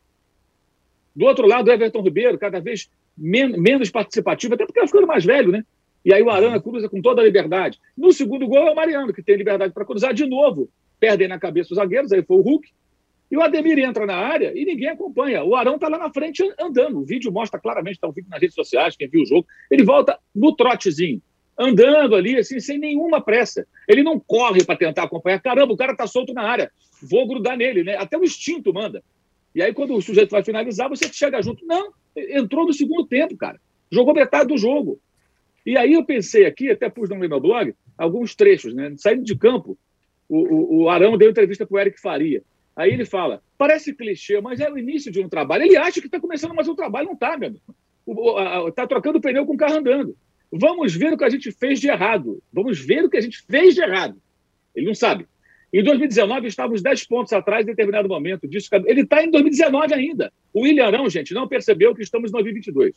Do 1.14 1.27
outro 1.27 1.47
lado, 1.47 1.69
o 1.69 1.73
Everton 1.73 2.01
Ribeiro, 2.01 2.39
cada 2.39 2.59
vez 2.59 2.89
men 3.16 3.49
menos 3.59 3.91
participativo, 3.91 4.55
até 4.55 4.64
porque 4.64 4.81
vai 4.81 4.87
ficando 4.87 5.07
mais 5.07 5.25
velho, 5.25 5.53
né? 5.53 5.62
E 6.05 6.14
aí 6.14 6.23
o 6.23 6.31
Arana 6.31 6.61
cruza 6.61 6.89
com 6.89 7.03
toda 7.03 7.21
a 7.21 7.25
liberdade. 7.25 7.79
No 7.97 8.12
segundo 8.12 8.47
gol 8.47 8.69
é 8.69 8.71
o 8.71 8.77
Mariano, 8.77 9.12
que 9.12 9.23
tem 9.23 9.37
liberdade 9.37 9.75
para 9.75 9.85
cruzar 9.85 10.14
de 10.14 10.25
novo. 10.25 10.71
Perdem 10.99 11.29
na 11.29 11.39
cabeça 11.39 11.73
os 11.73 11.77
zagueiros, 11.77 12.12
aí 12.12 12.23
foi 12.23 12.37
o 12.39 12.41
Hulk. 12.41 12.69
E 13.31 13.37
o 13.37 13.43
Ademir 13.43 13.79
entra 13.79 14.07
na 14.07 14.16
área 14.16 14.53
e 14.55 14.64
ninguém 14.64 14.89
acompanha. 14.89 15.45
O 15.45 15.55
Arão 15.55 15.74
está 15.74 15.89
lá 15.89 15.99
na 15.99 16.11
frente 16.11 16.43
andando. 16.59 16.99
O 16.99 17.05
vídeo 17.05 17.31
mostra 17.31 17.61
claramente, 17.61 17.97
está 17.97 18.09
um 18.09 18.12
vídeo 18.12 18.31
nas 18.31 18.41
redes 18.41 18.55
sociais, 18.55 18.97
quem 18.97 19.09
viu 19.09 19.22
o 19.22 19.26
jogo. 19.26 19.47
Ele 19.70 19.85
volta 19.85 20.18
no 20.35 20.55
trotezinho, 20.57 21.20
andando 21.59 22.16
ali, 22.16 22.37
assim, 22.37 22.59
sem 22.59 22.79
nenhuma 22.79 23.20
pressa. 23.20 23.66
Ele 23.87 24.03
não 24.03 24.18
corre 24.18 24.64
para 24.64 24.76
tentar 24.76 25.03
acompanhar. 25.03 25.41
Caramba, 25.41 25.74
o 25.74 25.76
cara 25.76 25.93
está 25.93 26.07
solto 26.07 26.33
na 26.33 26.43
área. 26.43 26.70
Vou 27.03 27.26
grudar 27.29 27.57
nele, 27.57 27.85
né? 27.85 27.97
Até 27.97 28.16
o 28.16 28.24
instinto 28.24 28.72
manda. 28.72 29.03
E 29.55 29.62
aí, 29.62 29.74
quando 29.74 29.95
o 29.95 30.01
sujeito 30.01 30.31
vai 30.31 30.43
finalizar, 30.43 30.89
você 30.89 31.12
chega 31.12 31.43
junto. 31.43 31.66
Não, 31.66 31.93
entrou 32.16 32.66
no 32.66 32.72
segundo 32.72 33.07
tempo, 33.07 33.37
cara. 33.37 33.61
Jogou 33.91 34.14
metade 34.14 34.49
do 34.49 34.57
jogo. 34.57 35.01
E 35.66 35.76
aí 35.76 35.93
eu 35.93 36.05
pensei 36.05 36.47
aqui, 36.47 36.70
até 36.70 36.89
pus 36.89 37.11
no 37.11 37.16
meu 37.16 37.41
blog, 37.41 37.74
alguns 37.97 38.35
trechos, 38.35 38.74
né? 38.74 38.95
Saindo 38.97 39.22
de 39.22 39.37
campo, 39.37 39.76
o, 40.29 40.39
o, 40.39 40.83
o 40.85 40.89
Arão 40.89 41.18
deu 41.18 41.31
entrevista 41.31 41.66
para 41.66 41.74
o 41.74 41.79
Eric 41.79 42.01
Faria. 42.01 42.43
Aí 42.79 42.93
ele 42.93 43.05
fala, 43.05 43.43
parece 43.59 43.93
clichê, 43.93 44.41
mas 44.41 44.61
é 44.61 44.70
o 44.70 44.79
início 44.79 45.11
de 45.11 45.20
um 45.20 45.29
trabalho. 45.29 45.64
Ele 45.64 45.76
acha 45.76 46.01
que 46.01 46.07
está 46.07 46.20
começando 46.20 46.55
mais 46.55 46.68
um 46.68 46.76
trabalho, 46.76 47.09
não 47.09 47.14
está, 47.14 47.37
meu 47.37 47.49
amigo. 47.49 48.68
Está 48.68 48.87
trocando 48.87 49.20
pneu 49.20 49.45
com 49.45 49.55
o 49.55 49.57
carro 49.57 49.79
andando. 49.79 50.16
Vamos 50.53 50.95
ver 50.95 51.12
o 51.12 51.18
que 51.18 51.24
a 51.24 51.29
gente 51.29 51.51
fez 51.51 51.81
de 51.81 51.89
errado. 51.89 52.41
Vamos 52.53 52.79
ver 52.79 53.05
o 53.05 53.11
que 53.11 53.16
a 53.16 53.20
gente 53.20 53.43
fez 53.43 53.74
de 53.74 53.83
errado. 53.83 54.16
Ele 54.76 54.87
não 54.87 54.95
sabe. 54.95 55.26
Em 55.72 55.83
2019, 55.83 56.47
estávamos 56.47 56.81
10 56.81 57.05
pontos 57.09 57.33
atrás 57.33 57.64
em 57.64 57.66
determinado 57.66 58.09
momento 58.09 58.47
disso. 58.47 58.68
Ele 58.87 59.01
está 59.01 59.24
em 59.24 59.31
2019 59.33 59.93
ainda. 59.93 60.33
O 60.55 60.61
William 60.61 60.87
Arão, 60.87 61.11
gente, 61.11 61.35
não 61.35 61.49
percebeu 61.49 61.97
que 61.97 62.03
estamos 62.03 62.31
em 62.31 62.33
2022. 62.33 62.95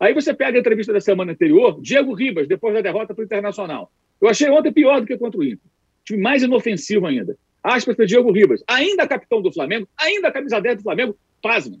Aí 0.00 0.14
você 0.14 0.32
pega 0.32 0.56
a 0.56 0.60
entrevista 0.60 0.90
da 0.90 1.02
semana 1.02 1.32
anterior, 1.32 1.78
Diego 1.82 2.14
Ribas, 2.14 2.48
depois 2.48 2.72
da 2.72 2.80
derrota 2.80 3.14
para 3.14 3.20
o 3.20 3.26
Internacional. 3.26 3.92
Eu 4.22 4.28
achei 4.30 4.48
ontem 4.48 4.72
pior 4.72 5.02
do 5.02 5.06
que 5.06 5.18
contra 5.18 5.38
o 5.38 5.44
Inter. 5.44 5.70
Time 6.02 6.22
mais 6.22 6.42
inofensivo 6.42 7.06
ainda 7.06 7.36
aspas 7.62 7.96
para 7.96 8.06
Diego 8.06 8.30
Ribas, 8.30 8.62
ainda 8.66 9.06
capitão 9.06 9.42
do 9.42 9.52
Flamengo, 9.52 9.88
ainda 9.96 10.30
camisa 10.30 10.60
10 10.60 10.78
do 10.78 10.82
Flamengo, 10.82 11.16
pasmem. 11.42 11.80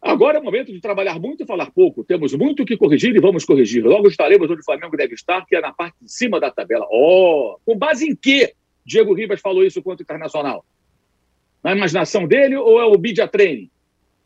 Agora 0.00 0.38
é 0.38 0.40
o 0.40 0.44
momento 0.44 0.72
de 0.72 0.80
trabalhar 0.80 1.18
muito 1.20 1.44
e 1.44 1.46
falar 1.46 1.70
pouco. 1.70 2.02
Temos 2.02 2.34
muito 2.34 2.64
que 2.64 2.76
corrigir 2.76 3.14
e 3.14 3.20
vamos 3.20 3.44
corrigir. 3.44 3.84
Logo 3.84 4.08
estaremos 4.08 4.50
onde 4.50 4.60
o 4.60 4.64
Flamengo 4.64 4.96
deve 4.96 5.14
estar, 5.14 5.46
que 5.46 5.54
é 5.54 5.60
na 5.60 5.72
parte 5.72 5.94
de 6.02 6.10
cima 6.10 6.40
da 6.40 6.50
tabela. 6.50 6.84
Oh, 6.90 7.56
com 7.64 7.78
base 7.78 8.10
em 8.10 8.16
quê 8.16 8.52
Diego 8.84 9.14
Ribas 9.14 9.40
falou 9.40 9.64
isso 9.64 9.80
contra 9.80 10.02
o 10.02 10.04
Internacional? 10.04 10.64
Na 11.62 11.76
imaginação 11.76 12.26
dele 12.26 12.56
ou 12.56 12.80
é 12.80 12.84
o 12.84 12.98
Bidia 12.98 13.28
Training? 13.28 13.70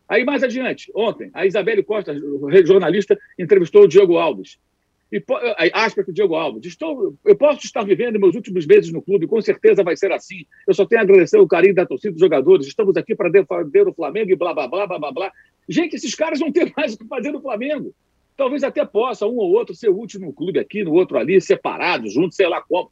Aí 0.08 0.24
mais 0.24 0.42
adiante, 0.42 0.90
ontem, 0.94 1.30
a 1.34 1.44
Isabelle 1.44 1.82
Costa, 1.82 2.16
jornalista, 2.64 3.18
entrevistou 3.38 3.82
o 3.82 3.88
Diego 3.88 4.16
Alves. 4.16 4.58
E, 5.12 5.22
aspas 5.72 6.04
para 6.04 6.10
o 6.10 6.14
Diego 6.14 6.34
Alves. 6.34 6.66
Estou, 6.66 7.14
eu 7.24 7.36
posso 7.36 7.64
estar 7.64 7.84
vivendo 7.84 8.18
meus 8.18 8.34
últimos 8.34 8.66
meses 8.66 8.92
no 8.92 9.00
clube, 9.00 9.26
com 9.26 9.40
certeza 9.40 9.84
vai 9.84 9.96
ser 9.96 10.10
assim. 10.12 10.44
Eu 10.66 10.74
só 10.74 10.84
tenho 10.84 11.00
a 11.00 11.04
agradecer 11.04 11.38
o 11.38 11.46
carinho 11.46 11.74
da 11.74 11.86
torcida 11.86 12.12
dos 12.12 12.20
jogadores. 12.20 12.66
Estamos 12.66 12.96
aqui 12.96 13.14
para 13.14 13.30
defender 13.30 13.86
o 13.86 13.94
Flamengo 13.94 14.30
e 14.32 14.36
blá, 14.36 14.52
blá, 14.52 14.66
blá, 14.66 14.86
blá, 14.86 14.98
blá, 14.98 15.12
blá. 15.12 15.32
Gente, 15.68 15.94
esses 15.94 16.14
caras 16.14 16.40
não 16.40 16.50
têm 16.50 16.72
mais 16.76 16.94
o 16.94 16.98
que 16.98 17.06
fazer 17.06 17.30
no 17.30 17.40
Flamengo. 17.40 17.94
Talvez 18.36 18.62
até 18.64 18.84
possa 18.84 19.26
um 19.26 19.36
ou 19.36 19.52
outro 19.52 19.74
ser 19.74 19.88
útil 19.88 20.20
no 20.20 20.32
clube 20.32 20.58
aqui, 20.58 20.84
no 20.84 20.92
outro 20.92 21.18
ali, 21.18 21.40
separados, 21.40 22.12
juntos, 22.12 22.36
sei 22.36 22.48
lá 22.48 22.60
como. 22.60 22.90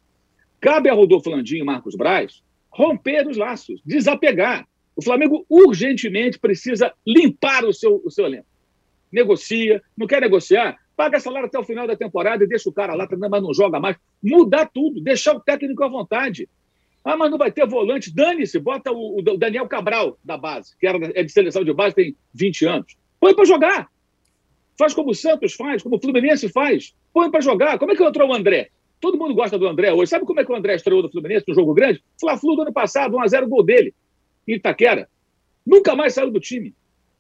Cabe 0.61 0.89
a 0.89 0.95
Rodolfo 0.95 1.29
Landim 1.29 1.59
e 1.59 1.65
Marcos 1.65 1.95
Braz 1.95 2.43
romper 2.71 3.27
os 3.29 3.37
laços, 3.37 3.81
desapegar. 3.85 4.67
O 4.97 5.03
Flamengo 5.03 5.45
urgentemente 5.49 6.39
precisa 6.39 6.93
limpar 7.07 7.65
o 7.65 7.73
seu, 7.73 8.01
o 8.05 8.11
seu 8.11 8.27
elenco. 8.27 8.47
Negocia, 9.13 9.83
não 9.97 10.07
quer 10.07 10.21
negociar? 10.21 10.77
Paga 10.97 11.19
salário 11.19 11.47
até 11.47 11.59
o 11.59 11.65
final 11.65 11.87
da 11.87 11.97
temporada 11.97 12.45
e 12.45 12.47
deixa 12.47 12.69
o 12.69 12.73
cara 12.73 12.95
lá, 12.95 13.09
mas 13.29 13.43
não 13.43 13.53
joga 13.53 13.81
mais. 13.81 13.97
Mudar 14.23 14.71
tudo, 14.73 15.01
deixar 15.01 15.35
o 15.35 15.41
técnico 15.41 15.83
à 15.83 15.89
vontade. 15.89 16.49
Ah, 17.05 17.17
mas 17.17 17.31
não 17.31 17.37
vai 17.37 17.51
ter 17.51 17.67
volante. 17.67 18.15
Dane-se, 18.15 18.59
bota 18.59 18.91
o, 18.93 19.21
Daniel 19.37 19.69
Cabral 19.69 20.17
da 20.25 20.39
base, 20.39 20.77
que 20.79 20.87
era, 20.87 20.99
é 21.15 21.23
de 21.23 21.33
seleção 21.33 21.65
de 21.65 21.73
base, 21.73 21.95
tem 21.95 22.17
20 22.33 22.67
anos. 22.67 22.97
Põe 23.21 23.35
para 23.35 23.45
jogar. 23.45 23.89
Faz 24.79 24.95
como 24.95 25.11
o 25.11 25.15
Santos 25.15 25.55
faz, 25.55 25.83
como 25.83 25.97
o 25.97 26.01
Fluminense 26.01 26.49
faz. 26.49 26.95
Põe 27.13 27.31
para 27.31 27.41
jogar. 27.41 27.79
Como 27.79 27.93
é 27.93 27.97
que 27.97 28.03
entrou 28.03 28.29
o 28.29 28.35
André? 28.35 28.71
Todo 29.01 29.19
mundo 29.19 29.35
gosta 29.35 29.59
do 29.59 29.67
André 29.67 29.93
hoje. 29.93 30.11
Sabe 30.11 30.25
como 30.25 30.41
é 30.41 30.45
que 30.45 30.53
o 30.53 30.55
André 30.57 30.77
estreou 30.77 31.03
no 31.03 31.11
Fluminense 31.11 31.45
no 31.47 31.55
jogo 31.55 31.75
grande? 31.75 32.03
Fla-Flu 32.19 32.57
do 32.57 32.63
ano 32.63 32.73
passado, 32.73 33.17
1x0 33.17 33.49
gol 33.49 33.63
dele, 33.63 33.95
em 34.49 34.55
Itaquera. 34.55 35.09
Nunca 35.67 35.95
mais 35.95 36.15
saiu 36.15 36.31
do 36.31 36.41
time. 36.41 36.75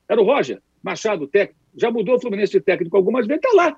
Era 0.09 0.20
o 0.20 0.25
Roger 0.25 0.61
Machado, 0.83 1.27
técnico. 1.27 1.64
Já 1.77 1.91
mudou 1.91 2.16
o 2.16 2.20
Fluminense 2.20 2.53
de 2.53 2.61
técnico 2.61 2.97
algumas 2.97 3.27
vezes, 3.27 3.43
está 3.45 3.57
lá. 3.57 3.77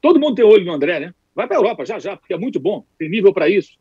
Todo 0.00 0.20
mundo 0.20 0.34
tem 0.34 0.44
olho 0.44 0.64
no 0.64 0.72
André, 0.72 1.00
né? 1.00 1.14
Vai 1.34 1.46
para 1.46 1.56
a 1.56 1.60
Europa 1.60 1.84
já, 1.84 1.98
já, 1.98 2.16
porque 2.16 2.34
é 2.34 2.38
muito 2.38 2.58
bom, 2.58 2.84
tem 2.98 3.08
nível 3.08 3.32
para 3.32 3.48
isso. 3.48 3.78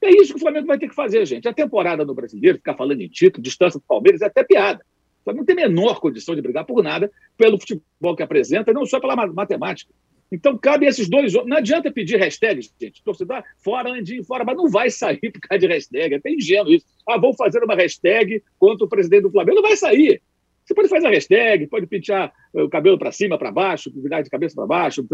É 0.00 0.10
isso 0.10 0.32
que 0.32 0.38
o 0.38 0.40
Flamengo 0.40 0.66
vai 0.66 0.78
ter 0.78 0.88
que 0.88 0.94
fazer, 0.94 1.24
gente. 1.26 1.48
A 1.48 1.52
temporada 1.52 2.04
no 2.04 2.14
brasileiro, 2.14 2.58
ficar 2.58 2.74
falando 2.74 3.00
em 3.00 3.08
título, 3.08 3.42
distância 3.42 3.80
do 3.80 3.84
Palmeiras, 3.86 4.20
é 4.20 4.26
até 4.26 4.44
piada. 4.44 4.84
O 5.20 5.24
Flamengo 5.24 5.46
tem 5.46 5.56
menor 5.56 6.00
condição 6.00 6.34
de 6.34 6.42
brigar 6.42 6.64
por 6.64 6.82
nada 6.82 7.10
pelo 7.36 7.58
futebol 7.58 8.14
que 8.14 8.22
apresenta, 8.22 8.72
não 8.72 8.86
só 8.86 9.00
pela 9.00 9.16
matemática. 9.16 9.92
Então, 10.30 10.58
cabe 10.58 10.86
esses 10.86 11.08
dois. 11.08 11.32
Não 11.32 11.56
adianta 11.56 11.90
pedir 11.90 12.16
hashtag, 12.18 12.60
gente. 12.80 13.02
Torcedor, 13.02 13.42
fora, 13.58 13.90
Andinho, 13.90 14.24
fora, 14.24 14.44
mas 14.44 14.56
não 14.56 14.68
vai 14.68 14.90
sair 14.90 15.30
por 15.30 15.40
causa 15.40 15.60
de 15.60 15.66
hashtag. 15.66 16.14
É 16.14 16.18
até 16.18 16.30
ingênuo 16.30 16.72
isso. 16.72 16.86
Ah, 17.08 17.18
vou 17.18 17.32
fazer 17.34 17.62
uma 17.62 17.74
hashtag 17.74 18.42
contra 18.58 18.84
o 18.84 18.88
presidente 18.88 19.22
do 19.22 19.30
Flamengo. 19.30 19.56
Não 19.56 19.62
vai 19.62 19.76
sair. 19.76 20.20
Você 20.64 20.74
pode 20.74 20.88
fazer 20.88 21.06
a 21.06 21.10
hashtag, 21.10 21.68
pode 21.68 21.86
pentear 21.86 22.32
o 22.64 22.68
cabelo 22.68 22.98
para 22.98 23.12
cima, 23.12 23.38
para 23.38 23.52
baixo, 23.52 23.90
virar 23.94 24.22
de 24.22 24.30
cabeça 24.30 24.54
para 24.54 24.66
baixo, 24.66 25.06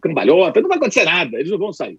cambalhota, 0.00 0.60
não 0.60 0.68
vai 0.68 0.78
acontecer 0.78 1.04
nada, 1.04 1.36
eles 1.38 1.50
não 1.50 1.58
vão 1.58 1.72
sair. 1.72 1.98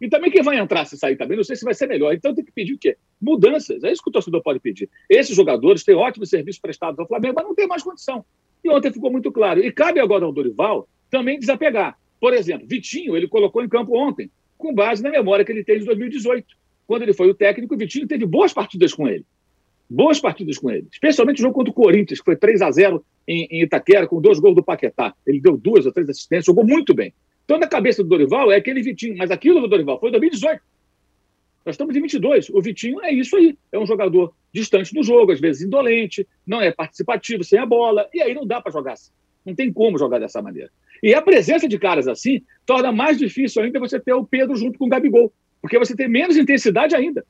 E 0.00 0.08
também 0.08 0.30
quem 0.30 0.42
vai 0.42 0.58
entrar 0.58 0.86
se 0.86 0.96
sair 0.96 1.16
também, 1.16 1.36
não 1.36 1.44
sei 1.44 1.56
se 1.56 1.64
vai 1.64 1.74
ser 1.74 1.86
melhor. 1.86 2.14
Então 2.14 2.34
tem 2.34 2.42
que 2.42 2.52
pedir 2.52 2.72
o 2.72 2.78
quê? 2.78 2.96
Mudanças. 3.20 3.84
É 3.84 3.92
isso 3.92 4.02
que 4.02 4.08
o 4.08 4.12
torcedor 4.12 4.42
pode 4.42 4.58
pedir. 4.58 4.88
Esses 5.10 5.36
jogadores 5.36 5.84
têm 5.84 5.94
ótimos 5.94 6.30
serviços 6.30 6.60
prestados 6.60 6.98
ao 6.98 7.06
Flamengo, 7.06 7.34
mas 7.36 7.44
não 7.44 7.54
tem 7.54 7.66
mais 7.66 7.82
condição. 7.82 8.24
E 8.64 8.70
ontem 8.70 8.90
ficou 8.90 9.10
muito 9.10 9.30
claro. 9.30 9.60
E 9.60 9.70
cabe 9.70 10.00
agora 10.00 10.24
ao 10.24 10.32
Dorival 10.32 10.88
também 11.10 11.38
desapegar. 11.38 11.98
Por 12.18 12.32
exemplo, 12.32 12.66
Vitinho, 12.66 13.14
ele 13.14 13.28
colocou 13.28 13.62
em 13.62 13.68
campo 13.68 13.94
ontem, 13.94 14.30
com 14.56 14.74
base 14.74 15.02
na 15.02 15.10
memória 15.10 15.44
que 15.44 15.52
ele 15.52 15.64
tem 15.64 15.78
de 15.78 15.84
2018. 15.84 16.46
Quando 16.86 17.02
ele 17.02 17.12
foi 17.12 17.28
o 17.28 17.34
técnico, 17.34 17.74
o 17.74 17.78
Vitinho 17.78 18.06
teve 18.06 18.24
boas 18.24 18.54
partidas 18.54 18.94
com 18.94 19.06
ele. 19.06 19.26
Boas 19.92 20.20
partidas 20.20 20.56
com 20.56 20.70
ele. 20.70 20.86
Especialmente 20.92 21.38
o 21.38 21.42
jogo 21.42 21.54
contra 21.54 21.72
o 21.72 21.74
Corinthians, 21.74 22.20
que 22.20 22.24
foi 22.24 22.36
3 22.36 22.62
a 22.62 22.70
0 22.70 23.04
em, 23.26 23.48
em 23.50 23.62
Itaquera, 23.62 24.06
com 24.06 24.20
dois 24.20 24.38
gols 24.38 24.54
do 24.54 24.62
Paquetá. 24.62 25.12
Ele 25.26 25.40
deu 25.40 25.56
duas 25.56 25.84
ou 25.84 25.92
três 25.92 26.08
assistências, 26.08 26.46
jogou 26.46 26.64
muito 26.64 26.94
bem. 26.94 27.12
Então, 27.44 27.58
na 27.58 27.66
cabeça 27.66 28.00
do 28.04 28.08
Dorival, 28.08 28.52
é 28.52 28.56
aquele 28.56 28.82
Vitinho. 28.82 29.16
Mas 29.16 29.32
aquilo 29.32 29.60
do 29.60 29.66
Dorival 29.66 29.98
foi 29.98 30.10
em 30.10 30.12
2018. 30.12 30.62
Nós 31.66 31.74
estamos 31.74 31.96
em 31.96 32.00
22. 32.00 32.50
O 32.50 32.62
Vitinho 32.62 33.02
é 33.02 33.12
isso 33.12 33.36
aí. 33.36 33.58
É 33.72 33.78
um 33.78 33.84
jogador 33.84 34.32
distante 34.52 34.94
do 34.94 35.02
jogo, 35.02 35.32
às 35.32 35.40
vezes 35.40 35.62
indolente, 35.62 36.26
não 36.46 36.60
é 36.60 36.70
participativo, 36.70 37.42
sem 37.42 37.58
a 37.58 37.66
bola. 37.66 38.08
E 38.14 38.22
aí 38.22 38.32
não 38.32 38.46
dá 38.46 38.60
para 38.60 38.70
jogar 38.70 38.92
assim. 38.92 39.10
Não 39.44 39.54
tem 39.54 39.72
como 39.72 39.98
jogar 39.98 40.20
dessa 40.20 40.40
maneira. 40.40 40.70
E 41.02 41.14
a 41.14 41.22
presença 41.22 41.66
de 41.66 41.78
caras 41.78 42.06
assim 42.06 42.42
torna 42.64 42.92
mais 42.92 43.18
difícil 43.18 43.62
ainda 43.62 43.80
você 43.80 43.98
ter 43.98 44.12
o 44.12 44.24
Pedro 44.24 44.54
junto 44.54 44.78
com 44.78 44.86
o 44.86 44.88
Gabigol, 44.88 45.32
porque 45.60 45.78
você 45.78 45.96
tem 45.96 46.08
menos 46.08 46.36
intensidade 46.36 46.94
ainda. 46.94 47.24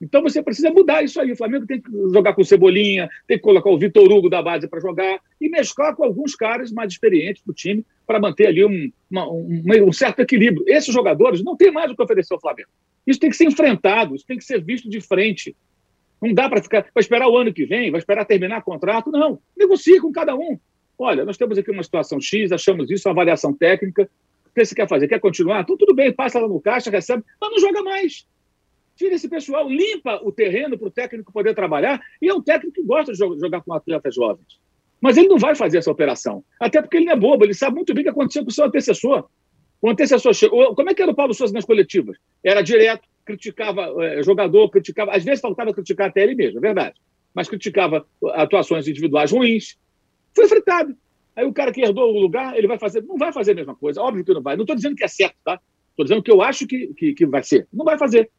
Então 0.00 0.22
você 0.22 0.42
precisa 0.42 0.70
mudar 0.70 1.02
isso 1.02 1.20
aí. 1.20 1.32
O 1.32 1.36
Flamengo 1.36 1.66
tem 1.66 1.80
que 1.80 1.90
jogar 2.12 2.34
com 2.34 2.44
Cebolinha, 2.44 3.08
tem 3.26 3.38
que 3.38 3.42
colocar 3.42 3.70
o 3.70 3.78
Vitor 3.78 4.10
Hugo 4.10 4.28
da 4.28 4.42
base 4.42 4.68
para 4.68 4.80
jogar 4.80 5.20
e 5.40 5.48
mesclar 5.48 5.94
com 5.94 6.04
alguns 6.04 6.34
caras 6.34 6.72
mais 6.72 6.92
experientes 6.92 7.42
do 7.44 7.52
time 7.52 7.84
para 8.06 8.20
manter 8.20 8.48
ali 8.48 8.64
um, 8.64 8.92
uma, 9.10 9.30
um, 9.30 9.62
um, 9.88 9.92
certo 9.92 10.20
equilíbrio. 10.20 10.64
Esses 10.66 10.92
jogadores 10.92 11.42
não 11.42 11.56
têm 11.56 11.70
mais 11.70 11.90
o 11.90 11.96
que 11.96 12.02
oferecer 12.02 12.34
ao 12.34 12.40
Flamengo. 12.40 12.68
Isso 13.06 13.20
tem 13.20 13.30
que 13.30 13.36
ser 13.36 13.44
enfrentado, 13.44 14.14
isso 14.14 14.26
tem 14.26 14.36
que 14.36 14.44
ser 14.44 14.62
visto 14.62 14.88
de 14.88 15.00
frente. 15.00 15.56
Não 16.20 16.32
dá 16.32 16.48
para 16.48 16.62
ficar, 16.62 16.82
vai 16.94 17.00
esperar 17.00 17.28
o 17.28 17.36
ano 17.36 17.52
que 17.52 17.66
vem, 17.66 17.90
vai 17.90 17.98
esperar 17.98 18.24
terminar 18.24 18.58
o 18.58 18.62
contrato. 18.64 19.10
Não. 19.10 19.38
Negocie 19.56 20.00
com 20.00 20.10
cada 20.12 20.34
um. 20.34 20.58
Olha, 20.98 21.24
nós 21.24 21.36
temos 21.36 21.58
aqui 21.58 21.70
uma 21.70 21.82
situação 21.82 22.20
X, 22.20 22.52
achamos 22.52 22.90
isso, 22.90 23.08
avaliação 23.08 23.52
técnica. 23.52 24.08
O 24.46 24.54
que 24.54 24.64
você 24.64 24.74
quer 24.74 24.88
fazer? 24.88 25.08
Quer 25.08 25.18
continuar? 25.18 25.62
Então, 25.62 25.76
tudo 25.76 25.94
bem, 25.94 26.12
passa 26.12 26.38
lá 26.38 26.46
no 26.46 26.60
caixa, 26.60 26.90
recebe, 26.90 27.24
mas 27.40 27.50
não 27.50 27.58
joga 27.58 27.82
mais. 27.82 28.26
Tira 28.96 29.14
esse 29.14 29.28
pessoal, 29.28 29.68
limpa 29.68 30.20
o 30.22 30.30
terreno 30.30 30.78
para 30.78 30.88
o 30.88 30.90
técnico 30.90 31.32
poder 31.32 31.54
trabalhar. 31.54 32.00
E 32.22 32.28
é 32.28 32.34
um 32.34 32.42
técnico 32.42 32.74
que 32.74 32.82
gosta 32.82 33.12
de 33.12 33.18
jogar 33.18 33.60
com 33.62 33.72
atletas 33.72 34.14
jovens. 34.14 34.60
Mas 35.00 35.16
ele 35.16 35.28
não 35.28 35.38
vai 35.38 35.54
fazer 35.54 35.78
essa 35.78 35.90
operação. 35.90 36.44
Até 36.60 36.80
porque 36.80 36.96
ele 36.96 37.06
não 37.06 37.12
é 37.12 37.16
bobo, 37.16 37.44
ele 37.44 37.54
sabe 37.54 37.76
muito 37.76 37.92
bem 37.92 38.02
o 38.02 38.04
que 38.04 38.10
aconteceu 38.10 38.42
com 38.42 38.50
o 38.50 38.52
seu 38.52 38.64
antecessor. 38.64 39.28
O 39.82 39.90
antecessor 39.90 40.32
chegou. 40.32 40.74
Como 40.74 40.88
é 40.88 40.94
que 40.94 41.02
era 41.02 41.10
o 41.10 41.14
Paulo 41.14 41.34
Souza 41.34 41.52
nas 41.52 41.64
coletivas? 41.64 42.16
Era 42.42 42.62
direto, 42.62 43.06
criticava 43.24 43.92
é, 44.02 44.22
jogador, 44.22 44.70
criticava. 44.70 45.12
Às 45.12 45.24
vezes 45.24 45.40
faltava 45.40 45.74
criticar 45.74 46.08
até 46.08 46.22
ele 46.22 46.34
mesmo, 46.34 46.58
é 46.58 46.60
verdade. 46.60 46.94
Mas 47.34 47.48
criticava 47.48 48.06
atuações 48.32 48.88
individuais 48.88 49.32
ruins, 49.32 49.76
foi 50.34 50.48
fritado. 50.48 50.96
Aí 51.36 51.44
o 51.44 51.52
cara 51.52 51.72
que 51.72 51.82
herdou 51.82 52.14
o 52.14 52.18
lugar, 52.18 52.56
ele 52.56 52.66
vai 52.66 52.78
fazer. 52.78 53.02
Não 53.02 53.18
vai 53.18 53.32
fazer 53.32 53.52
a 53.52 53.56
mesma 53.56 53.74
coisa. 53.74 54.00
Óbvio 54.00 54.24
que 54.24 54.32
não 54.32 54.42
vai. 54.42 54.56
Não 54.56 54.62
estou 54.62 54.76
dizendo 54.76 54.96
que 54.96 55.04
é 55.04 55.08
certo, 55.08 55.36
tá? 55.44 55.60
Estou 55.90 56.04
dizendo 56.04 56.22
que 56.22 56.30
eu 56.30 56.42
acho 56.42 56.66
que, 56.66 56.94
que, 56.94 57.12
que, 57.14 57.26
vai 57.26 57.42
ser. 57.42 57.68
Não 57.72 57.84
vai 57.84 57.98
fazer. 57.98 58.30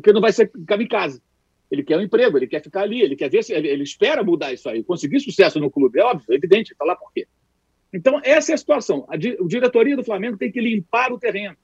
Porque 0.00 0.12
não 0.12 0.20
vai 0.20 0.32
ser 0.32 0.50
kamikaze. 0.66 1.22
Ele 1.70 1.84
quer 1.84 1.96
um 1.96 2.02
emprego, 2.02 2.36
ele 2.36 2.48
quer 2.48 2.62
ficar 2.62 2.82
ali, 2.82 3.00
ele 3.00 3.14
quer 3.14 3.30
ver 3.30 3.44
se. 3.44 3.52
Ele, 3.52 3.68
ele 3.68 3.84
espera 3.84 4.24
mudar 4.24 4.52
isso 4.52 4.68
aí. 4.68 4.82
Conseguir 4.82 5.20
sucesso 5.20 5.60
no 5.60 5.70
clube, 5.70 6.00
é 6.00 6.04
óbvio, 6.04 6.26
é 6.30 6.34
evidente, 6.34 6.72
está 6.72 6.84
lá 6.84 6.96
por 6.96 7.12
quê. 7.12 7.28
Então, 7.92 8.20
essa 8.24 8.52
é 8.52 8.54
a 8.54 8.58
situação. 8.58 9.06
A, 9.08 9.16
di, 9.16 9.36
diretoria 9.46 9.96
do 9.96 10.04
Flamengo 10.04 10.36
tem 10.36 10.50
que 10.50 10.60
limpar 10.60 11.12
o 11.12 11.18
terreno, 11.18 11.56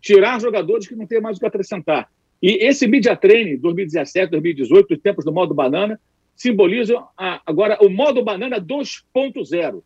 tirar 0.00 0.40
jogadores 0.40 0.86
que 0.86 0.94
não 0.94 1.06
têm 1.06 1.20
mais 1.20 1.36
o 1.36 1.40
que 1.40 1.46
acrescentar. 1.46 2.10
E 2.42 2.66
esse 2.66 2.86
media 2.86 3.16
training 3.16 3.58
2017, 3.58 4.30
2018, 4.30 4.94
os 4.94 5.00
tempos 5.00 5.24
do 5.24 5.32
modo 5.32 5.54
banana, 5.54 5.98
simbolizam 6.36 7.06
a, 7.16 7.40
agora 7.46 7.78
o 7.80 7.88
modo 7.88 8.22
banana 8.22 8.60
2.0. 8.60 9.82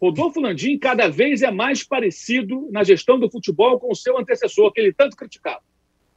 Rodolfo 0.00 0.40
Landim 0.40 0.78
cada 0.78 1.08
vez 1.08 1.42
é 1.42 1.50
mais 1.52 1.84
parecido 1.84 2.68
na 2.72 2.82
gestão 2.82 3.20
do 3.20 3.30
futebol 3.30 3.78
com 3.78 3.92
o 3.92 3.94
seu 3.94 4.18
antecessor, 4.18 4.72
que 4.72 4.80
ele 4.80 4.92
tanto 4.92 5.16
criticava. 5.16 5.62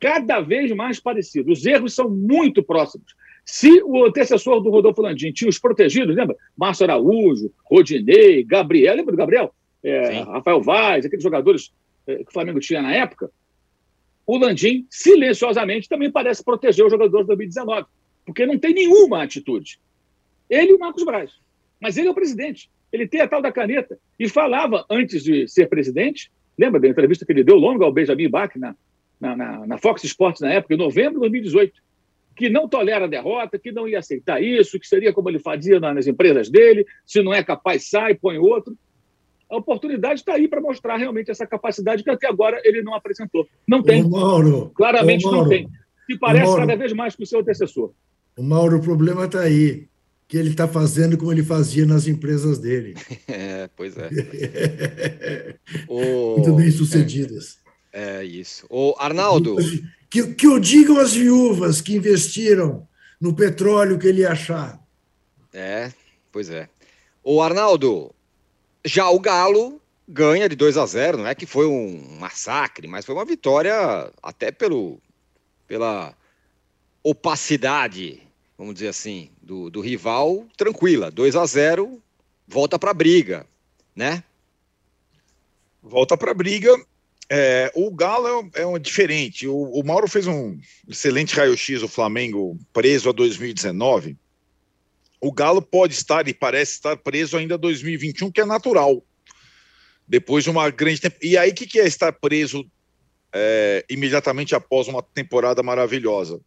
Cada 0.06 0.40
vez 0.40 0.72
mais 0.72 1.00
parecido. 1.00 1.52
Os 1.52 1.66
erros 1.66 1.96
são 1.96 2.08
muito 2.08 2.62
próximos. 2.62 3.16
Se 3.44 3.82
o 3.82 4.06
antecessor 4.06 4.62
do 4.62 4.70
Rodolfo 4.70 5.02
Landim 5.02 5.32
tinha 5.32 5.50
os 5.50 5.58
protegidos, 5.58 6.16
lembra? 6.16 6.36
Márcio 6.56 6.84
Araújo, 6.84 7.52
Rodinei, 7.64 8.44
Gabriel, 8.44 8.96
lembra 8.96 9.14
do 9.14 9.18
Gabriel? 9.18 9.52
É, 9.84 10.20
Rafael 10.20 10.62
Vaz, 10.62 11.08
aqueles 11.08 11.24
jogadores 11.24 11.74
é, 12.06 12.18
que 12.18 12.30
o 12.30 12.32
Flamengo 12.32 12.60
tinha 12.60 12.84
na 12.84 12.94
época. 12.94 13.32
O 14.28 14.38
Landim, 14.38 14.86
silenciosamente, 14.92 15.90
também 15.90 16.12
parece 16.12 16.44
proteger 16.46 16.86
os 16.86 16.92
jogadores 16.92 17.24
de 17.24 17.28
2019 17.28 17.88
porque 18.28 18.46
não 18.46 18.60
tem 18.60 18.76
nenhuma 18.76 19.24
atitude. 19.24 19.80
Ele 20.48 20.70
e 20.70 20.74
o 20.76 20.80
Marcos 20.80 21.04
Braz. 21.04 21.32
Mas 21.82 21.98
ele 21.98 22.10
é 22.10 22.12
o 22.12 22.16
presidente. 22.16 22.70
Ele 22.92 23.08
tem 23.08 23.22
a 23.22 23.28
tal 23.28 23.42
da 23.42 23.52
caneta. 23.52 23.98
E 24.20 24.30
falava, 24.30 24.86
antes 24.88 25.24
de 25.24 25.48
ser 25.48 25.68
presidente, 25.68 26.32
lembra 26.56 26.80
da 26.80 26.88
entrevista 26.88 27.26
que 27.26 27.32
ele 27.32 27.44
deu 27.44 27.56
longa 27.56 27.86
ao 27.86 27.92
Benjamin 27.92 28.30
Bach 28.30 28.56
na, 28.56 28.76
na, 29.20 29.36
na, 29.36 29.68
na 29.68 29.78
Fox 29.78 30.04
Sports 30.04 30.42
na 30.42 30.52
época, 30.54 30.74
em 30.74 30.78
novembro 30.78 31.14
de 31.14 31.20
2018, 31.20 31.74
que 32.36 32.50
não 32.50 32.68
tolera 32.68 33.06
a 33.06 33.08
derrota, 33.08 33.58
que 33.58 33.72
não 33.72 33.88
ia 33.88 34.00
aceitar 34.00 34.44
isso, 34.44 34.80
que 34.80 34.88
seria 34.88 35.14
como 35.14 35.30
ele 35.30 35.40
fazia 35.40 35.80
nas 35.80 36.06
empresas 36.06 36.50
dele, 36.50 36.86
se 37.06 37.24
não 37.24 37.34
é 37.34 37.44
capaz, 37.44 37.90
sai, 37.90 38.14
põe 38.14 38.38
outro. 38.38 38.78
A 39.50 39.58
oportunidade 39.58 40.20
está 40.20 40.34
aí 40.34 40.48
para 40.48 40.60
mostrar 40.60 40.98
realmente 40.98 41.32
essa 41.32 41.48
capacidade 41.48 42.04
que 42.04 42.10
até 42.10 42.28
agora 42.28 42.60
ele 42.64 42.82
não 42.82 42.94
apresentou. 42.94 43.48
Não 43.68 43.82
tem. 43.82 44.04
Ô, 44.04 44.10
Mauro, 44.10 44.72
Claramente 44.76 45.26
ô, 45.26 45.32
Mauro, 45.32 45.44
não 45.44 45.50
tem. 45.50 45.70
Se 46.10 46.18
parece 46.20 46.46
Mauro, 46.46 46.62
cada 46.62 46.76
vez 46.76 46.94
mais 46.94 47.16
com 47.16 47.24
o 47.24 47.26
seu 47.26 47.40
antecessor. 47.40 47.92
O 48.38 48.44
Mauro, 48.44 48.78
o 48.78 48.82
problema 48.82 49.26
está 49.26 49.42
aí, 49.42 49.88
que 50.28 50.36
ele 50.36 50.50
está 50.50 50.68
fazendo 50.68 51.18
como 51.18 51.32
ele 51.32 51.44
fazia 51.44 51.86
nas 51.86 52.08
empresas 52.08 52.60
dele. 52.60 52.96
É, 53.28 53.70
pois 53.76 53.96
é. 53.98 54.10
o... 55.88 56.36
Muito 56.36 56.54
bem 56.54 56.72
sucedidas. 56.72 57.60
É, 57.96 58.24
isso. 58.24 58.66
O 58.70 58.94
Arnaldo. 59.00 59.56
Que, 60.10 60.34
que 60.34 60.48
o 60.48 60.60
digam 60.60 61.00
as 61.00 61.14
viúvas 61.14 61.82
que 61.82 61.96
investiram 61.96 62.88
no 63.20 63.34
petróleo 63.34 63.98
que 63.98 64.08
ele 64.08 64.22
ia 64.22 64.32
achar. 64.32 64.80
É, 65.54 65.92
pois 66.32 66.50
é. 66.50 66.70
O 67.24 67.42
Arnaldo, 67.42 68.14
já 68.84 69.10
o 69.10 69.20
Galo 69.20 69.82
ganha 70.08 70.48
de 70.48 70.56
2 70.56 70.78
a 70.78 70.86
0, 70.86 71.20
não 71.20 71.28
é 71.28 71.34
que 71.34 71.46
foi 71.46 71.66
um 71.66 72.18
massacre, 72.20 72.88
mas 72.88 73.06
foi 73.06 73.16
uma 73.16 73.26
vitória 73.26 73.74
até 74.22 74.52
pelo 74.52 75.00
pela 75.68 76.14
opacidade 77.04 78.26
vamos 78.58 78.76
dizer 78.76 78.88
assim, 78.88 79.30
do, 79.42 79.70
do 79.70 79.82
rival, 79.82 80.46
tranquila. 80.58 81.12
2 81.12 81.36
a 81.36 81.46
0 81.46 82.02
volta 82.48 82.80
para 82.80 82.92
a 82.92 82.94
briga, 82.94 83.46
né? 83.96 84.24
Volta 85.82 86.18
para 86.18 86.32
a 86.32 86.34
briga. 86.34 86.74
É, 87.38 87.70
o 87.76 87.94
Galo 87.94 88.50
é, 88.54 88.66
um, 88.66 88.78
é 88.78 88.80
diferente. 88.80 89.46
O, 89.46 89.58
o, 89.58 89.84
Mauro 89.84 90.08
fez 90.08 90.26
um 90.26 90.58
excelente 90.88 91.36
raio-x 91.36 91.84
o 91.84 91.88
Flamengo 91.90 92.58
preso 92.72 93.10
a 93.10 93.12
2019. 93.12 94.18
O 95.20 95.34
Galo 95.34 95.62
pode 95.62 95.94
estar 95.94 96.30
e 96.30 96.34
parece 96.34 96.72
estar 96.72 96.96
preso 96.96 97.36
ainda 97.36 97.56
a 97.56 97.58
2021, 97.58 98.32
que 98.32 98.40
é 98.40 98.46
natural. 98.46 99.04
Depois 100.08 100.46
de 100.46 100.50
uma 100.50 100.70
grande. 100.70 101.02
E 101.22 101.38
aí, 101.38 101.52
o 101.52 101.54
que, 101.54 101.68
que 101.68 101.78
é 101.78 101.86
estar 101.86 102.14
preso 102.14 102.66
é, 103.34 103.84
imediatamente 103.90 104.56
após 104.56 104.88
uma 104.88 105.04
temporada 105.04 105.62
maravilhosa? 105.62 106.40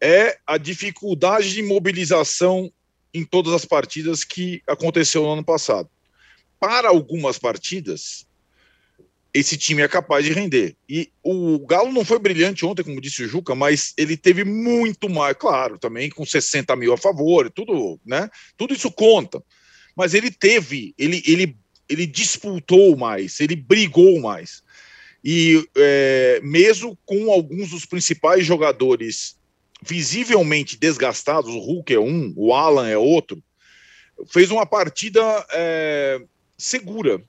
É 0.00 0.38
a 0.46 0.56
dificuldade 0.56 1.52
de 1.52 1.62
mobilização 1.62 2.72
em 3.12 3.22
todas 3.22 3.52
as 3.52 3.66
partidas 3.66 4.24
que 4.24 4.62
aconteceu 4.66 5.24
no 5.24 5.32
ano 5.32 5.44
passado. 5.44 5.90
Para 6.58 6.88
algumas 6.88 7.38
partidas, 7.38 8.25
esse 9.36 9.54
time 9.58 9.82
é 9.82 9.88
capaz 9.88 10.24
de 10.24 10.32
render. 10.32 10.74
E 10.88 11.10
o 11.22 11.58
Galo 11.66 11.92
não 11.92 12.06
foi 12.06 12.18
brilhante 12.18 12.64
ontem, 12.64 12.82
como 12.82 13.02
disse 13.02 13.22
o 13.22 13.28
Juca, 13.28 13.54
mas 13.54 13.92
ele 13.98 14.16
teve 14.16 14.44
muito 14.44 15.10
mais, 15.10 15.36
claro, 15.36 15.78
também 15.78 16.08
com 16.08 16.24
60 16.24 16.74
mil 16.74 16.94
a 16.94 16.96
favor, 16.96 17.50
tudo, 17.50 18.00
né? 18.04 18.30
Tudo 18.56 18.72
isso 18.72 18.90
conta. 18.90 19.42
Mas 19.94 20.14
ele 20.14 20.30
teve, 20.30 20.94
ele, 20.96 21.22
ele, 21.26 21.54
ele 21.86 22.06
disputou 22.06 22.96
mais, 22.96 23.38
ele 23.38 23.54
brigou 23.54 24.18
mais. 24.20 24.62
E 25.22 25.62
é, 25.76 26.40
mesmo 26.42 26.98
com 27.04 27.30
alguns 27.30 27.70
dos 27.70 27.84
principais 27.84 28.46
jogadores 28.46 29.36
visivelmente 29.82 30.78
desgastados, 30.78 31.50
o 31.50 31.58
Hulk 31.58 31.92
é 31.92 32.00
um, 32.00 32.32
o 32.34 32.54
Alan 32.54 32.88
é 32.88 32.96
outro, 32.96 33.42
fez 34.28 34.50
uma 34.50 34.64
partida 34.64 35.20
é, 35.52 36.22
segura 36.56 37.22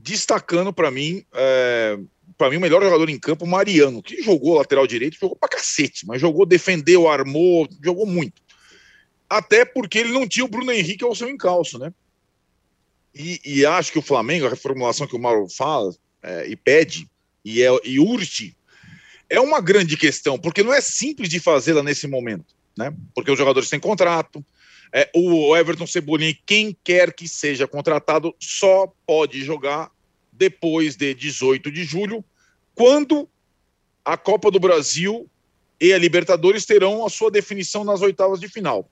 destacando 0.00 0.72
para 0.72 0.90
mim, 0.90 1.24
é, 1.34 1.98
para 2.36 2.50
mim 2.50 2.56
o 2.56 2.60
melhor 2.60 2.82
jogador 2.82 3.08
em 3.08 3.18
campo, 3.18 3.46
Mariano, 3.46 4.02
que 4.02 4.22
jogou 4.22 4.56
lateral 4.56 4.86
direito, 4.86 5.18
jogou 5.18 5.36
para 5.36 5.48
cacete, 5.48 6.06
mas 6.06 6.20
jogou, 6.20 6.46
defendeu, 6.46 7.08
armou, 7.08 7.68
jogou 7.82 8.06
muito. 8.06 8.40
Até 9.28 9.64
porque 9.64 9.98
ele 9.98 10.12
não 10.12 10.26
tinha 10.26 10.44
o 10.44 10.48
Bruno 10.48 10.72
Henrique 10.72 11.04
ao 11.04 11.14
seu 11.14 11.28
encalço, 11.28 11.78
né? 11.78 11.92
E, 13.14 13.40
e 13.44 13.66
acho 13.66 13.90
que 13.90 13.98
o 13.98 14.02
Flamengo, 14.02 14.46
a 14.46 14.50
reformulação 14.50 15.06
que 15.06 15.16
o 15.16 15.18
Mauro 15.18 15.48
fala 15.48 15.92
é, 16.22 16.46
e 16.48 16.54
pede, 16.54 17.08
e, 17.44 17.62
é, 17.62 17.68
e 17.84 17.98
urge, 17.98 18.56
é 19.28 19.40
uma 19.40 19.60
grande 19.60 19.96
questão, 19.96 20.38
porque 20.38 20.62
não 20.62 20.72
é 20.72 20.80
simples 20.80 21.28
de 21.28 21.40
fazê-la 21.40 21.82
nesse 21.82 22.06
momento, 22.06 22.54
né? 22.76 22.94
Porque 23.14 23.30
os 23.30 23.38
jogadores 23.38 23.68
têm 23.68 23.80
contrato, 23.80 24.44
é, 24.92 25.10
o 25.14 25.56
Everton 25.56 25.86
Cebolinha, 25.86 26.36
quem 26.46 26.76
quer 26.82 27.12
que 27.12 27.28
seja 27.28 27.66
contratado, 27.66 28.34
só 28.38 28.92
pode 29.06 29.42
jogar 29.42 29.90
depois 30.32 30.96
de 30.96 31.14
18 31.14 31.70
de 31.70 31.84
julho, 31.84 32.24
quando 32.74 33.28
a 34.04 34.16
Copa 34.16 34.50
do 34.50 34.60
Brasil 34.60 35.28
e 35.80 35.92
a 35.92 35.98
Libertadores 35.98 36.64
terão 36.64 37.04
a 37.04 37.10
sua 37.10 37.30
definição 37.30 37.84
nas 37.84 38.00
oitavas 38.00 38.40
de 38.40 38.48
final. 38.48 38.88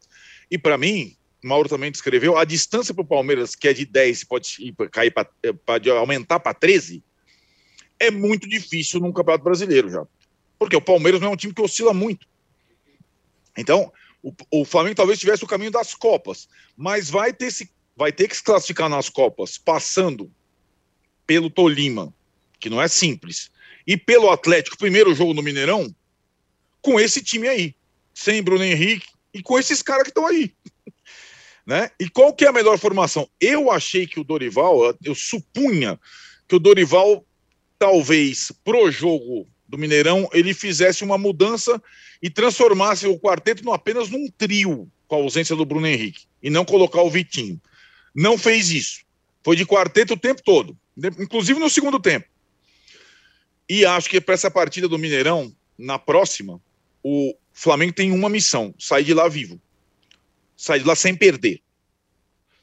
E 0.50 0.58
para 0.58 0.76
mim, 0.76 1.16
Mauro 1.42 1.68
também 1.68 1.90
descreveu, 1.90 2.36
a 2.36 2.44
distância 2.44 2.92
para 2.92 3.02
o 3.02 3.06
Palmeiras, 3.06 3.54
que 3.54 3.68
é 3.68 3.72
de 3.72 3.86
10, 3.86 4.24
pode 4.24 4.74
cair 4.90 5.12
pra, 5.12 5.26
pode 5.64 5.88
aumentar 5.90 6.40
para 6.40 6.52
13, 6.52 7.02
é 7.98 8.10
muito 8.10 8.48
difícil 8.48 9.00
num 9.00 9.12
Campeonato 9.12 9.44
Brasileiro 9.44 9.88
já. 9.88 10.06
Porque 10.58 10.76
o 10.76 10.80
Palmeiras 10.80 11.20
não 11.20 11.28
é 11.28 11.30
um 11.30 11.36
time 11.36 11.54
que 11.54 11.62
oscila 11.62 11.94
muito. 11.94 12.26
Então, 13.56 13.92
o, 14.26 14.60
o 14.62 14.64
Flamengo 14.64 14.96
talvez 14.96 15.20
tivesse 15.20 15.44
o 15.44 15.46
caminho 15.46 15.70
das 15.70 15.94
Copas, 15.94 16.48
mas 16.76 17.08
vai 17.08 17.32
ter, 17.32 17.52
se, 17.52 17.70
vai 17.96 18.10
ter 18.10 18.26
que 18.26 18.36
se 18.36 18.42
classificar 18.42 18.88
nas 18.88 19.08
Copas 19.08 19.56
passando 19.56 20.32
pelo 21.24 21.48
Tolima, 21.48 22.12
que 22.58 22.68
não 22.68 22.82
é 22.82 22.88
simples, 22.88 23.52
e 23.86 23.96
pelo 23.96 24.30
Atlético, 24.30 24.76
primeiro 24.76 25.14
jogo 25.14 25.32
no 25.32 25.42
Mineirão, 25.42 25.94
com 26.82 26.98
esse 26.98 27.22
time 27.22 27.46
aí, 27.46 27.74
sem 28.12 28.42
Bruno 28.42 28.64
Henrique 28.64 29.06
e 29.32 29.40
com 29.40 29.58
esses 29.58 29.80
caras 29.80 30.02
que 30.02 30.10
estão 30.10 30.26
aí. 30.26 30.52
né? 31.64 31.90
E 32.00 32.08
qual 32.08 32.34
que 32.34 32.44
é 32.44 32.48
a 32.48 32.52
melhor 32.52 32.78
formação? 32.78 33.28
Eu 33.40 33.70
achei 33.70 34.08
que 34.08 34.18
o 34.18 34.24
Dorival, 34.24 34.92
eu 35.04 35.14
supunha 35.14 36.00
que 36.48 36.56
o 36.56 36.60
Dorival 36.60 37.24
talvez 37.78 38.50
pro 38.64 38.90
jogo 38.90 39.46
do 39.68 39.76
Mineirão 39.78 40.28
ele 40.32 40.54
fizesse 40.54 41.04
uma 41.04 41.18
mudança 41.18 41.82
e 42.22 42.30
transformasse 42.30 43.06
o 43.06 43.18
quarteto 43.18 43.64
não 43.64 43.72
apenas 43.72 44.08
num 44.08 44.28
trio 44.36 44.90
com 45.06 45.16
a 45.16 45.18
ausência 45.18 45.56
do 45.56 45.64
Bruno 45.64 45.86
Henrique 45.86 46.26
e 46.42 46.50
não 46.50 46.64
colocar 46.64 47.02
o 47.02 47.10
Vitinho. 47.10 47.60
Não 48.14 48.38
fez 48.38 48.70
isso. 48.70 49.00
Foi 49.44 49.56
de 49.56 49.66
quarteto 49.66 50.14
o 50.14 50.18
tempo 50.18 50.42
todo, 50.42 50.76
inclusive 51.18 51.60
no 51.60 51.70
segundo 51.70 52.00
tempo. 52.00 52.26
E 53.68 53.84
acho 53.84 54.08
que 54.08 54.20
para 54.20 54.34
essa 54.34 54.50
partida 54.50 54.88
do 54.88 54.98
Mineirão, 54.98 55.54
na 55.78 55.98
próxima, 55.98 56.60
o 57.02 57.34
Flamengo 57.52 57.92
tem 57.92 58.10
uma 58.12 58.28
missão: 58.28 58.74
sair 58.78 59.04
de 59.04 59.14
lá 59.14 59.28
vivo. 59.28 59.60
Sair 60.56 60.80
de 60.80 60.86
lá 60.86 60.96
sem 60.96 61.14
perder. 61.14 61.60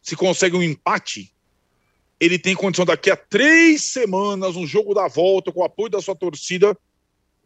Se 0.02 0.16
consegue 0.16 0.56
um 0.56 0.64
empate, 0.64 1.34
ele 2.20 2.40
tem 2.40 2.56
condição 2.56 2.86
daqui 2.86 3.10
a 3.10 3.16
três 3.16 3.84
semanas, 3.84 4.56
um 4.56 4.66
jogo 4.66 4.94
da 4.94 5.08
volta, 5.08 5.52
com 5.52 5.62
o 5.62 5.64
apoio 5.64 5.90
da 5.90 6.02
sua 6.02 6.16
torcida, 6.16 6.78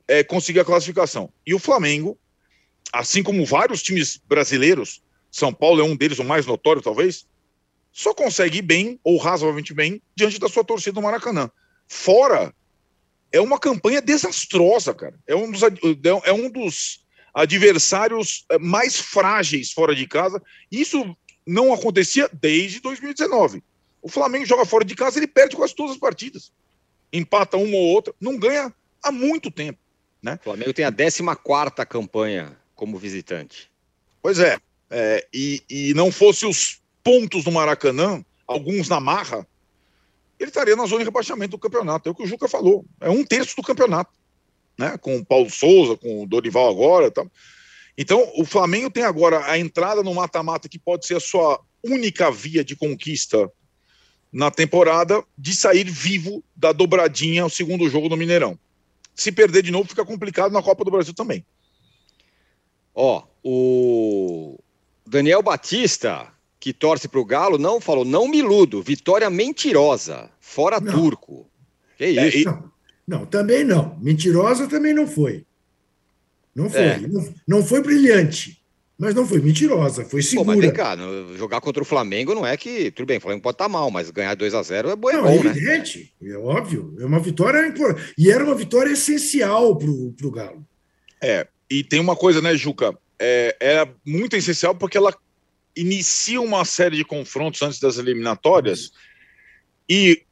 é, 0.07 0.23
conseguir 0.23 0.59
a 0.59 0.65
classificação. 0.65 1.31
E 1.45 1.53
o 1.53 1.59
Flamengo, 1.59 2.17
assim 2.91 3.21
como 3.21 3.45
vários 3.45 3.81
times 3.83 4.19
brasileiros, 4.27 5.01
São 5.31 5.53
Paulo 5.53 5.81
é 5.81 5.83
um 5.83 5.95
deles, 5.95 6.19
o 6.19 6.23
mais 6.23 6.45
notório 6.45 6.81
talvez, 6.81 7.25
só 7.91 8.13
consegue 8.13 8.59
ir 8.59 8.61
bem, 8.61 8.99
ou 9.03 9.17
razoavelmente 9.17 9.73
bem, 9.73 10.01
diante 10.15 10.39
da 10.39 10.47
sua 10.47 10.63
torcida 10.63 10.93
do 10.93 11.01
Maracanã. 11.01 11.49
Fora, 11.87 12.53
é 13.31 13.41
uma 13.41 13.59
campanha 13.59 14.01
desastrosa, 14.01 14.93
cara. 14.93 15.15
É 15.27 15.35
um 15.35 15.51
dos, 15.51 15.61
é 16.23 16.33
um 16.33 16.49
dos 16.49 17.05
adversários 17.33 18.45
é, 18.49 18.57
mais 18.57 18.97
frágeis 18.97 19.71
fora 19.71 19.95
de 19.95 20.07
casa. 20.07 20.41
Isso 20.71 21.15
não 21.45 21.73
acontecia 21.73 22.29
desde 22.33 22.79
2019. 22.79 23.63
O 24.01 24.09
Flamengo 24.09 24.45
joga 24.45 24.65
fora 24.65 24.85
de 24.85 24.95
casa, 24.95 25.19
ele 25.19 25.27
perde 25.27 25.55
quase 25.55 25.75
todas 25.75 25.93
as 25.93 25.97
partidas. 25.97 26.51
Empata 27.11 27.57
uma 27.57 27.75
ou 27.75 27.87
outra, 27.87 28.13
não 28.19 28.37
ganha 28.37 28.73
há 29.03 29.11
muito 29.11 29.49
tempo. 29.49 29.79
Né? 30.21 30.37
O 30.41 30.43
Flamengo 30.43 30.73
tem 30.73 30.85
a 30.85 30.91
14 30.91 31.23
campanha 31.87 32.57
como 32.75 32.97
visitante. 32.97 33.69
Pois 34.21 34.39
é, 34.39 34.57
é 34.89 35.27
e, 35.33 35.63
e 35.69 35.93
não 35.93 36.11
fosse 36.11 36.45
os 36.45 36.81
pontos 37.03 37.43
do 37.43 37.51
Maracanã, 37.51 38.23
alguns 38.45 38.89
na 38.89 38.99
marra, 38.99 39.47
ele 40.39 40.49
estaria 40.49 40.75
na 40.75 40.85
zona 40.85 40.99
de 40.99 41.05
rebaixamento 41.05 41.51
do 41.51 41.59
campeonato. 41.59 42.07
É 42.07 42.11
o 42.11 42.15
que 42.15 42.23
o 42.23 42.27
Juca 42.27 42.47
falou. 42.47 42.85
É 43.01 43.09
um 43.09 43.23
terço 43.23 43.55
do 43.55 43.63
campeonato. 43.63 44.11
Né? 44.77 44.97
Com 44.97 45.17
o 45.17 45.25
Paulo 45.25 45.49
Souza, 45.49 45.97
com 45.97 46.23
o 46.23 46.27
Dorival 46.27 46.69
agora. 46.69 47.09
Tá? 47.09 47.25
Então, 47.97 48.31
o 48.35 48.45
Flamengo 48.45 48.91
tem 48.91 49.03
agora 49.03 49.43
a 49.45 49.57
entrada 49.57 50.03
no 50.03 50.13
mata-mata, 50.13 50.69
que 50.69 50.77
pode 50.77 51.07
ser 51.07 51.15
a 51.15 51.19
sua 51.19 51.59
única 51.83 52.29
via 52.29 52.63
de 52.63 52.75
conquista 52.75 53.51
na 54.31 54.51
temporada, 54.51 55.23
de 55.35 55.55
sair 55.55 55.89
vivo 55.89 56.43
da 56.55 56.71
dobradinha, 56.71 57.45
o 57.45 57.49
segundo 57.49 57.89
jogo 57.89 58.09
no 58.09 58.17
Mineirão 58.17 58.59
se 59.17 59.31
perder 59.31 59.63
de 59.63 59.71
novo, 59.71 59.89
fica 59.89 60.05
complicado 60.05 60.51
na 60.51 60.61
Copa 60.61 60.85
do 60.85 60.91
Brasil 60.91 61.13
também. 61.13 61.43
Ó, 62.93 63.23
o 63.43 64.57
Daniel 65.05 65.41
Batista, 65.41 66.31
que 66.59 66.71
torce 66.71 67.07
para 67.07 67.19
o 67.19 67.25
Galo, 67.25 67.57
não 67.57 67.81
falou, 67.81 68.05
não 68.05 68.27
me 68.27 68.37
iludo, 68.37 68.81
vitória 68.81 69.29
mentirosa, 69.29 70.29
fora 70.39 70.79
não. 70.79 70.93
turco. 70.93 71.49
Que 71.97 72.05
é, 72.05 72.27
isso? 72.27 72.45
Não, 72.45 72.71
não, 73.07 73.25
também 73.25 73.63
não. 73.63 73.97
Mentirosa 73.99 74.67
também 74.67 74.93
não 74.93 75.07
foi. 75.07 75.43
Não 76.53 76.69
foi. 76.69 76.81
É. 76.81 76.99
Não, 76.99 77.33
não 77.47 77.65
foi 77.65 77.81
brilhante. 77.81 78.56
Mas 78.97 79.13
não 79.13 79.27
foi 79.27 79.39
mentirosa, 79.39 80.03
foi 80.03 80.23
segura. 80.23 80.45
Pô, 80.45 80.51
mas 80.51 80.59
vem 80.59 80.73
cá, 80.73 80.97
jogar 81.37 81.61
contra 81.61 81.83
o 81.83 81.85
Flamengo 81.85 82.33
não 82.33 82.45
é 82.45 82.57
que. 82.57 82.89
Tudo 82.89 83.05
bem, 83.05 83.19
o 83.19 83.21
Flamengo 83.21 83.43
pode 83.43 83.53
estar 83.53 83.65
tá 83.65 83.69
mal, 83.69 83.91
mas 83.91 84.09
ganhar 84.09 84.33
2 84.33 84.55
a 84.55 84.63
0 84.63 84.89
é 84.89 84.95
bom, 84.95 85.09
é 85.09 85.13
não, 85.13 85.23
bom, 85.23 85.29
é 85.29 85.35
evidente, 85.35 86.11
né? 86.19 86.33
é 86.33 86.37
óbvio. 86.37 86.95
É 86.99 87.05
uma 87.05 87.19
vitória 87.19 87.67
importante. 87.67 88.13
E 88.17 88.31
era 88.31 88.43
uma 88.43 88.55
vitória 88.55 88.91
essencial 88.91 89.77
para 89.77 89.87
o 89.89 90.31
Galo. 90.31 90.65
É, 91.21 91.47
e 91.69 91.83
tem 91.83 91.99
uma 91.99 92.15
coisa, 92.15 92.41
né, 92.41 92.55
Juca? 92.55 92.97
É, 93.19 93.55
era 93.59 93.87
muito 94.03 94.35
essencial 94.35 94.73
porque 94.73 94.97
ela 94.97 95.13
inicia 95.75 96.41
uma 96.41 96.65
série 96.65 96.97
de 96.97 97.05
confrontos 97.05 97.61
antes 97.61 97.79
das 97.79 97.97
eliminatórias. 97.99 98.91
E 99.87 100.23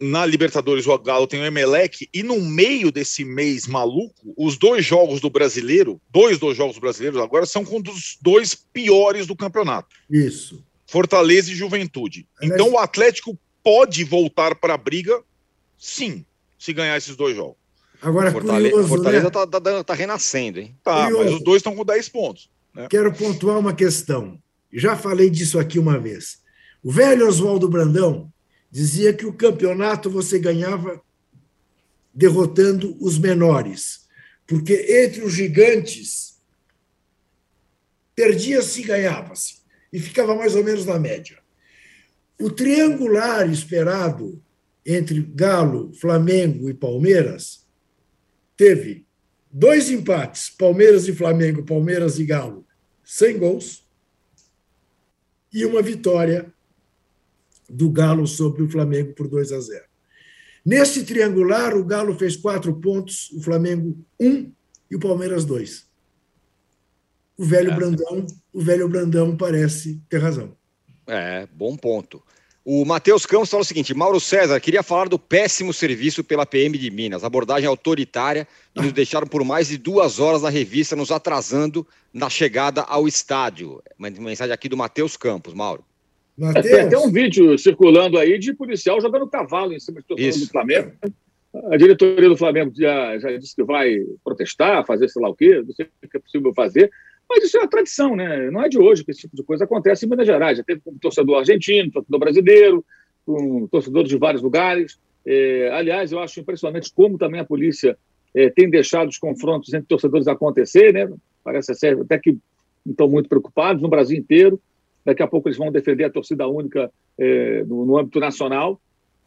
na 0.00 0.26
Libertadores 0.26 0.86
o 0.86 0.98
Galo 0.98 1.26
tem 1.26 1.40
o 1.40 1.44
Emelec 1.44 2.08
e 2.12 2.22
no 2.22 2.40
meio 2.40 2.92
desse 2.92 3.24
mês 3.24 3.66
maluco, 3.66 4.34
os 4.36 4.58
dois 4.58 4.84
jogos 4.84 5.20
do 5.20 5.30
brasileiro, 5.30 6.00
dois 6.10 6.38
dos 6.38 6.56
jogos 6.56 6.78
brasileiros 6.78 7.20
agora 7.20 7.46
são 7.46 7.64
com 7.64 7.78
um 7.78 7.82
dos 7.82 8.18
dois 8.20 8.54
piores 8.54 9.26
do 9.26 9.34
campeonato. 9.34 9.96
Isso. 10.10 10.62
Fortaleza 10.86 11.50
e 11.50 11.54
Juventude. 11.54 12.28
Então 12.42 12.72
o 12.72 12.78
Atlético 12.78 13.38
pode 13.64 14.04
voltar 14.04 14.54
para 14.54 14.74
a 14.74 14.78
briga, 14.78 15.20
sim, 15.78 16.24
se 16.58 16.72
ganhar 16.72 16.96
esses 16.96 17.16
dois 17.16 17.34
jogos. 17.34 17.56
Agora, 18.00 18.30
Fortaleza, 18.30 18.70
curioso, 18.70 18.88
Fortaleza 18.88 19.24
né? 19.24 19.30
tá, 19.30 19.46
tá, 19.46 19.84
tá, 19.84 19.94
renascendo, 19.94 20.60
hein? 20.60 20.76
Tá, 20.84 21.04
curioso. 21.04 21.24
mas 21.24 21.34
os 21.34 21.42
dois 21.42 21.60
estão 21.60 21.74
com 21.74 21.84
10 21.84 22.08
pontos. 22.10 22.50
Né? 22.74 22.86
Quero 22.90 23.12
pontuar 23.12 23.58
uma 23.58 23.72
questão. 23.72 24.38
Já 24.72 24.94
falei 24.94 25.30
disso 25.30 25.58
aqui 25.58 25.78
uma 25.78 25.98
vez. 25.98 26.38
O 26.82 26.92
velho 26.92 27.26
Oswaldo 27.26 27.68
Brandão 27.68 28.30
dizia 28.76 29.10
que 29.14 29.24
o 29.24 29.32
campeonato 29.32 30.10
você 30.10 30.38
ganhava 30.38 31.02
derrotando 32.12 32.94
os 33.00 33.18
menores. 33.18 34.06
Porque 34.46 34.74
entre 35.02 35.24
os 35.24 35.32
gigantes, 35.32 36.38
perdia-se 38.14 38.82
e 38.82 38.84
ganhava-se. 38.84 39.62
E 39.90 39.98
ficava 39.98 40.34
mais 40.34 40.54
ou 40.54 40.62
menos 40.62 40.84
na 40.84 40.98
média. 40.98 41.38
O 42.38 42.50
triangular 42.50 43.50
esperado 43.50 44.44
entre 44.84 45.22
Galo, 45.22 45.94
Flamengo 45.94 46.68
e 46.68 46.74
Palmeiras 46.74 47.66
teve 48.58 49.06
dois 49.50 49.88
empates, 49.88 50.50
Palmeiras 50.50 51.08
e 51.08 51.14
Flamengo, 51.14 51.64
Palmeiras 51.64 52.18
e 52.18 52.26
Galo, 52.26 52.66
sem 53.02 53.38
gols, 53.38 53.88
e 55.50 55.64
uma 55.64 55.80
vitória 55.80 56.52
do 57.68 57.90
Galo 57.90 58.26
sobre 58.26 58.62
o 58.62 58.68
Flamengo 58.68 59.12
por 59.14 59.28
2 59.28 59.52
a 59.52 59.60
0. 59.60 59.84
Nesse 60.64 61.04
triangular, 61.04 61.76
o 61.76 61.84
Galo 61.84 62.18
fez 62.18 62.36
quatro 62.36 62.74
pontos, 62.74 63.30
o 63.32 63.40
Flamengo 63.40 63.96
um 64.18 64.50
e 64.90 64.96
o 64.96 65.00
Palmeiras 65.00 65.44
dois. 65.44 65.86
O 67.38 67.44
velho 67.44 67.70
é. 67.70 67.74
Brandão, 67.74 68.26
o 68.52 68.60
velho 68.60 68.88
Brandão 68.88 69.36
parece 69.36 70.00
ter 70.08 70.18
razão. 70.18 70.56
É, 71.06 71.46
bom 71.52 71.76
ponto. 71.76 72.22
O 72.64 72.84
Matheus 72.84 73.24
Campos 73.24 73.48
fala 73.48 73.62
o 73.62 73.64
seguinte: 73.64 73.94
Mauro 73.94 74.18
César, 74.18 74.58
queria 74.58 74.82
falar 74.82 75.08
do 75.08 75.20
péssimo 75.20 75.72
serviço 75.72 76.24
pela 76.24 76.44
PM 76.44 76.76
de 76.76 76.90
Minas, 76.90 77.22
abordagem 77.22 77.68
autoritária 77.68 78.48
e 78.74 78.80
nos 78.80 78.92
deixaram 78.92 79.28
por 79.28 79.44
mais 79.44 79.68
de 79.68 79.78
duas 79.78 80.18
horas 80.18 80.42
na 80.42 80.48
revista, 80.48 80.96
nos 80.96 81.12
atrasando 81.12 81.86
na 82.12 82.28
chegada 82.28 82.82
ao 82.82 83.06
estádio. 83.06 83.80
Uma 83.96 84.10
mensagem 84.10 84.52
aqui 84.52 84.68
do 84.68 84.76
Matheus 84.76 85.16
Campos, 85.16 85.54
Mauro. 85.54 85.84
Mateus. 86.36 86.66
Tem 86.66 86.80
até 86.80 86.98
um 86.98 87.10
vídeo 87.10 87.58
circulando 87.58 88.18
aí 88.18 88.38
de 88.38 88.52
policial 88.52 89.00
jogando 89.00 89.26
cavalo 89.28 89.72
em 89.72 89.80
cima 89.80 90.00
do 90.06 90.46
Flamengo. 90.50 90.92
A 91.70 91.76
diretoria 91.76 92.28
do 92.28 92.36
Flamengo 92.36 92.72
já, 92.76 93.18
já 93.18 93.36
disse 93.38 93.56
que 93.56 93.64
vai 93.64 93.96
protestar, 94.22 94.84
fazer 94.84 95.08
sei 95.08 95.22
lá 95.22 95.30
o 95.30 95.34
quê, 95.34 95.62
não 95.66 95.72
sei 95.72 95.86
o 95.86 96.08
que 96.08 96.16
é 96.16 96.20
possível 96.20 96.52
fazer. 96.52 96.90
Mas 97.28 97.44
isso 97.44 97.56
é 97.56 97.60
uma 97.60 97.68
tradição, 97.68 98.14
né? 98.14 98.50
Não 98.50 98.62
é 98.62 98.68
de 98.68 98.78
hoje 98.78 99.04
que 99.04 99.10
esse 99.10 99.22
tipo 99.22 99.34
de 99.34 99.42
coisa 99.42 99.64
acontece 99.64 100.04
em 100.04 100.08
Minas 100.08 100.26
Gerais. 100.26 100.58
Já 100.58 100.64
teve 100.64 100.80
com 100.84 100.96
torcedor 100.98 101.38
argentino, 101.38 101.90
torcedor 101.90 102.20
brasileiro, 102.20 102.84
com 103.24 103.66
torcedores 103.66 104.08
de 104.08 104.18
vários 104.18 104.42
lugares. 104.42 104.98
É, 105.24 105.70
aliás, 105.72 106.12
eu 106.12 106.20
acho 106.20 106.38
impressionante 106.38 106.92
como 106.94 107.18
também 107.18 107.40
a 107.40 107.44
polícia 107.44 107.96
é, 108.34 108.50
tem 108.50 108.70
deixado 108.70 109.08
os 109.08 109.18
confrontos 109.18 109.72
entre 109.74 109.88
torcedores 109.88 110.28
acontecer, 110.28 110.92
né? 110.92 111.10
Parece 111.42 111.74
ser 111.74 111.98
até 112.00 112.18
que 112.18 112.32
não 112.84 112.92
estão 112.92 113.08
muito 113.08 113.28
preocupados 113.28 113.82
no 113.82 113.88
Brasil 113.88 114.16
inteiro. 114.16 114.60
Daqui 115.06 115.22
a 115.22 115.26
pouco 115.28 115.48
eles 115.48 115.56
vão 115.56 115.70
defender 115.70 116.02
a 116.02 116.10
torcida 116.10 116.48
única 116.48 116.90
é, 117.16 117.62
no, 117.62 117.86
no, 117.86 117.96
âmbito 117.96 118.18
nacional. 118.18 118.80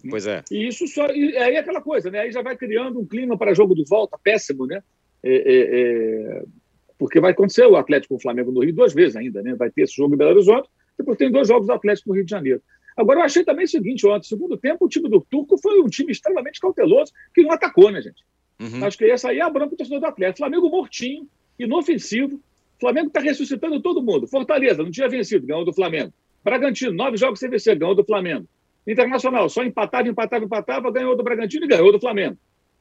Pois 0.09 0.27
é. 0.27 0.43
E 0.51 0.67
isso 0.67 0.85
só. 0.87 1.07
E 1.07 1.37
aí 1.37 1.55
é 1.55 1.59
aquela 1.59 1.79
coisa, 1.79 2.11
né? 2.11 2.19
Aí 2.19 2.31
já 2.33 2.41
vai 2.41 2.57
criando 2.57 2.99
um 2.99 3.05
clima 3.05 3.37
para 3.37 3.53
jogo 3.53 3.73
de 3.73 3.85
volta 3.87 4.19
péssimo, 4.21 4.67
né? 4.67 4.83
É, 5.23 5.31
é, 5.31 5.59
é 5.61 6.43
porque 6.97 7.21
vai 7.21 7.31
acontecer 7.31 7.65
o 7.65 7.77
Atlético 7.77 8.15
com 8.15 8.17
o 8.17 8.21
Flamengo 8.21 8.51
no 8.51 8.61
Rio 8.61 8.75
duas 8.75 8.93
vezes 8.93 9.15
ainda, 9.15 9.41
né? 9.41 9.55
Vai 9.55 9.71
ter 9.71 9.83
esse 9.83 9.95
jogo 9.95 10.15
em 10.15 10.17
Belo 10.17 10.31
Horizonte, 10.31 10.67
depois 10.97 11.17
tem 11.17 11.31
dois 11.31 11.47
jogos 11.47 11.67
do 11.67 11.71
Atlético 11.71 12.09
no 12.09 12.15
Rio 12.15 12.25
de 12.25 12.31
Janeiro. 12.31 12.61
Agora, 12.97 13.21
eu 13.21 13.23
achei 13.23 13.45
também 13.45 13.63
o 13.63 13.69
seguinte: 13.69 14.05
ontem, 14.05 14.27
segundo 14.27 14.57
tempo, 14.57 14.85
o 14.85 14.89
time 14.89 15.07
do 15.07 15.21
Turco 15.21 15.57
foi 15.57 15.79
um 15.79 15.87
time 15.87 16.11
extremamente 16.11 16.59
cauteloso, 16.59 17.13
que 17.33 17.41
não 17.41 17.51
atacou, 17.51 17.89
né, 17.89 18.01
gente? 18.01 18.21
Uhum. 18.59 18.83
Acho 18.83 18.97
que 18.97 19.05
essa 19.05 19.29
aí 19.29 19.39
é 19.39 19.41
a 19.41 19.49
branca 19.49 19.69
do 19.69 19.77
torcedor 19.77 20.01
do 20.01 20.07
Atlético. 20.07 20.39
Flamengo 20.39 20.69
mortinho, 20.69 21.25
inofensivo, 21.57 22.41
Flamengo 22.79 23.07
está 23.07 23.19
ressuscitando 23.19 23.81
todo 23.81 24.01
mundo. 24.01 24.27
Fortaleza, 24.27 24.83
não 24.83 24.91
tinha 24.91 25.09
vencido, 25.09 25.45
ganhou 25.45 25.65
do 25.65 25.73
Flamengo. 25.73 26.13
Bragantino, 26.43 26.93
nove 26.93 27.17
jogos 27.17 27.39
sem 27.39 27.49
vencer, 27.49 27.77
ganhou 27.77 27.93
do 27.93 28.03
Flamengo. 28.03 28.47
Internacional, 28.87 29.49
só 29.49 29.63
empatava, 29.63 30.07
empatava, 30.07 30.45
empatava, 30.45 30.91
ganhou 30.91 31.15
do 31.15 31.23
Bragantino 31.23 31.65
e 31.65 31.67
ganhou 31.67 31.91
do 31.91 31.99
Flamengo. 31.99 32.37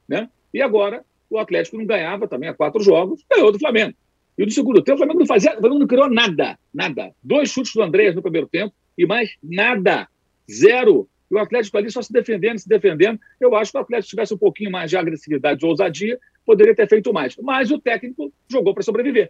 Né? 0.07 0.29
E 0.53 0.61
agora, 0.61 1.03
o 1.29 1.37
Atlético 1.37 1.77
não 1.77 1.85
ganhava 1.85 2.27
também 2.27 2.49
há 2.49 2.53
quatro 2.53 2.81
jogos, 2.81 3.23
ganhou 3.29 3.51
do 3.51 3.59
Flamengo. 3.59 3.93
E 4.37 4.45
no 4.45 4.51
segundo 4.51 4.81
tempo, 4.81 4.95
o 4.95 4.97
Flamengo 4.99 5.19
não 5.19 5.27
fazia, 5.27 5.51
o 5.51 5.59
Flamengo 5.59 5.79
não 5.79 5.87
criou 5.87 6.09
nada, 6.09 6.57
nada. 6.73 7.11
Dois 7.21 7.49
chutes 7.49 7.73
do 7.73 7.83
Andréas 7.83 8.15
no 8.15 8.21
primeiro 8.21 8.47
tempo 8.47 8.73
e 8.97 9.05
mais 9.05 9.35
nada. 9.43 10.07
Zero. 10.49 11.09
E 11.29 11.35
o 11.35 11.37
Atlético 11.37 11.77
ali 11.77 11.91
só 11.91 12.01
se 12.01 12.11
defendendo, 12.11 12.57
se 12.57 12.67
defendendo. 12.67 13.19
Eu 13.39 13.53
acho 13.55 13.71
que 13.71 13.77
o 13.77 13.81
Atlético 13.81 14.09
tivesse 14.09 14.33
um 14.33 14.37
pouquinho 14.37 14.71
mais 14.71 14.89
de 14.89 14.97
agressividade, 14.97 15.59
de 15.59 15.65
ousadia, 15.65 16.17
poderia 16.45 16.73
ter 16.73 16.87
feito 16.87 17.13
mais. 17.13 17.35
Mas 17.37 17.69
o 17.69 17.79
técnico 17.79 18.33
jogou 18.49 18.73
para 18.73 18.81
sobreviver. 18.81 19.29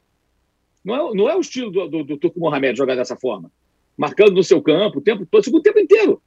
Não 0.90 0.96
é, 0.96 1.14
não 1.14 1.30
é 1.30 1.36
o 1.36 1.40
estilo 1.40 1.70
do, 1.70 1.88
do, 1.88 2.04
do 2.04 2.18
Turco 2.18 2.40
Mohamed 2.40 2.76
jogar 2.76 2.96
dessa 2.96 3.16
forma. 3.16 3.52
Marcando 3.96 4.34
no 4.34 4.44
seu 4.44 4.60
campo 4.62 4.98
o 4.98 5.02
tempo 5.02 5.26
todo, 5.26 5.46
o 5.54 5.62
tempo 5.62 5.78
inteiro. 5.78 6.22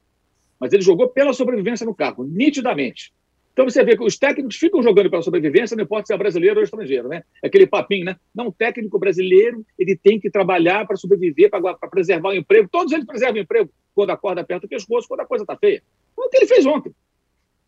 Mas 0.57 0.71
ele 0.71 0.81
jogou 0.81 1.09
pela 1.09 1.33
sobrevivência 1.33 1.85
no 1.85 1.93
carro, 1.93 2.23
nitidamente. 2.23 3.11
Então 3.51 3.69
você 3.69 3.83
vê 3.83 3.97
que 3.97 4.03
os 4.03 4.17
técnicos 4.17 4.55
ficam 4.55 4.81
jogando 4.81 5.09
pela 5.09 5.21
sobrevivência, 5.21 5.75
não 5.75 5.83
importa 5.83 6.07
se 6.07 6.13
é 6.13 6.17
brasileiro 6.17 6.59
ou 6.59 6.63
estrangeiro, 6.63 7.09
né? 7.09 7.23
Aquele 7.43 7.67
papinho, 7.67 8.05
né? 8.05 8.15
Não, 8.33 8.47
o 8.47 8.51
técnico 8.51 8.97
brasileiro 8.97 9.65
ele 9.77 9.95
tem 9.95 10.19
que 10.19 10.29
trabalhar 10.29 10.87
para 10.87 10.95
sobreviver, 10.95 11.49
para 11.49 11.75
preservar 11.89 12.29
o 12.29 12.33
emprego. 12.33 12.69
Todos 12.71 12.93
eles 12.93 13.05
preservam 13.05 13.35
o 13.35 13.43
emprego 13.43 13.69
quando 13.93 14.11
a 14.11 14.17
corda 14.17 14.41
aperta 14.41 14.65
o 14.65 14.69
pescoço, 14.69 15.07
quando 15.07 15.19
a 15.19 15.25
coisa 15.25 15.43
está 15.43 15.57
feia. 15.57 15.83
Foi 16.15 16.25
o 16.25 16.29
que 16.29 16.37
ele 16.37 16.47
fez 16.47 16.65
ontem. 16.65 16.91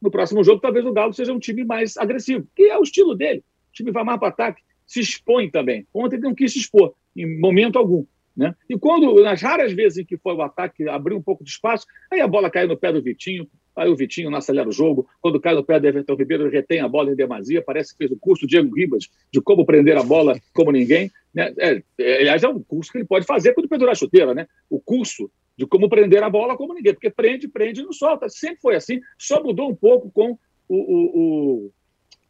No 0.01 0.09
próximo 0.09 0.43
jogo, 0.43 0.61
talvez 0.61 0.85
o 0.85 0.93
Galo 0.93 1.13
seja 1.13 1.33
um 1.33 1.39
time 1.39 1.65
mais 1.65 1.97
agressivo, 1.97 2.47
que 2.55 2.63
é 2.63 2.77
o 2.77 2.83
estilo 2.83 3.13
dele. 3.13 3.39
O 3.69 3.73
time 3.73 3.91
vai 3.91 4.03
mais 4.03 4.19
para 4.19 4.29
ataque 4.29 4.61
se 4.85 4.99
expõe 4.99 5.49
também. 5.49 5.87
Ontem 5.93 6.17
ele 6.17 6.23
não 6.23 6.35
quis 6.35 6.53
se 6.53 6.59
expor, 6.59 6.93
em 7.15 7.39
momento 7.39 7.77
algum. 7.77 8.05
Né? 8.35 8.53
E 8.69 8.77
quando, 8.77 9.21
nas 9.23 9.41
raras 9.41 9.71
vezes 9.71 9.99
em 9.99 10.05
que 10.05 10.17
foi 10.17 10.33
o 10.33 10.41
ataque, 10.41 10.87
abriu 10.89 11.17
um 11.17 11.21
pouco 11.21 11.43
de 11.43 11.49
espaço, 11.49 11.85
aí 12.11 12.19
a 12.19 12.27
bola 12.27 12.49
caiu 12.49 12.67
no 12.67 12.77
pé 12.77 12.91
do 12.91 13.01
Vitinho, 13.01 13.47
aí 13.75 13.89
o 13.89 13.95
Vitinho 13.95 14.29
não 14.29 14.37
acelera 14.37 14.67
o 14.67 14.73
jogo, 14.73 15.07
quando 15.21 15.39
cai 15.39 15.55
no 15.55 15.63
pé 15.63 15.79
do 15.79 15.87
Everton 15.87 16.15
Ribeiro, 16.15 16.43
ele 16.43 16.55
retém 16.55 16.81
a 16.81 16.87
bola 16.87 17.11
em 17.11 17.15
demasia, 17.15 17.61
parece 17.61 17.91
que 17.91 17.99
fez 17.99 18.11
o 18.11 18.19
curso 18.19 18.45
Diego 18.45 18.75
Ribas 18.75 19.09
de 19.31 19.41
como 19.41 19.65
prender 19.65 19.97
a 19.97 20.03
bola 20.03 20.37
como 20.53 20.71
ninguém. 20.71 21.09
Né? 21.33 21.53
É, 21.57 21.81
é, 21.97 22.19
aliás, 22.19 22.43
é 22.43 22.47
um 22.49 22.61
curso 22.61 22.91
que 22.91 22.97
ele 22.97 23.05
pode 23.05 23.25
fazer 23.25 23.53
quando 23.53 23.69
pendurar 23.69 23.93
a 23.93 23.95
chuteira, 23.95 24.33
né? 24.33 24.47
o 24.69 24.79
curso 24.79 25.31
de 25.57 25.65
como 25.65 25.87
prender 25.87 26.21
a 26.21 26.29
bola 26.29 26.57
como 26.57 26.73
ninguém, 26.73 26.93
porque 26.93 27.09
prende, 27.09 27.47
prende 27.47 27.81
e 27.81 27.83
não 27.83 27.93
solta. 27.93 28.27
Sempre 28.27 28.59
foi 28.61 28.75
assim, 28.75 28.99
só 29.17 29.41
mudou 29.41 29.69
um 29.69 29.75
pouco 29.75 30.11
com 30.11 30.37
o, 30.67 30.75
o 30.75 31.71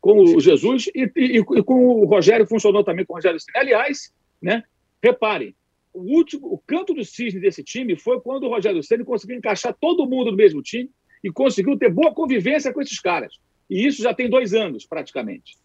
com 0.06 0.22
o 0.22 0.39
Jesus 0.39 0.86
e, 0.93 1.12
e, 1.16 1.39
e, 1.39 1.64
com 1.64 1.88
o 1.88 2.06
Rogério 2.06 2.45
funcionou 2.45 2.84
também 2.84 3.03
com 3.03 3.14
o 3.14 3.16
Rogério 3.16 3.39
Ceni. 3.39 3.58
Aliás, 3.58 4.14
né, 4.39 4.64
reparem, 5.01 5.56
o 5.91 6.01
último, 6.16 6.45
o 6.45 6.60
canto 6.60 6.93
do 6.93 7.03
cisne 7.03 7.41
desse 7.41 7.64
time 7.64 7.97
foi 7.97 8.22
quando 8.22 8.43
o 8.43 8.49
Rogério 8.49 8.84
Ceni 8.84 9.03
conseguiu 9.03 9.36
encaixar 9.36 9.76
todo 9.82 10.06
mundo 10.06 10.30
no 10.30 10.38
mesmo 10.38 10.62
time 10.62 10.91
e 11.24 11.32
conseguiu 11.32 11.76
ter 11.76 11.89
boa 11.89 12.14
convivência 12.14 12.72
com 12.72 12.82
esses 12.82 12.99
caras. 12.99 13.34
E 13.68 13.84
isso 13.84 14.03
já 14.03 14.14
tem 14.14 14.30
dois 14.30 14.53
anos, 14.53 14.86
praticamente. 14.86 15.58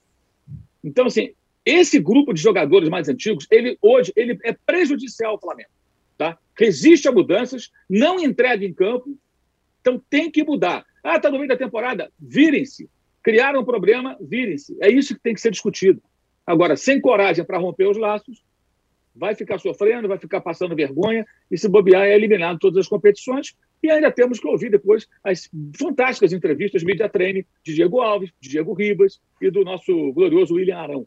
Então, 0.83 1.05
assim, 1.05 1.35
esse 1.63 2.01
grupo 2.01 2.33
de 2.33 2.41
jogadores 2.41 2.89
mais 2.89 3.11
antigos, 3.11 3.47
ele 3.51 3.77
hoje 3.83 4.11
ele 4.17 4.39
é 4.43 4.55
prejudicial 4.55 5.33
ao 5.33 5.39
Flamengo. 5.41 5.69
Tá? 6.17 6.39
Resiste 6.59 7.07
a 7.07 7.13
mudanças, 7.13 7.71
não 7.91 8.19
entrega 8.19 8.65
em 8.65 8.73
campo, 8.73 9.15
então 9.83 10.03
tem 10.09 10.31
que 10.31 10.43
mudar. 10.43 10.87
Ah, 11.05 11.17
está 11.17 11.31
no 11.31 11.37
meio 11.37 11.49
da 11.49 11.59
temporada? 11.59 12.11
Virem-se, 12.19 12.89
Criaram 13.23 13.61
um 13.61 13.65
problema, 13.65 14.17
virem-se. 14.21 14.77
É 14.81 14.91
isso 14.91 15.15
que 15.15 15.21
tem 15.21 15.35
que 15.35 15.41
ser 15.41 15.51
discutido. 15.51 16.03
Agora, 16.47 16.77
sem 16.77 17.01
coragem 17.01 17.45
para 17.45 17.59
romper 17.59 17.87
os 17.87 17.97
laços, 17.97 18.43
vai 19.15 19.35
ficar 19.35 19.59
sofrendo, 19.59 20.09
vai 20.09 20.19
ficar 20.19 20.41
passando 20.41 20.75
vergonha 20.75 21.27
e, 21.51 21.59
se 21.59 21.69
bobear, 21.69 22.05
é 22.05 22.15
eliminado 22.15 22.59
todas 22.59 22.79
as 22.79 22.89
competições. 22.89 23.55
E 23.83 23.91
ainda 23.91 24.11
temos 24.11 24.39
que 24.39 24.47
ouvir 24.47 24.71
depois 24.71 25.07
as 25.23 25.49
fantásticas 25.79 26.33
entrevistas 26.33 26.83
media 26.83 27.09
treine 27.09 27.47
de 27.63 27.75
Diego 27.75 28.01
Alves, 28.01 28.31
de 28.41 28.49
Diego 28.49 28.73
Ribas 28.73 29.21
e 29.41 29.51
do 29.51 29.65
nosso 29.65 30.13
glorioso 30.13 30.55
William 30.55 30.79
Arão. 30.79 31.07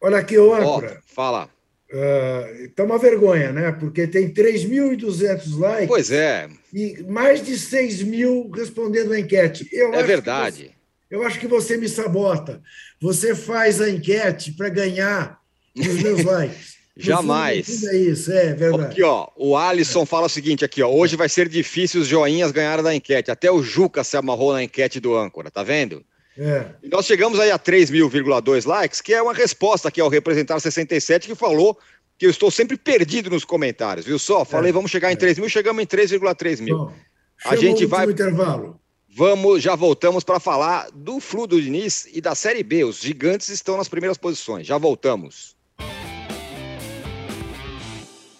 Olha 0.00 0.18
aqui, 0.18 0.38
ô 0.38 0.54
âncora. 0.54 0.98
Oh, 0.98 1.14
fala. 1.14 1.55
Uh, 1.88 2.68
tá 2.74 2.82
uma 2.82 2.98
vergonha, 2.98 3.52
né? 3.52 3.70
Porque 3.70 4.08
tem 4.08 4.32
3.200 4.32 5.58
likes. 5.58 5.86
Pois 5.86 6.10
é. 6.10 6.48
E 6.74 7.02
mais 7.04 7.44
de 7.44 7.56
6 7.56 8.02
mil 8.02 8.50
respondendo 8.50 9.12
a 9.12 9.20
enquete. 9.20 9.68
Eu 9.72 9.94
é 9.94 10.02
verdade. 10.02 10.64
Você, 10.64 10.70
eu 11.10 11.22
acho 11.22 11.38
que 11.38 11.46
você 11.46 11.76
me 11.76 11.88
sabota. 11.88 12.60
Você 13.00 13.34
faz 13.34 13.80
a 13.80 13.88
enquete 13.88 14.52
para 14.52 14.68
ganhar 14.68 15.38
os 15.76 16.02
meus 16.02 16.22
likes. 16.26 16.76
Jamais. 16.96 17.66
Fundo, 17.66 17.88
é 17.90 17.96
isso, 17.96 18.32
é 18.32 18.54
verdade. 18.54 18.92
Aqui, 18.92 19.02
ó, 19.02 19.28
o 19.36 19.54
Alisson 19.56 20.06
fala 20.06 20.26
o 20.26 20.30
seguinte 20.30 20.64
aqui, 20.64 20.82
ó, 20.82 20.90
hoje 20.90 21.14
vai 21.14 21.28
ser 21.28 21.46
difícil 21.46 22.00
os 22.00 22.06
joinhas 22.08 22.50
ganharem 22.50 22.82
da 22.82 22.94
enquete. 22.94 23.30
Até 23.30 23.50
o 23.50 23.62
Juca 23.62 24.02
se 24.02 24.16
amarrou 24.16 24.54
na 24.54 24.62
enquete 24.62 24.98
do 24.98 25.14
âncora, 25.14 25.50
tá 25.50 25.62
vendo? 25.62 26.02
É. 26.38 26.66
E 26.82 26.88
nós 26.88 27.06
chegamos 27.06 27.40
aí 27.40 27.50
a 27.50 27.58
3.000,2 27.58 28.66
likes, 28.66 29.00
que 29.00 29.14
é 29.14 29.22
uma 29.22 29.32
resposta 29.32 29.88
aqui 29.88 30.00
ao 30.00 30.08
Representar 30.08 30.60
67, 30.60 31.28
que 31.28 31.34
falou 31.34 31.78
que 32.18 32.26
eu 32.26 32.30
estou 32.30 32.50
sempre 32.50 32.76
perdido 32.76 33.30
nos 33.30 33.44
comentários, 33.44 34.06
viu 34.06 34.18
só? 34.18 34.44
Falei, 34.44 34.70
é. 34.70 34.72
vamos 34.72 34.90
chegar 34.90 35.10
em 35.10 35.14
é. 35.14 35.16
3 35.16 35.38
mil, 35.38 35.48
chegamos 35.48 35.82
em 35.82 35.86
3,3 35.86 36.60
mil. 36.60 36.90
a 37.44 37.56
gente 37.56 37.86
vai. 37.86 38.06
intervalo. 38.06 38.78
Vamos, 39.08 39.62
já 39.62 39.74
voltamos 39.74 40.22
para 40.24 40.38
falar 40.38 40.90
do 40.92 41.20
Flu 41.20 41.46
do 41.46 41.60
Diniz 41.60 42.06
e 42.12 42.20
da 42.20 42.34
Série 42.34 42.62
B. 42.62 42.84
Os 42.84 43.00
gigantes 43.00 43.48
estão 43.48 43.78
nas 43.78 43.88
primeiras 43.88 44.18
posições. 44.18 44.66
Já 44.66 44.76
voltamos. 44.76 45.55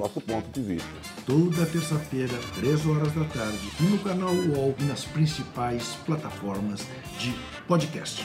nosso 0.00 0.20
ponto 0.22 0.48
de 0.48 0.62
vista. 0.62 0.88
Toda 1.26 1.66
terça-feira, 1.66 2.32
3 2.54 2.86
horas 2.86 3.12
da 3.12 3.24
tarde, 3.24 3.70
no 3.80 3.98
canal 3.98 4.32
UOL 4.32 4.74
e 4.78 4.84
nas 4.84 5.04
principais 5.04 5.94
plataformas 6.06 6.80
de 7.18 7.34
podcast. 7.68 8.24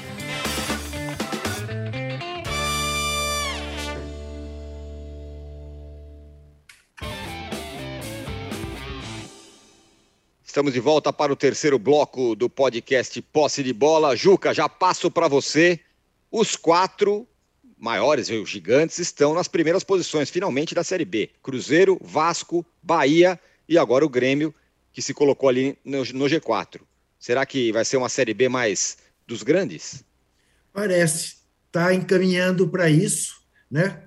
Estamos 10.45 10.71
de 10.71 10.79
volta 10.79 11.11
para 11.11 11.33
o 11.33 11.35
terceiro 11.35 11.77
bloco 11.77 12.33
do 12.33 12.49
podcast 12.49 13.21
Posse 13.21 13.61
de 13.61 13.73
Bola. 13.73 14.15
Juca, 14.15 14.53
já 14.53 14.69
passo 14.69 15.11
para 15.11 15.27
você. 15.27 15.81
Os 16.31 16.55
quatro 16.55 17.27
maiores, 17.85 18.29
os 18.29 18.49
gigantes, 18.49 18.97
estão 18.97 19.35
nas 19.35 19.47
primeiras 19.47 19.83
posições, 19.83 20.31
finalmente, 20.31 20.73
da 20.73 20.83
Série 20.83 21.05
B. 21.05 21.29
Cruzeiro, 21.43 21.99
Vasco, 22.01 22.65
Bahia 22.81 23.39
e 23.69 23.77
agora 23.77 24.03
o 24.03 24.09
Grêmio, 24.09 24.53
que 24.91 25.03
se 25.03 25.13
colocou 25.13 25.47
ali 25.47 25.77
no, 25.85 25.99
no 25.99 26.25
G4. 26.25 26.81
Será 27.19 27.45
que 27.45 27.71
vai 27.71 27.85
ser 27.85 27.97
uma 27.97 28.09
Série 28.09 28.33
B 28.33 28.49
mais 28.49 28.97
dos 29.27 29.43
grandes? 29.43 30.03
Parece. 30.73 31.35
Está 31.67 31.93
encaminhando 31.93 32.67
para 32.67 32.89
isso. 32.89 33.35
Né? 33.69 34.03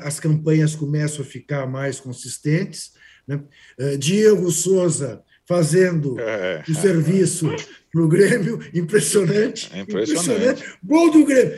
As 0.00 0.20
campanhas 0.20 0.76
começam 0.76 1.22
a 1.22 1.26
ficar 1.26 1.66
mais 1.66 1.98
consistentes. 1.98 2.92
Né? 3.26 3.40
Uh, 3.78 3.96
Diego 3.96 4.50
Souza 4.50 5.22
fazendo 5.46 6.20
é. 6.20 6.62
o 6.68 6.74
serviço 6.74 7.48
para 7.94 8.02
o 8.02 8.08
Grêmio, 8.08 8.58
impressionante, 8.74 9.70
é 9.72 9.78
impressionante. 9.78 10.40
impressionante. 10.40 10.78
Gol 10.82 11.12
do 11.12 11.24
Grêmio. 11.24 11.56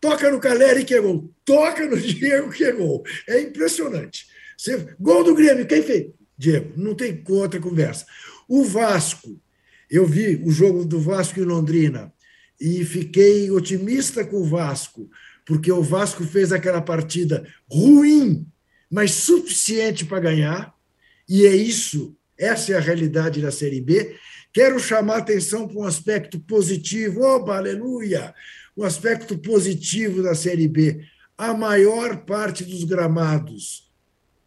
Toca 0.00 0.32
no 0.32 0.40
Caleri 0.40 0.84
que 0.84 0.92
é 0.92 1.00
gol. 1.00 1.32
Toca 1.44 1.86
no 1.86 1.94
Diego 2.02 2.50
que 2.50 2.64
é 2.64 2.72
gol. 2.72 3.04
É 3.28 3.40
impressionante. 3.40 4.26
Você, 4.58 4.88
gol 4.98 5.22
do 5.22 5.32
Grêmio, 5.32 5.64
quem 5.64 5.84
fez? 5.84 6.08
Diego, 6.36 6.72
não 6.76 6.92
tem 6.92 7.22
outra 7.28 7.60
conversa. 7.60 8.04
O 8.48 8.64
Vasco, 8.64 9.40
eu 9.88 10.04
vi 10.04 10.42
o 10.44 10.50
jogo 10.50 10.84
do 10.84 10.98
Vasco 10.98 11.38
em 11.38 11.44
Londrina 11.44 12.12
e 12.60 12.84
fiquei 12.84 13.48
otimista 13.52 14.24
com 14.24 14.38
o 14.38 14.44
Vasco, 14.44 15.08
porque 15.44 15.70
o 15.70 15.82
Vasco 15.82 16.24
fez 16.24 16.50
aquela 16.50 16.82
partida 16.82 17.46
ruim, 17.70 18.44
mas 18.90 19.12
suficiente 19.12 20.04
para 20.04 20.18
ganhar, 20.18 20.74
e 21.28 21.46
é 21.46 21.54
isso 21.54 22.16
essa 22.38 22.72
é 22.72 22.76
a 22.76 22.80
realidade 22.80 23.40
da 23.40 23.50
Série 23.50 23.80
B. 23.80 24.14
Quero 24.56 24.80
chamar 24.80 25.18
atenção 25.18 25.68
para 25.68 25.76
um 25.76 25.84
aspecto 25.84 26.40
positivo, 26.40 27.20
oba, 27.20 27.58
aleluia! 27.58 28.34
Um 28.74 28.84
aspecto 28.84 29.36
positivo 29.36 30.22
da 30.22 30.34
Série 30.34 30.66
B. 30.66 31.04
A 31.36 31.52
maior 31.52 32.24
parte 32.24 32.64
dos 32.64 32.82
gramados, 32.82 33.92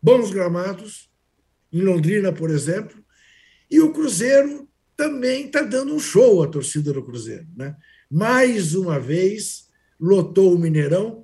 bons 0.01 0.31
gramados, 0.31 1.11
em 1.71 1.81
Londrina, 1.81 2.33
por 2.33 2.49
exemplo, 2.49 2.97
e 3.69 3.79
o 3.81 3.93
Cruzeiro 3.93 4.67
também 4.97 5.45
está 5.45 5.61
dando 5.61 5.93
um 5.93 5.99
show, 5.99 6.41
a 6.41 6.47
torcida 6.47 6.91
do 6.91 7.03
Cruzeiro. 7.03 7.45
Né? 7.55 7.75
Mais 8.09 8.73
uma 8.73 8.99
vez, 8.99 9.69
lotou 9.99 10.55
o 10.55 10.57
Mineirão. 10.57 11.23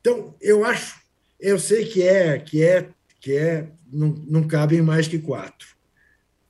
Então, 0.00 0.34
eu 0.40 0.64
acho, 0.64 1.00
eu 1.38 1.60
sei 1.60 1.84
que 1.84 2.02
é, 2.02 2.40
que 2.40 2.60
é, 2.60 2.88
que 3.20 3.36
é, 3.36 3.70
não, 3.86 4.08
não 4.26 4.48
cabem 4.48 4.82
mais 4.82 5.06
que 5.06 5.20
quatro. 5.20 5.76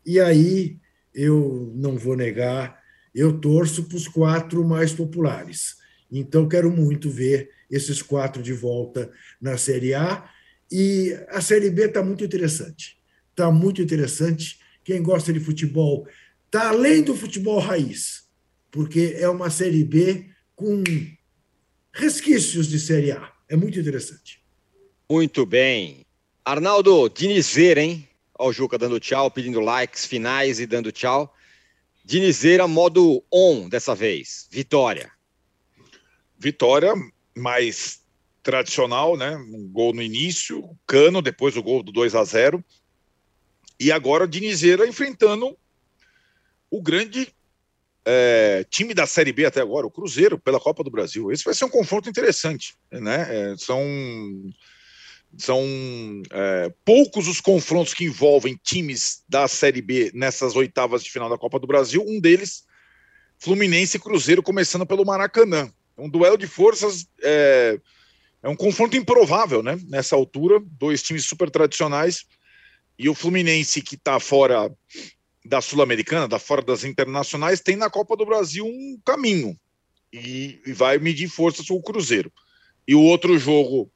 E 0.06 0.18
aí, 0.18 0.78
eu 1.16 1.72
não 1.74 1.96
vou 1.96 2.14
negar, 2.14 2.78
eu 3.14 3.40
torço 3.40 3.84
para 3.84 3.96
os 3.96 4.06
quatro 4.06 4.62
mais 4.62 4.92
populares. 4.92 5.76
Então, 6.12 6.46
quero 6.46 6.70
muito 6.70 7.08
ver 7.08 7.50
esses 7.70 8.02
quatro 8.02 8.42
de 8.42 8.52
volta 8.52 9.10
na 9.40 9.56
Série 9.56 9.94
A. 9.94 10.28
E 10.70 11.16
a 11.28 11.40
Série 11.40 11.70
B 11.70 11.86
está 11.86 12.02
muito 12.02 12.22
interessante. 12.22 12.98
Está 13.30 13.50
muito 13.50 13.80
interessante. 13.80 14.58
Quem 14.84 15.02
gosta 15.02 15.32
de 15.32 15.40
futebol 15.40 16.06
está 16.44 16.68
além 16.68 17.02
do 17.02 17.16
futebol 17.16 17.58
raiz, 17.58 18.28
porque 18.70 19.16
é 19.16 19.28
uma 19.28 19.48
Série 19.50 19.84
B 19.84 20.26
com 20.54 20.84
resquícios 21.92 22.68
de 22.68 22.78
Série 22.78 23.12
A. 23.12 23.32
É 23.48 23.56
muito 23.56 23.80
interessante. 23.80 24.44
Muito 25.10 25.46
bem. 25.46 26.04
Arnaldo 26.44 27.08
Dinizer, 27.08 27.78
hein? 27.78 28.05
Ó, 28.38 28.48
o 28.48 28.52
Juca 28.52 28.78
dando 28.78 29.00
tchau, 29.00 29.30
pedindo 29.30 29.60
likes 29.60 30.04
finais 30.04 30.60
e 30.60 30.66
dando 30.66 30.92
tchau. 30.92 31.34
Dinizeira, 32.04 32.68
modo 32.68 33.24
on 33.32 33.68
dessa 33.68 33.94
vez. 33.94 34.48
Vitória. 34.50 35.10
Vitória, 36.38 36.92
mais 37.36 38.00
tradicional, 38.42 39.16
né? 39.16 39.36
Um 39.36 39.68
gol 39.68 39.92
no 39.92 40.02
início, 40.02 40.76
Cano, 40.86 41.20
depois 41.20 41.56
o 41.56 41.62
gol 41.62 41.82
do 41.82 41.90
2 41.90 42.14
a 42.14 42.22
0 42.22 42.64
E 43.80 43.90
agora 43.90 44.28
Dinizeira 44.28 44.86
enfrentando 44.86 45.56
o 46.70 46.80
grande 46.80 47.34
é, 48.04 48.64
time 48.70 48.94
da 48.94 49.04
Série 49.06 49.32
B 49.32 49.46
até 49.46 49.60
agora, 49.60 49.86
o 49.86 49.90
Cruzeiro, 49.90 50.38
pela 50.38 50.60
Copa 50.60 50.84
do 50.84 50.90
Brasil. 50.90 51.32
Esse 51.32 51.44
vai 51.44 51.54
ser 51.54 51.64
um 51.64 51.70
confronto 51.70 52.08
interessante, 52.08 52.76
né? 52.90 53.52
É, 53.52 53.56
são 53.56 53.82
são 55.36 55.62
é, 56.30 56.72
poucos 56.84 57.28
os 57.28 57.40
confrontos 57.40 57.92
que 57.92 58.04
envolvem 58.04 58.58
times 58.62 59.22
da 59.28 59.46
Série 59.46 59.82
B 59.82 60.10
nessas 60.14 60.56
oitavas 60.56 61.02
de 61.02 61.10
final 61.10 61.28
da 61.28 61.38
Copa 61.38 61.58
do 61.58 61.66
Brasil. 61.66 62.04
Um 62.06 62.20
deles, 62.20 62.64
Fluminense 63.38 63.96
e 63.96 64.00
Cruzeiro, 64.00 64.42
começando 64.42 64.86
pelo 64.86 65.04
Maracanã. 65.04 65.70
Um 65.96 66.08
duelo 66.08 66.36
de 66.36 66.46
forças 66.46 67.06
é, 67.22 67.78
é 68.42 68.48
um 68.48 68.56
confronto 68.56 68.96
improvável, 68.96 69.62
né? 69.62 69.78
Nessa 69.88 70.16
altura, 70.16 70.60
dois 70.64 71.02
times 71.02 71.24
super 71.24 71.50
tradicionais 71.50 72.24
e 72.98 73.08
o 73.08 73.14
Fluminense 73.14 73.82
que 73.82 73.94
está 73.94 74.18
fora 74.18 74.70
da 75.44 75.60
Sul-Americana, 75.60 76.26
da 76.26 76.38
fora 76.38 76.62
das 76.62 76.82
internacionais, 76.82 77.60
tem 77.60 77.76
na 77.76 77.90
Copa 77.90 78.16
do 78.16 78.26
Brasil 78.26 78.66
um 78.66 78.98
caminho 79.04 79.58
e, 80.12 80.60
e 80.66 80.72
vai 80.72 80.98
medir 80.98 81.28
forças 81.28 81.66
com 81.66 81.74
o 81.74 81.82
Cruzeiro. 81.82 82.32
E 82.88 82.94
o 82.94 83.02
outro 83.02 83.38
jogo 83.38 83.90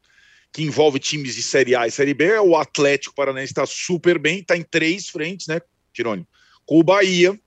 que 0.52 0.62
envolve 0.62 0.98
times 0.98 1.34
de 1.34 1.42
Série 1.42 1.76
A 1.76 1.86
e 1.86 1.90
Série 1.90 2.14
B, 2.14 2.38
o 2.38 2.56
Atlético 2.56 3.14
Paranaense 3.14 3.52
está 3.52 3.64
super 3.66 4.18
bem, 4.18 4.40
está 4.40 4.56
em 4.56 4.62
três 4.62 5.08
frentes, 5.08 5.46
né, 5.46 5.60
Tirone? 5.92 6.26
Com 6.66 6.80
o 6.80 6.82
Bahia, 6.82 7.38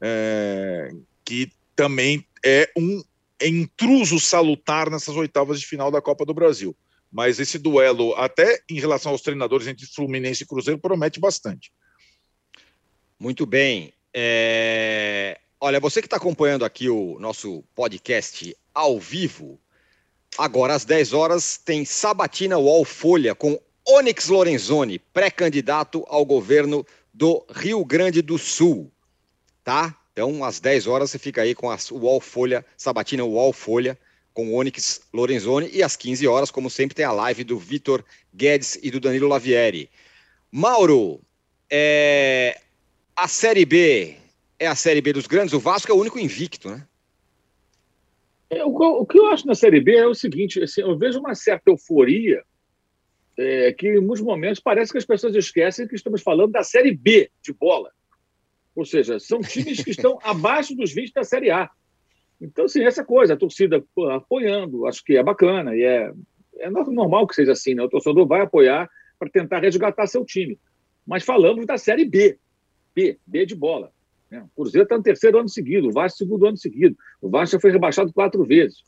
é, 0.00 0.90
que 1.24 1.52
também 1.76 2.26
é 2.44 2.70
um 2.76 3.02
intruso 3.42 4.18
salutar 4.18 4.90
nessas 4.90 5.16
oitavas 5.16 5.60
de 5.60 5.66
final 5.66 5.90
da 5.90 6.00
Copa 6.00 6.24
do 6.24 6.34
Brasil. 6.34 6.76
Mas 7.10 7.40
esse 7.40 7.58
duelo, 7.58 8.14
até 8.14 8.60
em 8.68 8.78
relação 8.78 9.12
aos 9.12 9.22
treinadores 9.22 9.66
entre 9.66 9.86
Fluminense 9.86 10.44
e 10.44 10.46
Cruzeiro, 10.46 10.80
promete 10.80 11.18
bastante. 11.18 11.72
Muito 13.18 13.44
bem. 13.44 13.92
É... 14.14 15.38
Olha, 15.60 15.80
você 15.80 16.00
que 16.00 16.06
está 16.06 16.16
acompanhando 16.16 16.64
aqui 16.64 16.88
o 16.88 17.18
nosso 17.18 17.64
podcast 17.74 18.56
ao 18.72 18.98
vivo, 18.98 19.60
Agora, 20.38 20.74
às 20.74 20.84
10 20.84 21.12
horas, 21.12 21.58
tem 21.58 21.84
Sabatina 21.84 22.58
UOL 22.58 22.84
Folha 22.84 23.34
com 23.34 23.60
Onyx 23.86 24.28
Lorenzoni, 24.28 24.98
pré-candidato 24.98 26.04
ao 26.08 26.24
governo 26.24 26.86
do 27.12 27.44
Rio 27.50 27.84
Grande 27.84 28.22
do 28.22 28.38
Sul. 28.38 28.90
Tá? 29.64 29.96
Então, 30.12 30.44
às 30.44 30.60
10 30.60 30.86
horas, 30.86 31.10
você 31.10 31.18
fica 31.18 31.42
aí 31.42 31.54
com 31.54 31.70
a 31.70 31.76
UOL 31.90 32.20
Folha, 32.20 32.64
Sabatina 32.76 33.24
UOL 33.24 33.52
Folha, 33.52 33.98
com 34.32 34.54
Onyx 34.54 35.02
Lorenzoni. 35.12 35.68
E 35.72 35.82
às 35.82 35.96
15 35.96 36.26
horas, 36.26 36.50
como 36.50 36.70
sempre, 36.70 36.94
tem 36.94 37.04
a 37.04 37.12
live 37.12 37.44
do 37.44 37.58
Vitor 37.58 38.04
Guedes 38.34 38.78
e 38.82 38.90
do 38.90 39.00
Danilo 39.00 39.28
Lavieri. 39.28 39.90
Mauro, 40.50 41.20
é... 41.68 42.60
a 43.16 43.28
Série 43.28 43.64
B 43.64 44.16
é 44.58 44.66
a 44.66 44.74
Série 44.74 45.00
B 45.00 45.12
dos 45.12 45.26
grandes. 45.26 45.54
O 45.54 45.60
Vasco 45.60 45.90
é 45.90 45.94
o 45.94 45.98
único 45.98 46.18
invicto, 46.18 46.70
né? 46.70 46.86
É, 48.50 48.64
o, 48.64 48.70
o, 48.70 49.06
que 49.06 49.18
eu 49.18 49.28
acho 49.28 49.46
na 49.46 49.54
Série 49.54 49.80
B 49.80 49.96
é 49.96 50.06
o 50.06 50.14
seguinte: 50.14 50.62
assim, 50.62 50.82
eu 50.82 50.98
vejo 50.98 51.20
uma 51.20 51.34
certa 51.34 51.70
euforia 51.70 52.42
é 53.40 53.72
que 53.72 53.88
em 53.88 54.00
muitos 54.00 54.20
momentos 54.20 54.60
parece 54.60 54.92
que 54.92 54.98
as 54.98 55.04
pessoas 55.06 55.34
esquecem 55.34 55.88
que 55.88 55.94
estamos 55.94 56.22
falando 56.22 56.52
da 56.52 56.62
Série 56.62 56.94
B 56.94 57.30
de 57.42 57.52
bola. 57.52 57.90
Ou 58.74 58.84
seja, 58.84 59.18
são 59.18 59.40
times 59.40 59.82
que 59.82 59.90
estão 59.90 60.18
abaixo 60.22 60.74
dos 60.74 60.92
20 60.92 61.12
da 61.12 61.24
Série 61.24 61.50
A. 61.50 61.70
Então, 62.40 62.66
assim, 62.66 62.84
essa 62.84 63.04
coisa, 63.04 63.34
a 63.34 63.36
torcida 63.36 63.82
apoiando, 64.14 64.86
acho 64.86 65.02
que 65.04 65.16
é 65.16 65.22
bacana 65.22 65.74
e 65.74 65.82
é, 65.82 66.12
é 66.58 66.70
normal 66.70 67.26
que 67.26 67.34
seja 67.34 67.52
assim, 67.52 67.74
né? 67.74 67.82
O 67.82 67.88
torcedor 67.88 68.26
vai 68.26 68.42
apoiar 68.42 68.88
para 69.18 69.30
tentar 69.30 69.60
resgatar 69.60 70.06
seu 70.06 70.24
time. 70.24 70.58
Mas 71.06 71.24
falamos 71.24 71.66
da 71.66 71.78
Série 71.78 72.04
B, 72.04 72.38
B, 72.94 73.18
B 73.26 73.46
de 73.46 73.54
bola. 73.54 73.92
Né? 74.30 74.42
O 74.42 74.48
Cruzeiro 74.62 74.84
está 74.84 74.96
no 74.96 75.02
terceiro 75.02 75.38
ano 75.38 75.48
seguido, 75.48 75.88
o 75.88 75.92
Vasco 75.92 76.18
segundo 76.18 76.46
ano 76.46 76.56
seguido. 76.56 76.96
O 77.20 77.28
Vasco 77.28 77.56
já 77.56 77.60
foi 77.60 77.70
rebaixado 77.70 78.12
quatro 78.12 78.44
vezes. 78.44 78.84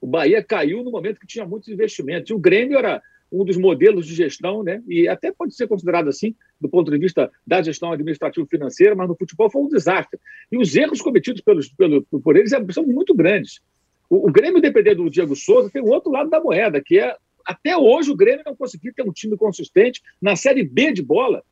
O 0.00 0.06
Bahia 0.06 0.42
caiu 0.44 0.84
no 0.84 0.90
momento 0.90 1.18
que 1.18 1.26
tinha 1.26 1.46
muitos 1.46 1.68
investimentos. 1.68 2.30
E 2.30 2.34
o 2.34 2.38
Grêmio 2.38 2.76
era 2.76 3.02
um 3.32 3.44
dos 3.44 3.56
modelos 3.56 4.06
de 4.06 4.14
gestão, 4.14 4.62
né? 4.62 4.82
e 4.86 5.08
até 5.08 5.32
pode 5.32 5.56
ser 5.56 5.66
considerado 5.66 6.08
assim, 6.08 6.36
do 6.60 6.68
ponto 6.68 6.90
de 6.90 6.98
vista 6.98 7.30
da 7.44 7.60
gestão 7.62 7.90
administrativo-financeira, 7.90 8.94
mas 8.94 9.08
no 9.08 9.16
futebol 9.16 9.50
foi 9.50 9.62
um 9.62 9.68
desastre. 9.68 10.20
E 10.52 10.58
os 10.58 10.76
erros 10.76 11.00
cometidos 11.00 11.40
pelos, 11.40 11.68
pelo, 11.68 12.02
por 12.02 12.36
eles 12.36 12.52
é, 12.52 12.72
são 12.72 12.84
muito 12.84 13.14
grandes. 13.14 13.60
O, 14.08 14.28
o 14.28 14.32
Grêmio, 14.32 14.60
depender 14.60 14.94
do 14.94 15.10
Diego 15.10 15.34
Souza, 15.34 15.70
tem 15.70 15.82
o 15.82 15.88
outro 15.88 16.12
lado 16.12 16.30
da 16.30 16.40
moeda, 16.40 16.80
que 16.80 16.98
é, 16.98 17.16
até 17.44 17.76
hoje, 17.76 18.10
o 18.10 18.16
Grêmio 18.16 18.44
não 18.46 18.54
conseguiu 18.54 18.92
ter 18.94 19.02
um 19.02 19.12
time 19.12 19.36
consistente 19.36 20.00
na 20.20 20.36
Série 20.36 20.62
B 20.62 20.92
de 20.92 21.02
bola, 21.02 21.42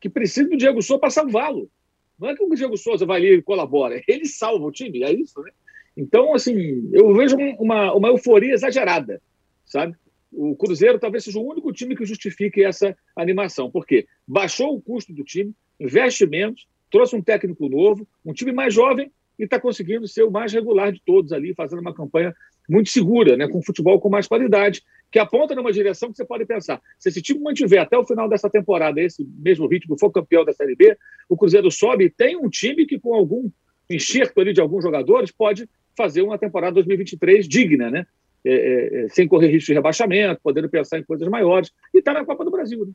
que 0.00 0.08
precisa 0.08 0.48
do 0.48 0.56
Diego 0.56 0.80
Souza 0.82 1.00
para 1.00 1.10
salvá-lo. 1.10 1.70
Não 2.18 2.28
é 2.28 2.36
que 2.36 2.42
o 2.42 2.54
Diego 2.54 2.76
Souza 2.76 3.04
vai 3.04 3.18
ali 3.18 3.34
e 3.34 3.42
colabora, 3.42 4.02
ele 4.08 4.26
salva 4.26 4.64
o 4.64 4.72
time, 4.72 5.02
é 5.02 5.12
isso, 5.12 5.40
né? 5.42 5.50
Então, 5.96 6.34
assim, 6.34 6.90
eu 6.92 7.14
vejo 7.14 7.36
uma, 7.58 7.94
uma 7.94 8.08
euforia 8.08 8.52
exagerada, 8.52 9.20
sabe? 9.64 9.96
o 10.36 10.54
Cruzeiro 10.54 10.98
talvez 10.98 11.24
seja 11.24 11.38
o 11.38 11.48
único 11.48 11.72
time 11.72 11.96
que 11.96 12.04
justifique 12.04 12.62
essa 12.62 12.96
animação, 13.16 13.70
porque 13.70 14.06
baixou 14.28 14.76
o 14.76 14.82
custo 14.82 15.12
do 15.12 15.24
time, 15.24 15.54
investe 15.80 16.26
menos, 16.26 16.68
trouxe 16.90 17.16
um 17.16 17.22
técnico 17.22 17.68
novo, 17.68 18.06
um 18.24 18.32
time 18.32 18.52
mais 18.52 18.74
jovem 18.74 19.10
e 19.38 19.44
está 19.44 19.58
conseguindo 19.58 20.06
ser 20.06 20.24
o 20.24 20.30
mais 20.30 20.52
regular 20.52 20.92
de 20.92 21.00
todos 21.04 21.32
ali, 21.32 21.54
fazendo 21.54 21.80
uma 21.80 21.94
campanha 21.94 22.34
muito 22.68 22.90
segura, 22.90 23.36
né, 23.36 23.48
com 23.48 23.62
futebol 23.62 23.98
com 24.00 24.08
mais 24.08 24.26
qualidade, 24.26 24.82
que 25.10 25.18
aponta 25.18 25.54
numa 25.54 25.72
direção 25.72 26.10
que 26.10 26.16
você 26.16 26.24
pode 26.24 26.44
pensar. 26.44 26.80
Se 26.98 27.08
esse 27.08 27.22
time 27.22 27.40
mantiver 27.40 27.80
até 27.80 27.96
o 27.96 28.04
final 28.04 28.28
dessa 28.28 28.50
temporada 28.50 29.00
esse 29.00 29.24
mesmo 29.38 29.66
ritmo, 29.66 29.98
for 29.98 30.10
campeão 30.10 30.44
da 30.44 30.52
Série 30.52 30.74
B, 30.74 30.96
o 31.28 31.36
Cruzeiro 31.36 31.70
sobe 31.70 32.04
e 32.04 32.10
tem 32.10 32.36
um 32.36 32.48
time 32.48 32.86
que, 32.86 32.98
com 32.98 33.14
algum 33.14 33.50
enxerto 33.88 34.40
ali 34.40 34.52
de 34.52 34.60
alguns 34.60 34.82
jogadores, 34.82 35.30
pode 35.30 35.68
fazer 35.96 36.22
uma 36.22 36.38
temporada 36.38 36.74
2023 36.74 37.48
digna, 37.48 37.90
né? 37.90 38.06
É, 38.44 38.52
é, 38.52 39.04
é, 39.04 39.08
sem 39.08 39.26
correr 39.26 39.48
risco 39.48 39.66
de 39.66 39.74
rebaixamento, 39.74 40.40
podendo 40.40 40.68
pensar 40.68 40.98
em 40.98 41.02
coisas 41.02 41.26
maiores, 41.28 41.72
e 41.92 41.98
está 41.98 42.12
na 42.12 42.24
Copa 42.24 42.44
do 42.44 42.50
Brasil. 42.50 42.86
Né? 42.86 42.92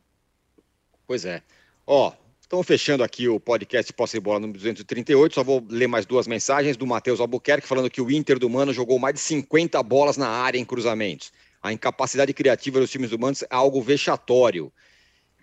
Pois 1.05 1.25
é. 1.25 1.41
Ó, 1.85 2.13
estamos 2.39 2.65
fechando 2.65 3.03
aqui 3.03 3.27
o 3.27 3.37
podcast 3.37 3.91
Posse 3.91 4.17
de 4.17 4.21
Bola 4.21 4.39
número 4.39 4.57
238. 4.57 5.35
Só 5.35 5.43
vou 5.43 5.61
ler 5.69 5.87
mais 5.87 6.05
duas 6.05 6.25
mensagens 6.25 6.77
do 6.77 6.87
Matheus 6.87 7.19
Albuquerque, 7.19 7.67
falando 7.67 7.89
que 7.89 8.01
o 8.01 8.09
Inter 8.09 8.39
do 8.39 8.49
Mano 8.49 8.71
jogou 8.71 8.97
mais 8.97 9.15
de 9.15 9.19
50 9.19 9.81
bolas 9.83 10.15
na 10.15 10.29
área 10.29 10.57
em 10.57 10.63
cruzamentos. 10.63 11.33
A 11.61 11.71
incapacidade 11.71 12.33
criativa 12.33 12.79
dos 12.79 12.89
times 12.89 13.11
do 13.11 13.19
Mano 13.19 13.35
é 13.41 13.45
algo 13.49 13.81
vexatório. 13.81 14.71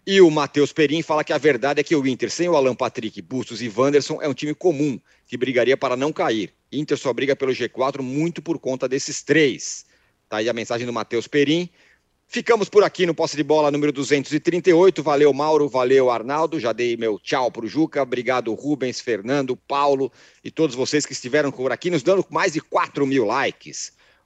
E 0.07 0.21
o 0.21 0.31
Matheus 0.31 0.73
Perim 0.73 1.03
fala 1.03 1.23
que 1.23 1.33
a 1.33 1.39
verdade 1.39 1.81
é 1.81 1.85
que 1.85 1.95
o 1.95 2.07
Inter, 2.07 2.31
sem 2.31 2.49
o 2.49 2.57
Alan 2.57 2.75
Patrick, 2.75 3.21
Bustos 3.21 3.61
e 3.61 3.69
Wanderson, 3.69 4.21
é 4.23 4.27
um 4.27 4.33
time 4.33 4.55
comum, 4.55 4.99
que 5.27 5.37
brigaria 5.37 5.77
para 5.77 5.97
não 5.97 6.13
cair. 6.13 6.55
Inter 6.73 6.97
só 6.97 7.13
briga 7.13 7.37
pelo 7.37 7.53
G4 7.53 8.01
muito 8.01 8.41
por 8.41 8.59
conta 8.59 8.89
desses 8.89 9.23
três. 9.23 9.85
Tá 10.29 10.39
aí 10.39 10.49
a 10.49 10.53
mensagem 10.53 10.87
do 10.87 10.93
Matheus 10.93 11.29
Perim. 11.29 11.69
Ficamos 12.27 12.69
por 12.69 12.85
aqui 12.85 13.07
no 13.07 13.15
Posse 13.15 13.37
de 13.37 13.43
Bola 13.43 13.71
número 13.71 13.93
238. 13.93 15.03
Valeu, 15.03 15.33
Mauro. 15.33 15.69
Valeu, 15.69 16.11
Arnaldo. 16.11 16.59
Já 16.59 16.73
dei 16.73 16.97
meu 16.97 17.19
tchau 17.19 17.51
pro 17.51 17.67
Juca. 17.67 18.03
Obrigado, 18.03 18.53
Rubens, 18.55 19.01
Fernando, 19.01 19.57
Paulo 19.57 20.13
e 20.43 20.51
todos 20.51 20.75
vocês 20.75 21.07
que 21.07 21.13
estiveram 21.13 21.51
por 21.51 21.71
aqui, 21.71 21.91
nos 21.91 22.03
dando 22.03 22.27
mais 22.31 22.53
de 22.53 22.61
4 22.61 23.07
mil 23.07 23.25
likes. 23.25 23.93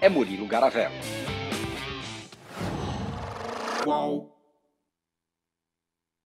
é 0.00 0.08
Murilo 0.08 0.46
Garavello. 0.46 0.94